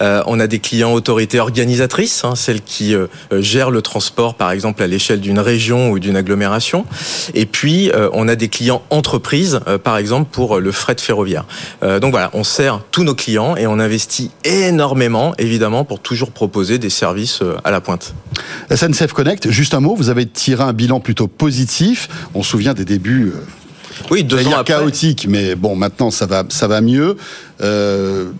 [0.00, 4.34] Euh, on a des clients autorités organisatrices, hein, celles qui euh, euh, gèrent le transport,
[4.34, 6.84] par exemple, à l'échelle d'une région ou d'une agglomération.
[7.34, 11.44] Et puis, on a des clients entreprises, par exemple, pour le fret ferroviaire.
[11.82, 16.78] donc voilà, on sert tous nos clients et on investit énormément, évidemment, pour toujours proposer
[16.78, 18.14] des services à la pointe.
[18.74, 22.08] SNCF Connect, juste un mot, vous avez tiré un bilan plutôt positif.
[22.34, 23.32] On se souvient des débuts
[24.10, 24.74] oui, deux ans après.
[24.74, 27.16] chaotique, mais bon, maintenant ça va, ça va mieux.
[27.60, 28.30] Euh,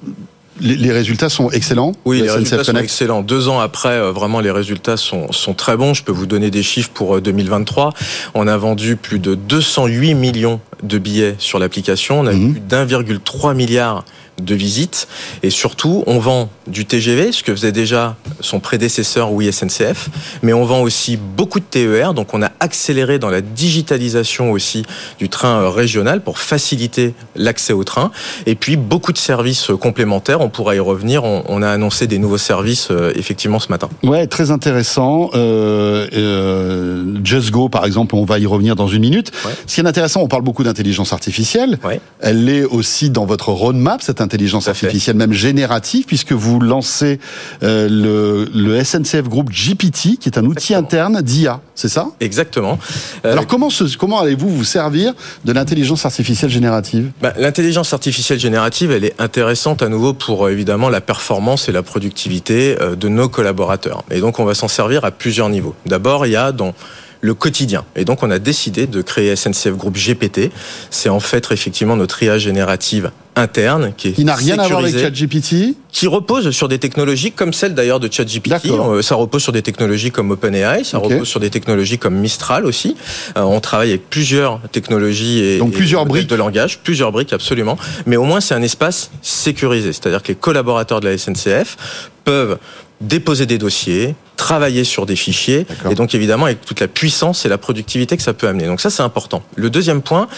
[0.61, 1.93] les, résultats sont excellents.
[2.05, 3.23] Oui, les résultats sont excellents.
[3.23, 5.95] Deux ans après, euh, vraiment, les résultats sont, sont très bons.
[5.95, 7.87] Je peux vous donner des chiffres pour 2023.
[7.87, 7.91] Euh,
[8.35, 12.21] on a vendu plus de 208 millions de billets sur l'application.
[12.21, 12.53] On a eu mhm.
[12.53, 14.05] plus d'1,3 milliard
[14.43, 15.09] de visite.
[15.43, 20.09] Et surtout, on vend du TGV, ce que faisait déjà son prédécesseur, oui, SNCF,
[20.43, 22.15] mais on vend aussi beaucoup de TER.
[22.15, 24.85] Donc, on a accéléré dans la digitalisation aussi
[25.19, 28.11] du train euh, régional pour faciliter l'accès au train.
[28.47, 30.41] Et puis, beaucoup de services complémentaires.
[30.41, 31.25] On pourra y revenir.
[31.25, 33.89] On, a annoncé des nouveaux services, euh, effectivement, ce matin.
[34.03, 35.31] Ouais, très intéressant.
[35.35, 39.33] Euh, euh, Just Go, par exemple, on va y revenir dans une minute.
[39.67, 41.79] Ce qui est intéressant, on parle beaucoup d'intelligence artificielle.
[42.21, 47.19] Elle l'est aussi dans votre roadmap, cette intelligence artificielle, même générative, puisque vous lancez
[47.63, 52.09] euh, le, le, SNCF Group GPT, qui est un outil interne d'IA, c'est ça?
[52.21, 52.79] Exactement.
[53.25, 55.15] Euh, Alors comment, comment allez-vous vous servir
[55.45, 57.11] de l'intelligence artificielle générative?
[57.21, 61.73] Bah, L'intelligence artificielle générative, elle est intéressante à nouveau pour euh, évidemment la performance et
[61.73, 64.05] la productivité de nos collaborateurs.
[64.11, 65.75] Et donc on va s'en servir à plusieurs niveaux.
[65.87, 66.75] D'abord, il y a dans
[67.21, 67.85] le quotidien.
[67.97, 70.51] Et donc, on a décidé de créer SNCF Group GPT.
[70.91, 74.99] C'est en fait effectivement notre IA générative interne qui est n'a rien à voir avec
[74.99, 78.67] ChatGPT qui repose sur des technologies comme celle d'ailleurs de ChatGPT.
[78.67, 82.67] Euh, ça repose sur des technologies comme OpenAI ça repose sur des technologies comme Mistral
[82.67, 82.97] aussi.
[83.37, 86.29] Euh, on travaille avec plusieurs technologies et donc plusieurs briques.
[86.29, 86.81] de langage.
[86.81, 87.79] Plusieurs briques absolument.
[88.07, 89.93] Mais au moins c'est un espace sécurisé.
[89.93, 91.77] C'est-à-dire que les collaborateurs de la SNCF
[92.25, 92.59] peuvent
[93.01, 97.49] déposer des dossiers, travailler sur des fichiers, et donc évidemment avec toute la puissance et
[97.49, 98.67] la productivité que ça peut amener.
[98.67, 99.43] Donc ça c'est important.
[99.57, 100.29] Le deuxième point,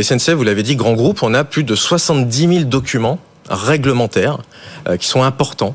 [0.00, 4.38] SNCF, vous l'avez dit, grand groupe, on a plus de 70 000 documents réglementaires
[4.88, 5.74] euh, qui sont importants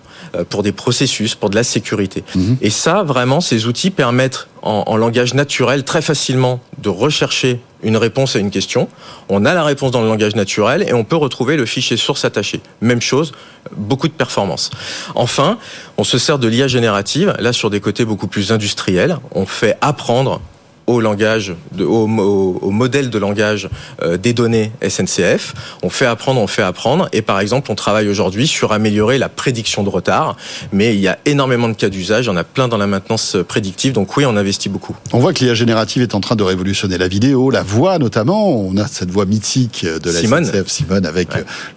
[0.50, 2.24] pour des processus, pour de la sécurité.
[2.36, 2.58] Mhm.
[2.62, 7.98] Et ça, vraiment, ces outils permettent en, en, langage naturel très facilement de rechercher une
[7.98, 8.90] réponse à une question.
[9.30, 12.26] On a la réponse dans le langage naturel et on peut retrouver le fichier source
[12.26, 12.62] attaché.
[12.82, 13.32] Même chose,
[13.76, 14.72] beaucoup de performance.
[15.16, 15.58] Enfin,
[15.98, 19.18] on se sert de l'IA générative, là sur des côtés beaucoup plus industriels.
[19.34, 20.42] On fait apprendre
[20.88, 23.70] au langage, de, au, au, modèle de langage
[24.02, 25.54] euh, des données SNCF.
[25.84, 27.10] On fait apprendre, on fait apprendre.
[27.12, 30.38] Et par exemple, on travaille aujourd'hui sur améliorer la prédiction de retard.
[30.72, 32.26] Mais il y a énormément de cas d'usage.
[32.26, 33.92] Il y en a plein dans la maintenance prédictive.
[33.92, 34.96] Donc oui, on investit beaucoup.
[35.12, 38.50] On voit que l'IA générative est en train de révolutionner la vidéo, la voix notamment.
[38.50, 41.30] On a cette voix mythique de la SNCF, Simone, avec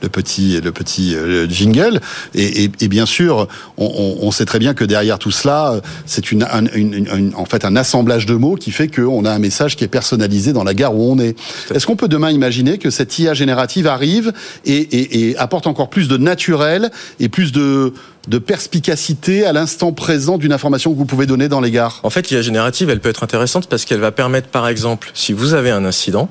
[0.02, 2.00] le petit, le petit euh, jingle.
[2.34, 6.30] Et, et, et bien sûr, on, on, sait très bien que derrière tout cela, c'est
[6.30, 9.38] une, une, une, en fait un assemblage de mots qui fait que on a un
[9.38, 11.36] message qui est personnalisé dans la gare où on est.
[11.74, 14.32] Est-ce qu'on peut demain imaginer que cette IA générative arrive
[14.64, 17.92] et, apporte encore plus de naturel et plus de,
[18.28, 22.00] de perspicacité à l'instant présent d'une information que vous pouvez donner dans les gares?
[22.02, 25.32] En fait, l'IA générative, elle peut être intéressante parce qu'elle va permettre, par exemple, si
[25.32, 26.28] vous avez un incident,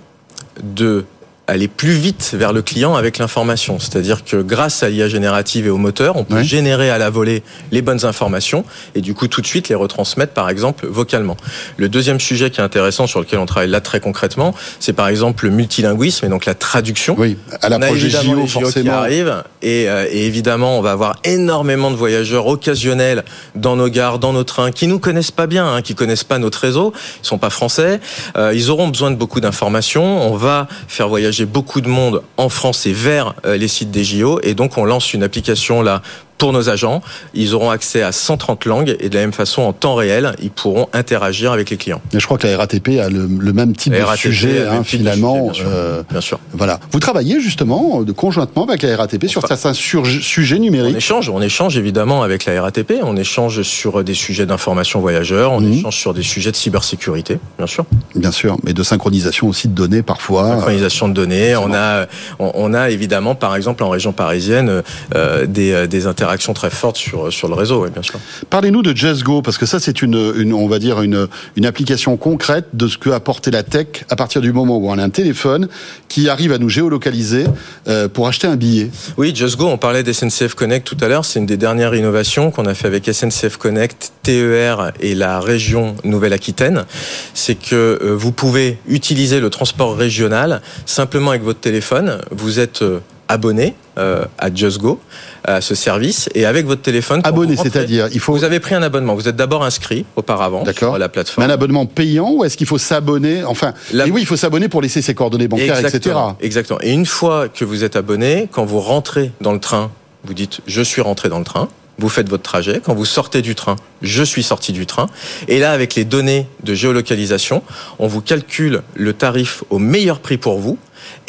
[0.63, 1.05] de
[1.49, 3.79] aller plus vite vers le client avec l'information.
[3.79, 7.43] C'est-à-dire que grâce à l'IA générative et au moteur, on peut générer à la volée
[7.71, 11.37] les bonnes informations et du coup tout de suite les retransmettre par exemple vocalement.
[11.77, 15.07] Le deuxième sujet qui est intéressant sur lequel on travaille là très concrètement, c'est par
[15.07, 17.15] exemple le multilinguisme et donc la traduction.
[17.17, 18.83] Oui, à l'approche des JO, forcément.
[18.83, 23.23] qui arrivent et, euh, et, évidemment on va avoir énormément de voyageurs occasionnels
[23.55, 26.37] dans nos gares, dans nos trains, qui nous connaissent pas bien, hein, qui connaissent pas
[26.37, 26.93] notre réseau,
[27.23, 27.99] ils sont pas français,
[28.37, 30.21] euh, ils auront besoin de beaucoup d'informations.
[30.29, 34.03] On va faire voyager beaucoup de monde en France et vers euh, les sites des
[34.03, 34.39] JO.
[34.43, 36.01] Et donc, on lance une application là
[36.39, 37.03] pour nos agents.
[37.35, 40.49] Ils auront accès à 130 langues et de la même façon, en temps réel, ils
[40.49, 42.01] pourront interagir avec les clients.
[42.13, 45.51] Et je crois que la RATP a le, même type de sujet, hein, finalement.
[45.65, 46.79] Euh, bien, sûr, Voilà.
[46.91, 50.95] Vous travaillez justement de, conjointement avec la RATP sur certains sujets numériques?
[50.95, 52.93] On échange, on échange évidemment avec la RATP.
[53.03, 55.51] On échange sur des sujets d'information voyageurs.
[55.51, 55.73] On mhm.
[55.73, 57.85] échange sur des sujets de cybersécurité, bien sûr.
[58.15, 60.47] Bien sûr, mais de synchronisation aussi de données parfois.
[60.47, 61.57] Synchronisation de données.
[61.57, 62.05] On a,
[62.39, 64.83] on, a évidemment, par exemple, en région parisienne,
[65.15, 68.19] euh, des, des interactions action très forte sur, sur le réseau, oui, bien sûr.
[68.49, 72.17] Parlez-nous de JustGo, parce que ça, c'est une, une, on va dire, une, une application
[72.17, 75.09] concrète de ce que apporté la tech à partir du moment où on a un
[75.09, 75.67] téléphone
[76.07, 77.45] qui arrive à nous géolocaliser
[77.87, 78.89] euh, pour acheter un billet.
[79.17, 82.65] Oui, JustGo, on parlait d'SNCF Connect tout à l'heure, c'est une des dernières innovations qu'on
[82.65, 86.85] a fait avec SNCF Connect, TER et la région Nouvelle-Aquitaine.
[87.33, 92.19] C'est que euh, vous pouvez utiliser le transport régional simplement avec votre téléphone.
[92.31, 92.99] Vous êtes euh,
[93.29, 94.99] abonné euh, à JustGo,
[95.45, 97.21] à ce service, et avec votre téléphone.
[97.23, 98.33] Abonné, c'est-à-dire, il faut.
[98.33, 99.15] Vous avez pris un abonnement.
[99.15, 101.47] Vous êtes d'abord inscrit auparavant sur la plateforme.
[101.47, 105.01] un abonnement payant ou est-ce qu'il faut s'abonner Enfin, oui, il faut s'abonner pour laisser
[105.01, 106.15] ses coordonnées bancaires, etc.
[106.41, 106.79] Exactement.
[106.81, 109.91] Et une fois que vous êtes abonné, quand vous rentrez dans le train,
[110.25, 111.69] vous dites je suis rentré dans le train
[111.99, 112.81] vous faites votre trajet.
[112.83, 115.07] Quand vous sortez du train, je suis sorti du train.
[115.49, 117.61] Et là, avec les données de géolocalisation,
[117.99, 120.77] on vous calcule le tarif au meilleur prix pour vous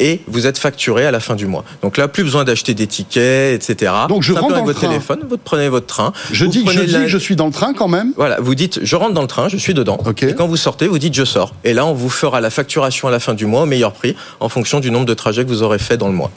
[0.01, 1.63] et vous êtes facturé à la fin du mois.
[1.81, 3.93] Donc là, plus besoin d'acheter des tickets, etc.
[4.09, 6.11] Donc je rentre dans votre téléphone, vous prenez votre train.
[6.31, 8.11] Je dis, je, dis que je suis dans le train quand même.
[8.17, 9.99] Voilà, vous dites je rentre dans le train, je suis dedans.
[10.21, 11.53] Et quand vous sortez, vous dites je sors.
[11.63, 14.15] Et là, on vous fera la facturation à la fin du mois au meilleur prix
[14.39, 16.31] en fonction du nombre de trajets que vous aurez fait dans le mois.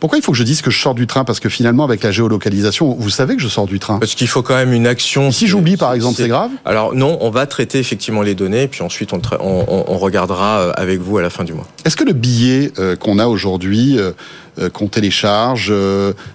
[0.00, 1.24] Pourquoi il faut que je dise que je sors du train?
[1.24, 3.98] Parce que finalement, avec la géolocalisation, vous savez que je sors du train.
[3.98, 5.30] Parce qu'il faut quand même une action.
[5.32, 6.50] si j'oublie, par exemple, c'est grave?
[6.64, 10.72] Alors non, on va traiter effectivement les données, puis ensuite on, on, on regardera euh,
[10.76, 11.66] avec vous à la fin du mois.
[11.84, 14.12] Est-ce que le billet euh, qu'on a aujourd'hui euh,
[14.72, 15.72] qu'on télécharge.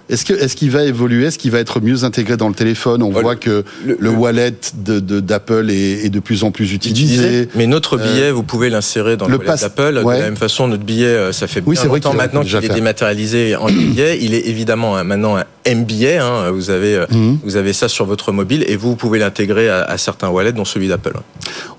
[0.08, 3.02] est-ce que est-ce qu'il va évoluer Est-ce qu'il va être mieux intégré dans le téléphone?
[3.02, 7.48] On voit que le, wallet d'Apple est, est, de plus en plus utilisé.
[7.54, 9.94] Mais notre billet, vous pouvez l'insérer dans le, wallet d'Apple.
[9.94, 13.56] De la même façon, notre billet, ça fait bien oui, longtemps maintenant qu'il est dématérialisé
[13.56, 14.18] en billet.
[14.20, 16.24] Il est évidemment maintenant un MBA.
[16.24, 16.50] Hein.
[16.50, 17.38] Vous avez mhm.
[17.42, 20.64] vous avez ça sur votre mobile et vous pouvez l'intégrer à, à certains wallets, dont
[20.64, 21.14] celui d'Apple.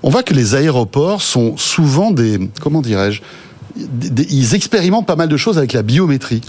[0.02, 3.22] On voit que les aéroports sont souvent des, comment dirais-je,
[3.76, 6.42] ils expérimentent pas mal de choses avec la biométrie,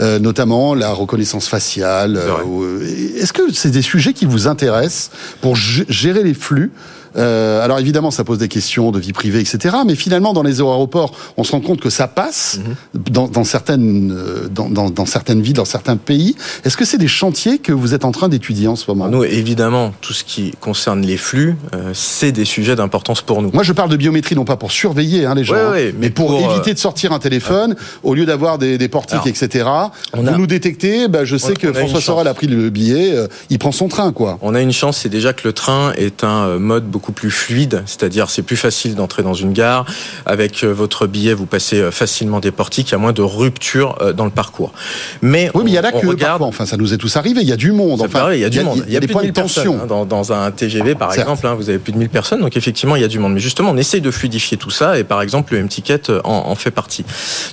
[0.00, 2.16] euh, notamment la reconnaissance faciale.
[2.16, 5.10] Euh, est-ce que c'est des sujets qui vous intéressent
[5.40, 6.72] pour gérer les flux
[7.16, 9.76] euh, alors évidemment, ça pose des questions de vie privée, etc.
[9.86, 13.02] Mais finalement, dans les aéroports, on se rend compte que ça passe mhm.
[13.10, 16.36] dans, dans, certaines, euh, dans, dans, dans, certaines villes, dans certains pays.
[16.64, 19.08] Est-ce que c'est des chantiers que vous êtes en train d'étudier en ce moment?
[19.08, 23.50] Nous, évidemment, tout ce qui concerne les flux, euh, c'est des sujets d'importance pour nous.
[23.52, 25.54] Moi, je parle de biométrie, non pas pour surveiller hein, les gens,
[25.98, 29.66] mais, pour, éviter de sortir un téléphone, au lieu d'avoir des, des portiques, etc.
[30.12, 33.14] On vous nous détectez, bah, je sais que François Sorel a pris le billet,
[33.50, 34.38] il prend son train, quoi.
[34.42, 37.32] On a une chance, c'est déjà que le train est un mode beaucoup beaucoup plus
[37.32, 39.84] fluide, c'est-à-dire c'est plus facile d'entrer dans une gare.
[40.24, 43.22] Avec euh, votre billet, vous passez euh, facilement des portiques, il y a moins de
[43.22, 44.72] ruptures euh, dans le parcours.
[45.20, 46.42] Mais oui, mais il y a là que regarde...
[46.42, 48.02] enfin ça nous est tous arrivé, il y a du monde.
[48.02, 48.84] Enfin, il y a du monde.
[48.86, 51.44] Il y a, des points de tension hein, dans, un TGV par exemple.
[51.44, 53.34] Hein, vous avez plus de 1000 personnes, donc effectivement il y a du monde.
[53.34, 56.70] Mais justement, on essaye de fluidifier tout ça et par exemple le M-Ticket en, fait
[56.70, 57.04] partie.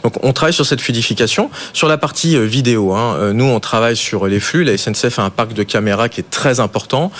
[0.03, 1.49] Donc on travaille sur cette fluidification.
[1.73, 4.63] Sur la partie vidéo, hein, nous on travaille sur les flux.
[4.63, 7.11] La SNCF a un parc de caméras qui est très important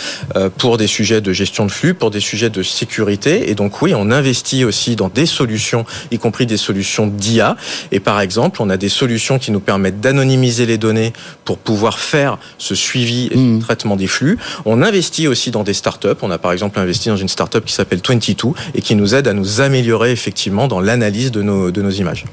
[0.59, 3.49] pour des sujets de gestion de flux, pour des sujets de sécurité.
[3.49, 7.55] Et donc oui, on investit aussi dans des solutions, y compris des solutions d'IA.
[7.91, 11.13] Et par exemple, on a des solutions qui nous permettent d'anonymiser les données
[11.45, 13.59] pour pouvoir faire ce suivi et ce hmm.
[13.59, 14.38] traitement des flux.
[14.65, 16.07] On investit aussi dans des startups.
[16.22, 19.28] On a par exemple investi dans une startup qui s'appelle 22 et qui nous aide
[19.28, 22.26] à nous améliorer effectivement dans l'analyse de nos, de nos images.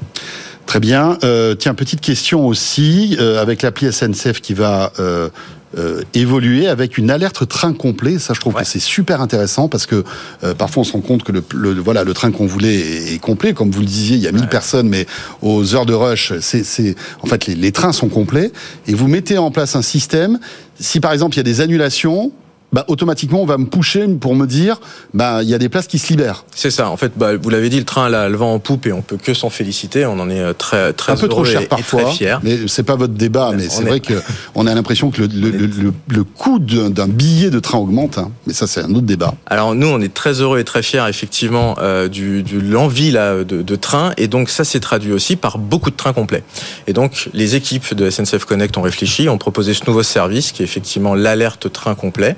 [0.67, 1.17] Très bien.
[1.23, 5.29] Euh, tiens, petite question aussi, euh, avec l'appli SNCF qui va euh,
[5.77, 8.19] euh, évoluer avec une alerte train complet.
[8.19, 10.03] Ça, je trouve que c'est super intéressant parce que
[10.43, 13.53] euh, parfois on se rend compte que le, voilà le train qu'on voulait est, complet.
[13.53, 15.05] Comme vous le disiez, il y a 1000 personnes, mais
[15.41, 18.51] aux heures de rush, c'est en fait les, les trains sont complets
[18.87, 20.39] et vous mettez en place un système.
[20.79, 22.31] Si par exemple il y a des annulations,
[22.73, 24.81] bah, automatiquement, on va me pousser pour me dire,
[25.13, 26.43] bah, il y a des places qui se libèrent.
[26.53, 26.89] C'est ça.
[26.89, 29.01] En fait, bah, vous l'avez dit, le train a le vent en poupe et on
[29.01, 30.05] peut que s'en féliciter.
[30.05, 32.03] On en est euh, très, très un peu trop cher parfois.
[32.03, 32.39] Très fier.
[32.43, 34.21] Mais c'est pas votre débat, mais c'est vrai que
[34.53, 38.17] on a l'impression que le, le, le, coût d'un billet de train augmente.
[38.17, 38.31] Hein.
[38.45, 39.33] Mais ça, c'est un autre débat.
[39.45, 43.43] Alors nous, on est très heureux et très fiers, effectivement, euh, du, du l'envie là
[43.43, 44.11] de, de train.
[44.17, 46.43] Et donc ça s'est traduit aussi par beaucoup de trains complets.
[46.87, 50.63] Et donc les équipes de SNCF Connect ont réfléchi, ont proposé ce nouveau service qui
[50.63, 52.35] est effectivement l'alerte train complet.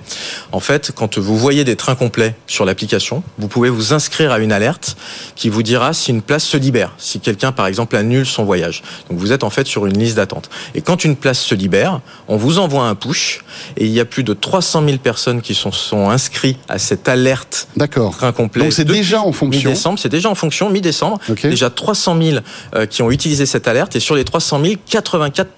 [0.51, 4.39] En fait, quand vous voyez des trains complets sur l'application, vous pouvez vous inscrire à
[4.39, 4.97] une alerte
[5.35, 8.83] qui vous dira si une place se libère, si quelqu'un, par exemple, annule son voyage.
[9.09, 10.49] Donc vous êtes en fait sur une liste d'attente.
[10.75, 13.41] Et quand une place se libère, on vous envoie un push
[13.77, 17.07] et il y a plus de 300 000 personnes qui sont, sont inscrits à cette
[17.07, 17.67] alerte
[18.11, 18.63] train complet.
[18.63, 19.69] Donc c'est déjà en fonction.
[19.69, 21.19] Mi-décembre, c'est déjà en fonction, mi-décembre.
[21.43, 22.37] Déjà 300 000
[22.75, 25.49] euh, qui ont utilisé cette alerte et sur les 300 000, 84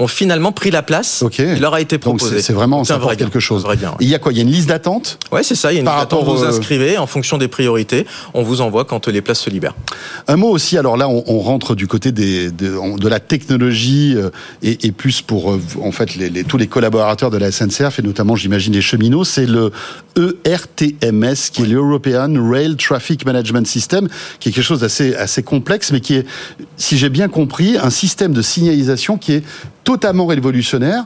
[0.00, 2.40] ont finalement pris la place qui leur a été proposée.
[2.40, 3.66] C'est vraiment ça vrai quelque chose.
[4.00, 4.32] Il y a quoi?
[4.32, 5.18] Il y a une liste d'attente?
[5.30, 5.72] Ouais, c'est ça.
[5.72, 6.24] Il y a une liste d'attente.
[6.24, 8.06] Vous vous inscrivez en fonction des priorités.
[8.34, 9.74] On vous envoie quand les places se libèrent.
[10.26, 10.78] Un mot aussi.
[10.78, 14.30] Alors là, on, rentre du côté des, de, de la technologie euh,
[14.62, 17.98] et, et, plus pour euh, en fait les, les, tous les collaborateurs de la SNCF
[17.98, 19.24] et notamment, j'imagine, les cheminots.
[19.24, 19.72] C'est le
[20.16, 25.92] ERTMS qui est l'European Rail Traffic Management System, qui est quelque chose d'assez assez complexe,
[25.92, 26.26] mais qui est,
[26.76, 29.44] si j'ai bien compris, un système de signalisation qui est
[29.84, 31.04] totalement révolutionnaire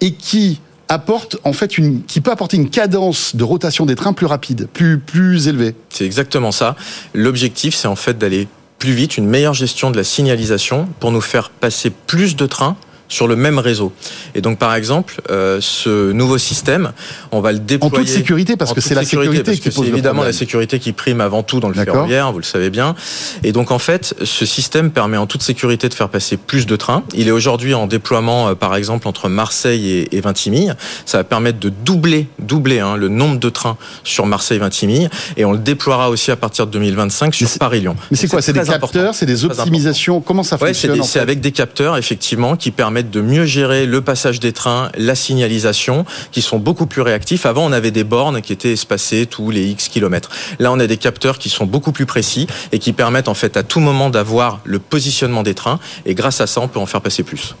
[0.00, 4.12] et qui apporte en fait une qui peut apporter une cadence de rotation des trains
[4.12, 5.74] plus rapide, plus plus élevée.
[5.88, 6.76] C'est exactement ça.
[7.14, 8.48] L'objectif c'est en fait d'aller
[8.78, 12.76] plus vite, une meilleure gestion de la signalisation pour nous faire passer plus de trains
[13.08, 13.92] sur le même réseau.
[14.34, 16.92] Et donc, par exemple, euh, ce nouveau système,
[17.32, 20.22] on va le déployer en toute sécurité, parce que c'est la sécurité qui pose évidemment
[20.22, 22.94] la sécurité qui prime avant tout dans le ferroviaire, vous le savez bien.
[23.42, 26.76] Et donc, en fait, ce système permet en toute sécurité de faire passer plus de
[26.76, 27.04] trains.
[27.14, 30.74] Il est aujourd'hui en déploiement, euh, par exemple, entre Marseille et, et Vintimille.
[31.06, 35.52] Ça va permettre de doubler, doubler hein, le nombre de trains sur Marseille-Vintimille, et on
[35.52, 37.96] le déploiera aussi à partir de 2025 sur Paris-Lyon.
[38.10, 40.20] Mais c'est quoi C'est des capteurs, c'est des optimisations?
[40.20, 44.40] Comment ça fonctionne C'est avec des capteurs, effectivement, qui permettent de mieux gérer le passage
[44.40, 47.46] des trains, la signalisation, qui sont beaucoup plus réactifs.
[47.46, 50.30] Avant, on avait des bornes qui étaient espacées tous les X kilomètres.
[50.58, 53.56] Là, on a des capteurs qui sont beaucoup plus précis et qui permettent en fait
[53.56, 55.78] à tout moment d'avoir le positionnement des trains.
[56.06, 57.54] Et grâce à ça, on peut en faire passer plus.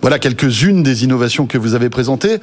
[0.00, 2.40] Voilà quelques-unes des innovations que vous avez présentées.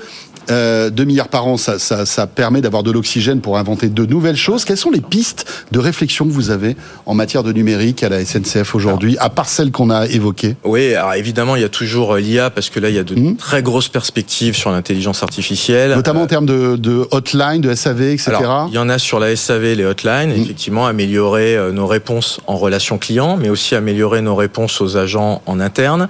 [0.52, 4.06] Euh, 2 milliards par an, ça, ça, ça permet d'avoir de l'oxygène pour inventer de
[4.06, 4.64] nouvelles choses.
[4.66, 6.76] Quelles sont les pistes de réflexion que vous avez
[7.06, 10.56] en matière de numérique à la SNCF aujourd'hui, à part celles qu'on a évoquées?
[10.64, 13.03] Oui, alors évidemment, il y a toujours euh, l'IA parce que là, il y a
[13.03, 13.38] de mmh.
[13.38, 15.93] très grosses perspectives sur l'intelligence artificielle.
[15.95, 18.32] Notamment en termes de, de, hotline, de SAV, etc.
[18.37, 20.41] Alors, il y en a sur la SAV, les hotlines, mmh.
[20.41, 25.41] effectivement, améliorer euh, nos réponses en relation client, mais aussi améliorer nos réponses aux agents
[25.45, 26.08] en interne.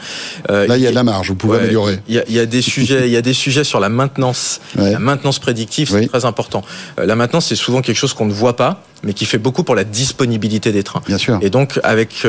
[0.50, 2.00] Euh, là, il y a de la marge, vous pouvez ouais, améliorer.
[2.08, 3.90] Il y, a, il y a des sujets, il y a des sujets sur la
[3.90, 4.92] maintenance Ouais.
[4.92, 6.08] La maintenance prédictive, c'est oui.
[6.08, 6.64] très important.
[7.00, 9.64] Euh, la maintenance, c'est souvent quelque chose qu'on ne voit pas, mais qui fait beaucoup
[9.64, 11.02] pour la disponibilité des trains.
[11.06, 11.40] Bien sûr.
[11.42, 12.26] Et donc, avec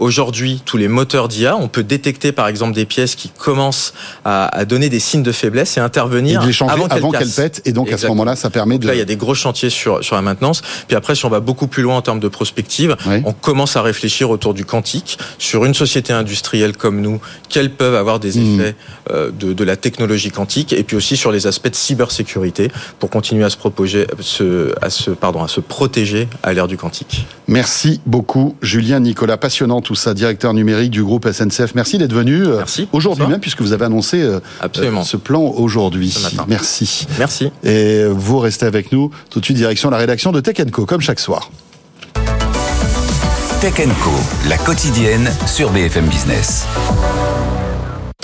[0.00, 3.94] aujourd'hui tous les moteurs d'IA, on peut détecter par exemple des pièces qui commencent
[4.24, 7.36] à, à donner des signes de faiblesse et intervenir et les changer avant qu'elles qu
[7.36, 7.62] pètent.
[7.64, 7.94] Et donc Exactement.
[7.94, 8.86] à ce moment-là, ça permet de.
[8.86, 10.62] Là, il y a des gros chantiers sur sur la maintenance.
[10.88, 13.22] Puis après, si on va beaucoup plus loin en termes de prospective, oui.
[13.24, 17.94] on commence à réfléchir autour du quantique sur une société industrielle comme nous, quels peuvent
[17.94, 19.12] avoir des effets mmh.
[19.12, 23.10] euh, de, de la technologie quantique, et puis aussi sur les aspects de cybersécurité pour
[23.10, 27.26] continuer à se proposer, se, à se, pardon, à se protéger à l'ère du quantique.
[27.48, 31.74] Merci beaucoup, Julien Nicolas, passionnant tout ça, directeur numérique du groupe SNCF.
[31.74, 32.44] Merci d'être venu
[32.92, 34.24] aujourd'hui même, puisque vous avez annoncé
[34.60, 35.02] Absolument.
[35.02, 36.16] ce plan aujourd'hui.
[36.46, 37.08] Merci.
[37.18, 37.50] Merci.
[37.64, 41.00] Et vous restez avec nous tout de suite direction la rédaction de Tech Co, comme
[41.00, 41.50] chaque soir.
[43.60, 44.12] Tech Co,
[44.48, 46.66] la quotidienne sur BFM Business.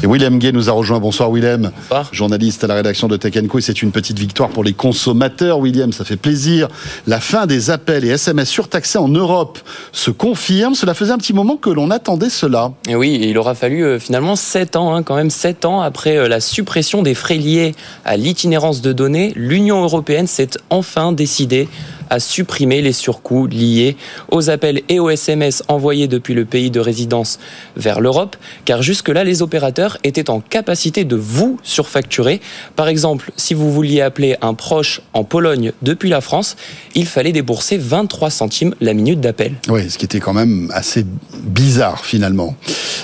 [0.03, 1.01] Et Willem Gay nous a rejoint.
[1.01, 1.73] Bonsoir Willem.
[1.75, 2.09] Bonsoir.
[2.13, 3.59] Journaliste à la rédaction de Tech Co.
[3.59, 5.93] Et c'est une petite victoire pour les consommateurs, Willem.
[5.93, 6.69] Ça fait plaisir.
[7.07, 9.59] La fin des appels et SMS surtaxés en Europe
[9.93, 10.75] se confirme.
[10.75, 12.73] Cela faisait un petit moment que l'on attendait cela.
[12.87, 15.81] Et oui, et il aura fallu euh, finalement 7 ans, hein, quand même 7 ans
[15.81, 17.75] après euh, la suppression des frais liés
[18.05, 19.33] à l'itinérance de données.
[19.35, 21.69] L'Union européenne s'est enfin décidée
[22.11, 23.97] à supprimer les surcoûts liés
[24.31, 27.39] aux appels et aux SMS envoyés depuis le pays de résidence
[27.77, 32.41] vers l'Europe, car jusque-là, les opérateurs étaient en capacité de vous surfacturer.
[32.75, 36.57] Par exemple, si vous vouliez appeler un proche en Pologne depuis la France,
[36.95, 39.55] il fallait débourser 23 centimes la minute d'appel.
[39.69, 41.05] Oui, ce qui était quand même assez
[41.43, 42.57] bizarre finalement.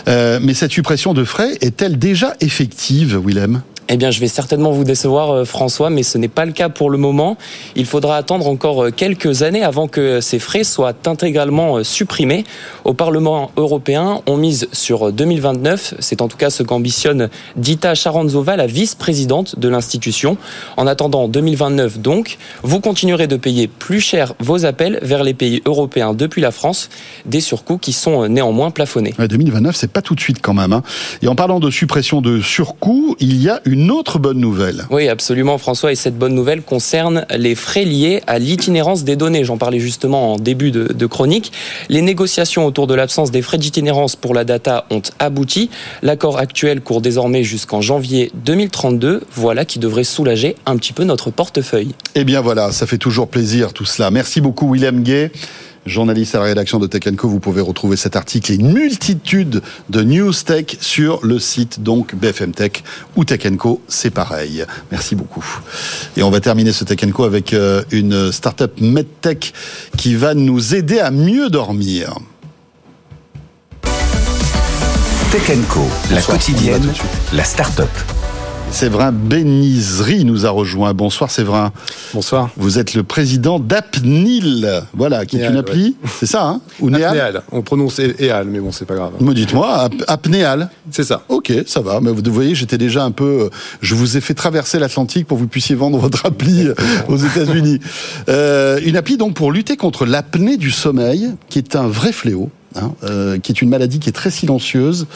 [0.09, 3.63] Euh, mais cette suppression de frais est-elle déjà effective, Willem?
[3.89, 6.91] Eh bien, je vais certainement vous décevoir, François, mais ce n'est pas le cas pour
[6.91, 7.37] le moment.
[7.77, 12.45] Il faudra attendre encore quelques années avant que ces frais soient intégralement supprimés.
[12.85, 15.95] Au Parlement européen, on mise sur 2029.
[15.99, 20.37] C'est en tout cas ce qu'ambitionne Dita Charanzova, la vice-présidente de l'institution.
[20.77, 25.63] En attendant 2029, donc, vous continuerez de payer plus cher vos appels vers les pays
[25.67, 26.89] européens depuis la France,
[27.27, 29.15] des surcoûts qui sont néanmoins plafonnés.
[29.19, 30.73] Ouais, 2029, c'est pas tout de suite quand même.
[30.73, 30.83] Hein.
[31.23, 34.85] Et en parlant de suppression de surcoûts, il y a une autre bonne nouvelle.
[34.91, 35.93] Oui, absolument, François.
[35.93, 39.45] Et cette bonne nouvelle concerne les frais liés à l'itinérance des données.
[39.45, 41.53] J'en parlais justement en début de, de, chronique.
[41.89, 45.71] Les négociations autour de l'absence des frais d'itinérance pour la data ont abouti.
[46.03, 49.23] L'accord actuel court désormais jusqu'en janvier 2032.
[49.35, 51.95] Voilà qui devrait soulager un petit peu notre portefeuille.
[52.15, 54.11] Eh bien voilà, ça fait toujours plaisir tout cela.
[54.11, 55.31] Merci beaucoup, William Gay
[55.87, 57.29] journaliste à la rédaction de Tech Co.
[57.29, 62.15] Vous pouvez retrouver cet article et une multitude de news tech sur le site donc
[62.15, 62.83] BFM Tech
[63.17, 63.81] ou Tech Co.
[63.89, 64.65] C'est pareil.
[64.91, 65.45] Merci beaucoup.
[66.17, 67.55] Et on va terminer ce Tech Co avec
[67.91, 69.53] une startup MedTech
[69.97, 72.15] qui va nous aider à mieux dormir.
[75.33, 75.81] Tech Co,
[76.11, 76.93] la Bonsoir, quotidienne,
[77.33, 77.89] la start-up.
[78.73, 80.95] Séverin Béniserie nous a rejoint.
[80.95, 81.73] Bonsoir Séverin.
[82.15, 82.49] Bonsoir.
[82.57, 86.11] Vous êtes le président d'Apnil, voilà, qui est une appli, ouais.
[86.19, 87.43] c'est ça, hein Ou Apnéal.
[87.53, 89.13] On prononce EAL, mais bon, c'est pas grave.
[89.21, 90.71] Me dites-moi, Apnéal.
[90.91, 91.23] C'est ça.
[91.29, 92.01] Ok, ça va.
[92.01, 93.51] Mais vous voyez, j'étais déjà un peu.
[93.83, 96.69] Je vous ai fait traverser l'Atlantique pour que vous puissiez vendre votre appli
[97.09, 97.79] aux États-Unis.
[98.31, 102.51] Euh, une appli donc pour lutter contre l'apnée du sommeil, qui est un vrai fléau.
[102.75, 105.07] Hein, euh, qui est une maladie qui est très silencieuse,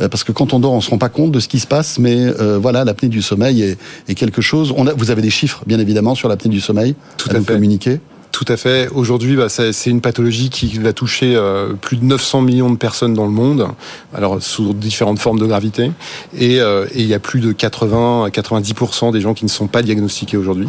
[0.00, 1.66] euh, parce que quand on dort, on se rend pas compte de ce qui se
[1.66, 3.78] passe, mais euh, voilà, l'apnée du sommeil est,
[4.08, 4.74] est quelque chose.
[4.76, 7.38] On a, vous avez des chiffres, bien évidemment, sur l'apnée du sommeil Tout à, à
[7.38, 7.54] nous fait.
[7.54, 8.00] communiquer
[8.38, 8.88] tout à fait.
[8.94, 13.12] Aujourd'hui, bah, c'est une pathologie qui va toucher euh, plus de 900 millions de personnes
[13.12, 13.66] dans le monde,
[14.14, 15.90] alors sous différentes formes de gravité,
[16.38, 19.50] et, euh, et il y a plus de 80 à 90% des gens qui ne
[19.50, 20.68] sont pas diagnostiqués aujourd'hui.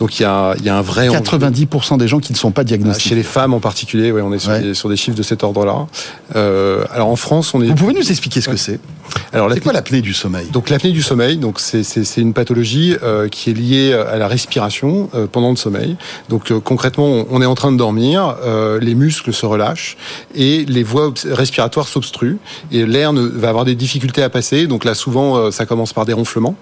[0.00, 2.50] Donc il y a, il y a un vrai 90% des gens qui ne sont
[2.50, 3.10] pas diagnostiqués.
[3.10, 4.60] Chez les femmes en particulier, ouais, on est sur, ouais.
[4.60, 5.86] des, sur des chiffres de cet ordre-là.
[6.34, 7.66] Euh, alors en France, on est.
[7.66, 8.80] Vous pouvez nous expliquer ce que c'est?
[9.32, 10.46] Alors c'est quoi l'apnée du sommeil?
[10.52, 15.08] Donc l'apnée du sommeil, donc c'est une pathologie euh, qui est liée à la respiration
[15.32, 15.96] pendant le sommeil.
[16.28, 18.36] Donc concrètement on est en train de dormir,
[18.80, 19.96] les muscles se relâchent
[20.34, 22.38] et les voies respiratoires s'obstruent
[22.72, 24.66] et l'air va avoir des difficultés à passer.
[24.66, 26.56] Donc là, souvent, ça commence par des ronflements.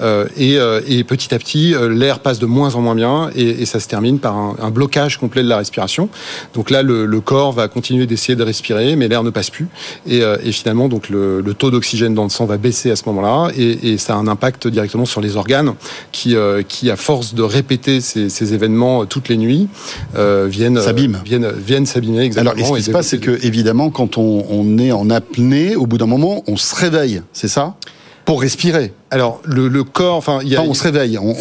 [0.00, 3.64] Euh, euh, et, petit à petit, euh, l'air passe de moins en moins bien et,
[3.66, 6.08] ça se termine par un, blocage complet de la respiration.
[6.54, 9.68] Donc là, le, corps va continuer d'essayer de respirer, mais l'air ne passe plus.
[10.06, 13.98] Et, finalement, donc le, taux d'oxygène dans le sang va baisser à ce moment-là et,
[13.98, 15.74] ça a un impact directement sur les organes
[16.12, 16.36] qui,
[16.68, 19.68] qui à force de répéter ces, événements toutes les nuits,
[20.14, 22.30] viennent viennent, s'abîmer.
[22.36, 25.86] Alors, ce qui se passe, c'est que évidemment, quand on, on est en apnée, au
[25.86, 27.74] bout d'un moment, on se réveille, c'est ça?
[28.24, 28.92] Pour respirer.
[29.12, 31.34] Alors le, le corps, enfin, il y a, on se réveille, on,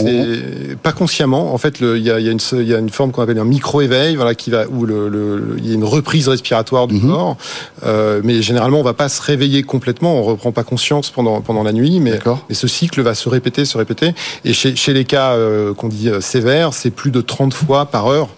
[0.83, 1.53] pas consciemment.
[1.53, 4.17] En fait, il y a, y, une, y a une forme qu'on appelle un micro-éveil,
[4.17, 7.09] voilà, qui va où le, il y a une reprise respiratoire du mhm.
[7.09, 7.37] corps.
[7.85, 11.63] Euh, mais généralement, on va pas se réveiller complètement, on reprend pas conscience pendant pendant
[11.63, 12.19] la nuit, mais,
[12.49, 14.13] mais ce cycle va se répéter, se répéter.
[14.43, 17.85] Et chez, chez les cas euh, qu'on dit euh, sévères, c'est plus de 30 fois
[17.85, 18.29] par heure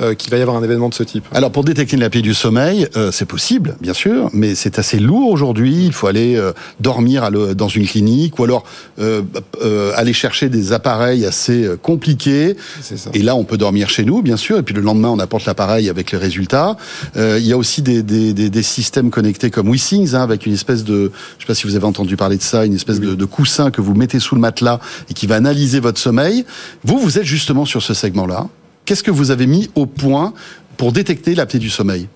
[0.00, 1.24] euh, qu'il va y avoir un événement de ce type.
[1.32, 5.30] Alors pour détecter une apnée du sommeil, c'est possible, bien sûr, mais c'est assez lourd
[5.30, 5.84] aujourd'hui.
[5.84, 6.40] Il faut aller
[6.80, 8.64] dormir à le, dans une clinique ou alors
[9.96, 12.56] aller chercher des appareils assez compliqués.
[12.82, 13.10] Ça.
[13.14, 15.46] Et là, on peut dormir chez nous, bien sûr, et puis le lendemain, on apporte
[15.46, 16.76] l'appareil avec les résultats.
[17.16, 20.54] il y a aussi des, des, des, des systèmes connectés comme WeSings, hein, avec une
[20.54, 23.14] espèce de, je sais pas si vous avez entendu parler de ça, une espèce de,
[23.14, 24.80] de coussin que vous mettez sous le matelas
[25.10, 26.44] et qui va analyser votre sommeil.
[26.84, 28.48] Vous, vous êtes justement sur ce segment-là.
[28.84, 30.32] Qu'est-ce que vous avez mis au point
[30.76, 32.08] pour détecter l'apnée du sommeil?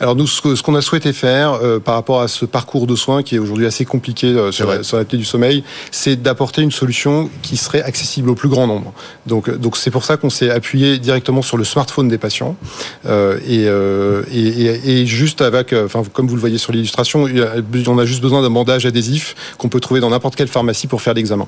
[0.00, 3.22] Alors nous, ce qu'on a souhaité faire euh, par rapport à ce parcours de soins
[3.22, 7.56] qui est aujourd'hui assez compliqué euh, sur, l'apnée du sommeil, c'est d'apporter une solution qui
[7.56, 8.92] serait accessible au plus grand nombre.
[9.26, 12.56] Donc, euh, donc c'est pour ça qu'on s'est appuyé directement sur le smartphone des patients
[13.06, 17.26] et, et, juste avec, enfin comme vous le voyez sur l'illustration,
[17.86, 21.02] on a juste besoin d'un bandage adhésif qu'on peut trouver dans n'importe quelle pharmacie pour
[21.02, 21.46] faire l'examen.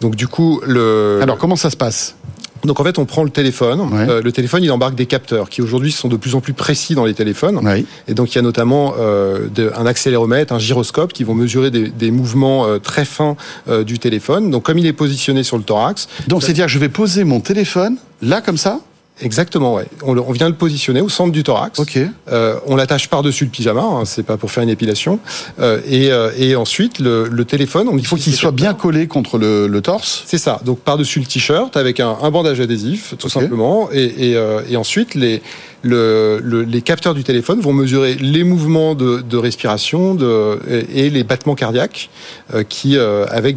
[0.00, 1.20] Donc du coup, le.
[1.22, 2.16] Alors comment ça se passe?
[2.64, 3.80] Donc en fait, on prend le téléphone.
[3.92, 6.94] Euh, le téléphone, il embarque des capteurs qui aujourd'hui sont de plus en plus précis
[6.94, 7.60] dans les téléphones.
[8.08, 12.10] Et donc il y a notamment euh, un accéléromètre, un gyroscope qui vont mesurer des,
[12.10, 13.36] mouvements euh, très fins
[13.84, 14.50] du téléphone.
[14.50, 16.08] Donc comme il est positionné sur le thorax.
[16.28, 18.80] Donc c'est-à-dire je vais poser mon téléphone là comme ça
[19.22, 19.86] Exactement, ouais.
[20.02, 21.78] On, vient le positionner au centre du thorax.
[21.78, 21.98] Ok.
[22.28, 25.20] Euh, on l'attache par-dessus le pyjama, hein, c'est pas pour faire une épilation.
[25.58, 29.06] Euh, et, euh, et, ensuite, le, le téléphone, on, il faut qu'il soit bien collé
[29.06, 30.22] contre le, le torse.
[30.26, 30.60] C'est ça.
[30.66, 33.88] Donc par-dessus le t-shirt avec un, un, bandage adhésif, tout simplement.
[33.90, 35.40] Et, et, euh, et, ensuite, les,
[35.80, 36.38] le,
[36.68, 40.60] les capteurs du téléphone vont mesurer les mouvements de, de respiration de,
[40.94, 42.10] et, les battements cardiaques
[42.52, 43.56] euh, qui, avec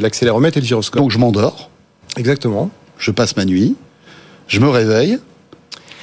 [0.00, 1.00] l'accéléromètre et le gyroscope.
[1.00, 1.70] Donc je m'endors.
[2.16, 2.70] Exactement.
[2.98, 3.76] Je passe ma nuit
[4.48, 5.18] je me réveille.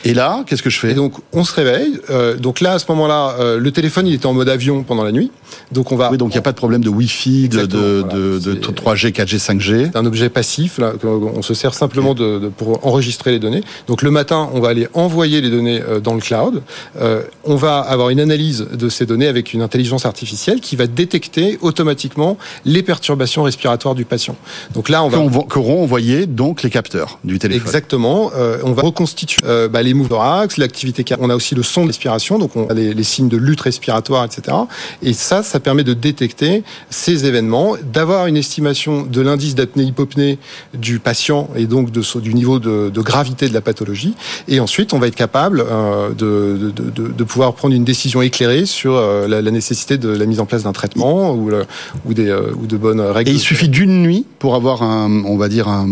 [0.04, 2.00] Et là, qu'est-ce que je fais et Donc, on se réveille.
[2.10, 5.04] Euh, donc là, à ce moment-là, euh, le téléphone, il était en mode avion pendant
[5.04, 5.32] la nuit.
[5.72, 6.12] Donc on va.
[6.12, 9.40] Oui, donc il n'y a pas de problème de Wi-Fi, de, de, de, 3G, 4G,
[9.40, 9.90] 5G.
[9.92, 10.78] C'est un objet passif.
[10.78, 13.64] Là, on se sert simplement de, pour enregistrer les données.
[13.88, 16.62] Donc le matin, on va aller envoyer les données euh, dans le cloud.
[17.00, 20.88] Euh, on va avoir une analyse de ces données avec une intelligence artificielle qui va
[20.88, 24.36] détecter automatiquement les perturbations respiratoires du patient.
[24.74, 25.44] Donc là, on va.
[25.50, 27.68] Qu'auront envoyé donc les capteurs du téléphone.
[27.68, 28.32] Exactement.
[28.36, 31.64] Euh, on va reconstituer euh, bah, les les mouvements thorax, l'activité On a aussi le
[31.64, 31.94] son de
[32.38, 34.58] donc on a les, signes de lutte respiratoire, etc.
[35.02, 40.38] Et ça, ça permet de détecter ces événements, d'avoir une estimation de l'indice d'apnée-hypopnée
[40.74, 44.16] du patient et donc du niveau de, gravité de la pathologie.
[44.48, 49.28] Et ensuite, on va être capable euh, de, pouvoir prendre une décision éclairée sur euh,
[49.28, 51.66] la, nécessité de la mise en place d'un traitement euh,
[52.06, 53.32] ou de bonnes règles.
[53.32, 55.90] Et il suffit d'une nuit pour avoir on va dire un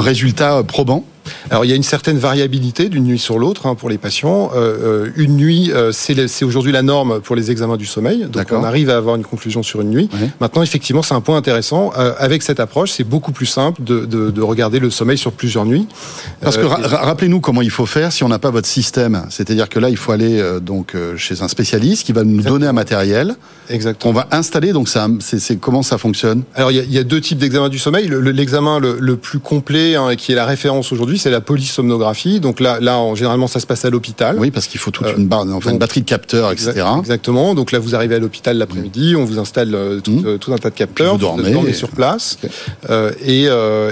[0.00, 1.04] résultat probant
[1.50, 4.50] alors il y a une certaine variabilité d'une nuit sur l'autre hein, pour les patients.
[4.54, 8.26] Euh, euh une nuit, euh, c'est aujourd'hui la norme pour les examens du sommeil.
[8.30, 10.08] Donc on arrive à avoir une conclusion sur une nuit.
[10.40, 11.92] Maintenant, effectivement, c'est un point intéressant.
[11.96, 15.32] Euh, avec cette approche, c'est beaucoup plus simple de, de, de, regarder le sommeil sur
[15.32, 15.86] plusieurs nuits.
[16.40, 19.24] Parce que rappelez-nous comment il faut faire si on n'a pas votre système.
[19.30, 22.72] C'est-à-dire que là, il faut aller donc chez un spécialiste qui va nous donner un
[22.72, 23.36] matériel.
[23.70, 24.10] Exactement.
[24.10, 24.72] On va installer.
[24.72, 26.42] Donc ça, c'est comment ça fonctionne?
[26.54, 28.08] Alors il y, a, il y, a deux types d'examens du sommeil.
[28.08, 32.40] L'examen le, le, plus complet, hein, qui est la référence aujourd'hui, c'est la polysomnographie.
[32.40, 34.36] Donc là, là, généralement, ça se passe à l'hôpital.
[34.38, 36.84] Oui, parce qu'il faut toute une, barre, enfin, une batterie de capteurs, etc.
[36.98, 37.54] Exactement.
[37.54, 40.26] Donc là, vous arrivez à l'hôpital l'après-midi, on vous installe euh, mmh.
[40.26, 42.38] euh, tout, un tas de capteurs, vous dormez, sur place,
[42.90, 43.44] euh, et,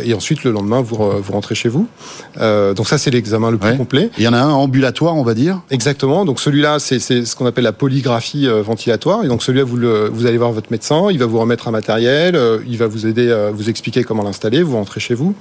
[0.08, 1.88] et, ensuite le lendemain, vous, vous rentrez chez vous.
[2.36, 4.10] donc ça, c'est l'examen le plus complet.
[4.18, 5.60] Il y en a un ambulatoire, on va dire.
[5.70, 6.24] Exactement.
[6.24, 9.24] Donc celui-là, c'est ce qu'on appelle la polygraphie ventilatoire.
[9.24, 11.70] Et donc celui-là, vous, le, vous allez voir votre médecin, il va vous remettre un
[11.70, 14.62] matériel, il va vous aider, à vous expliquer comment l'installer.
[14.62, 15.34] Vous rentrez chez vous,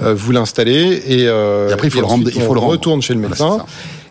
[0.00, 3.20] vous l'installez et et après, il faut, le, rendre, il faut le retourne chez le
[3.20, 3.58] médecin.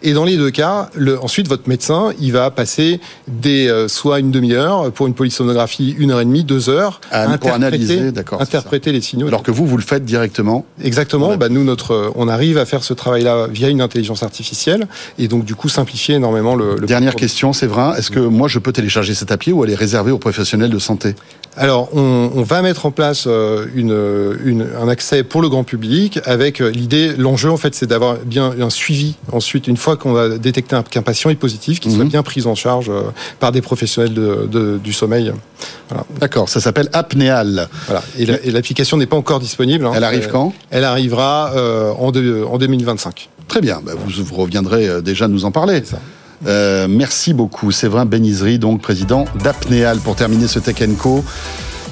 [0.06, 4.20] Et dans les deux cas, le, ensuite votre médecin, il va passer des euh, soit
[4.20, 8.12] une demi-heure pour une polysomnographie, une heure et demie, deux heures à, à pour analyser,
[8.12, 9.28] d'accord, interpréter les signaux.
[9.28, 10.64] Alors que vous, vous le faites directement.
[10.84, 11.38] Exactement.
[11.38, 14.88] Bah, nous, notre, on arrive à faire ce travail-là via une intelligence artificielle
[15.18, 16.76] et donc du coup simplifier énormément le.
[16.76, 19.76] le Dernière question, Séverin, est-ce que moi je peux télécharger cette appli ou elle est
[19.76, 21.16] réservée aux professionnels de santé?
[21.58, 23.96] Alors, on, on, va mettre en place euh, une,
[24.44, 28.16] une, un accès pour le grand public avec euh, l'idée, l'enjeu en fait, c'est d'avoir
[28.18, 32.04] bien un suivi ensuite une fois qu'on a détecté qu'un patient est positif, qu'il soit
[32.04, 32.10] Mhm.
[32.10, 33.04] bien pris en charge euh,
[33.40, 35.32] par des professionnels de, de, du sommeil.
[35.90, 36.04] Voilà.
[36.20, 37.70] D'accord, ça s'appelle Apnéal.
[37.86, 38.04] Voilà.
[38.18, 39.86] Et la- et l'application n'est pas encore disponible.
[39.86, 39.94] hein.
[39.96, 40.54] Elle arrive quand?
[40.72, 43.30] Elle arrivera euh, en, deux- en 2025.
[43.48, 45.84] Très bien, bah, vous, vous reviendrez déjà nous en parler.
[46.48, 51.24] Euh, merci beaucoup, Séverin Benizri, donc président d'Apnéal, pour terminer ce Tech Co.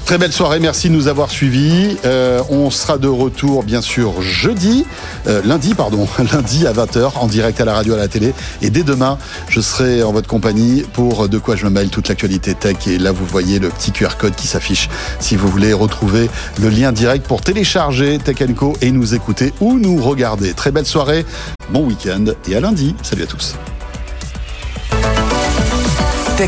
[0.05, 1.95] Très belle soirée, merci de nous avoir suivis.
[2.03, 4.85] Euh, on sera de retour, bien sûr, jeudi,
[5.27, 8.33] euh, lundi, pardon, lundi à 20h, en direct à la radio, à la télé.
[8.61, 9.17] Et dès demain,
[9.47, 12.85] je serai en votre compagnie pour De quoi je me mêle, toute l'actualité tech.
[12.87, 14.89] Et là, vous voyez le petit QR code qui s'affiche
[15.19, 16.29] si vous voulez retrouver
[16.61, 20.53] le lien direct pour télécharger Tech Co et nous écouter ou nous regarder.
[20.53, 21.25] Très belle soirée,
[21.69, 22.93] bon week-end et à lundi.
[23.03, 23.55] Salut à tous.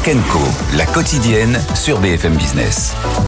[0.04, 0.40] Tech Co,
[0.76, 2.94] la quotidienne sur BFM Business.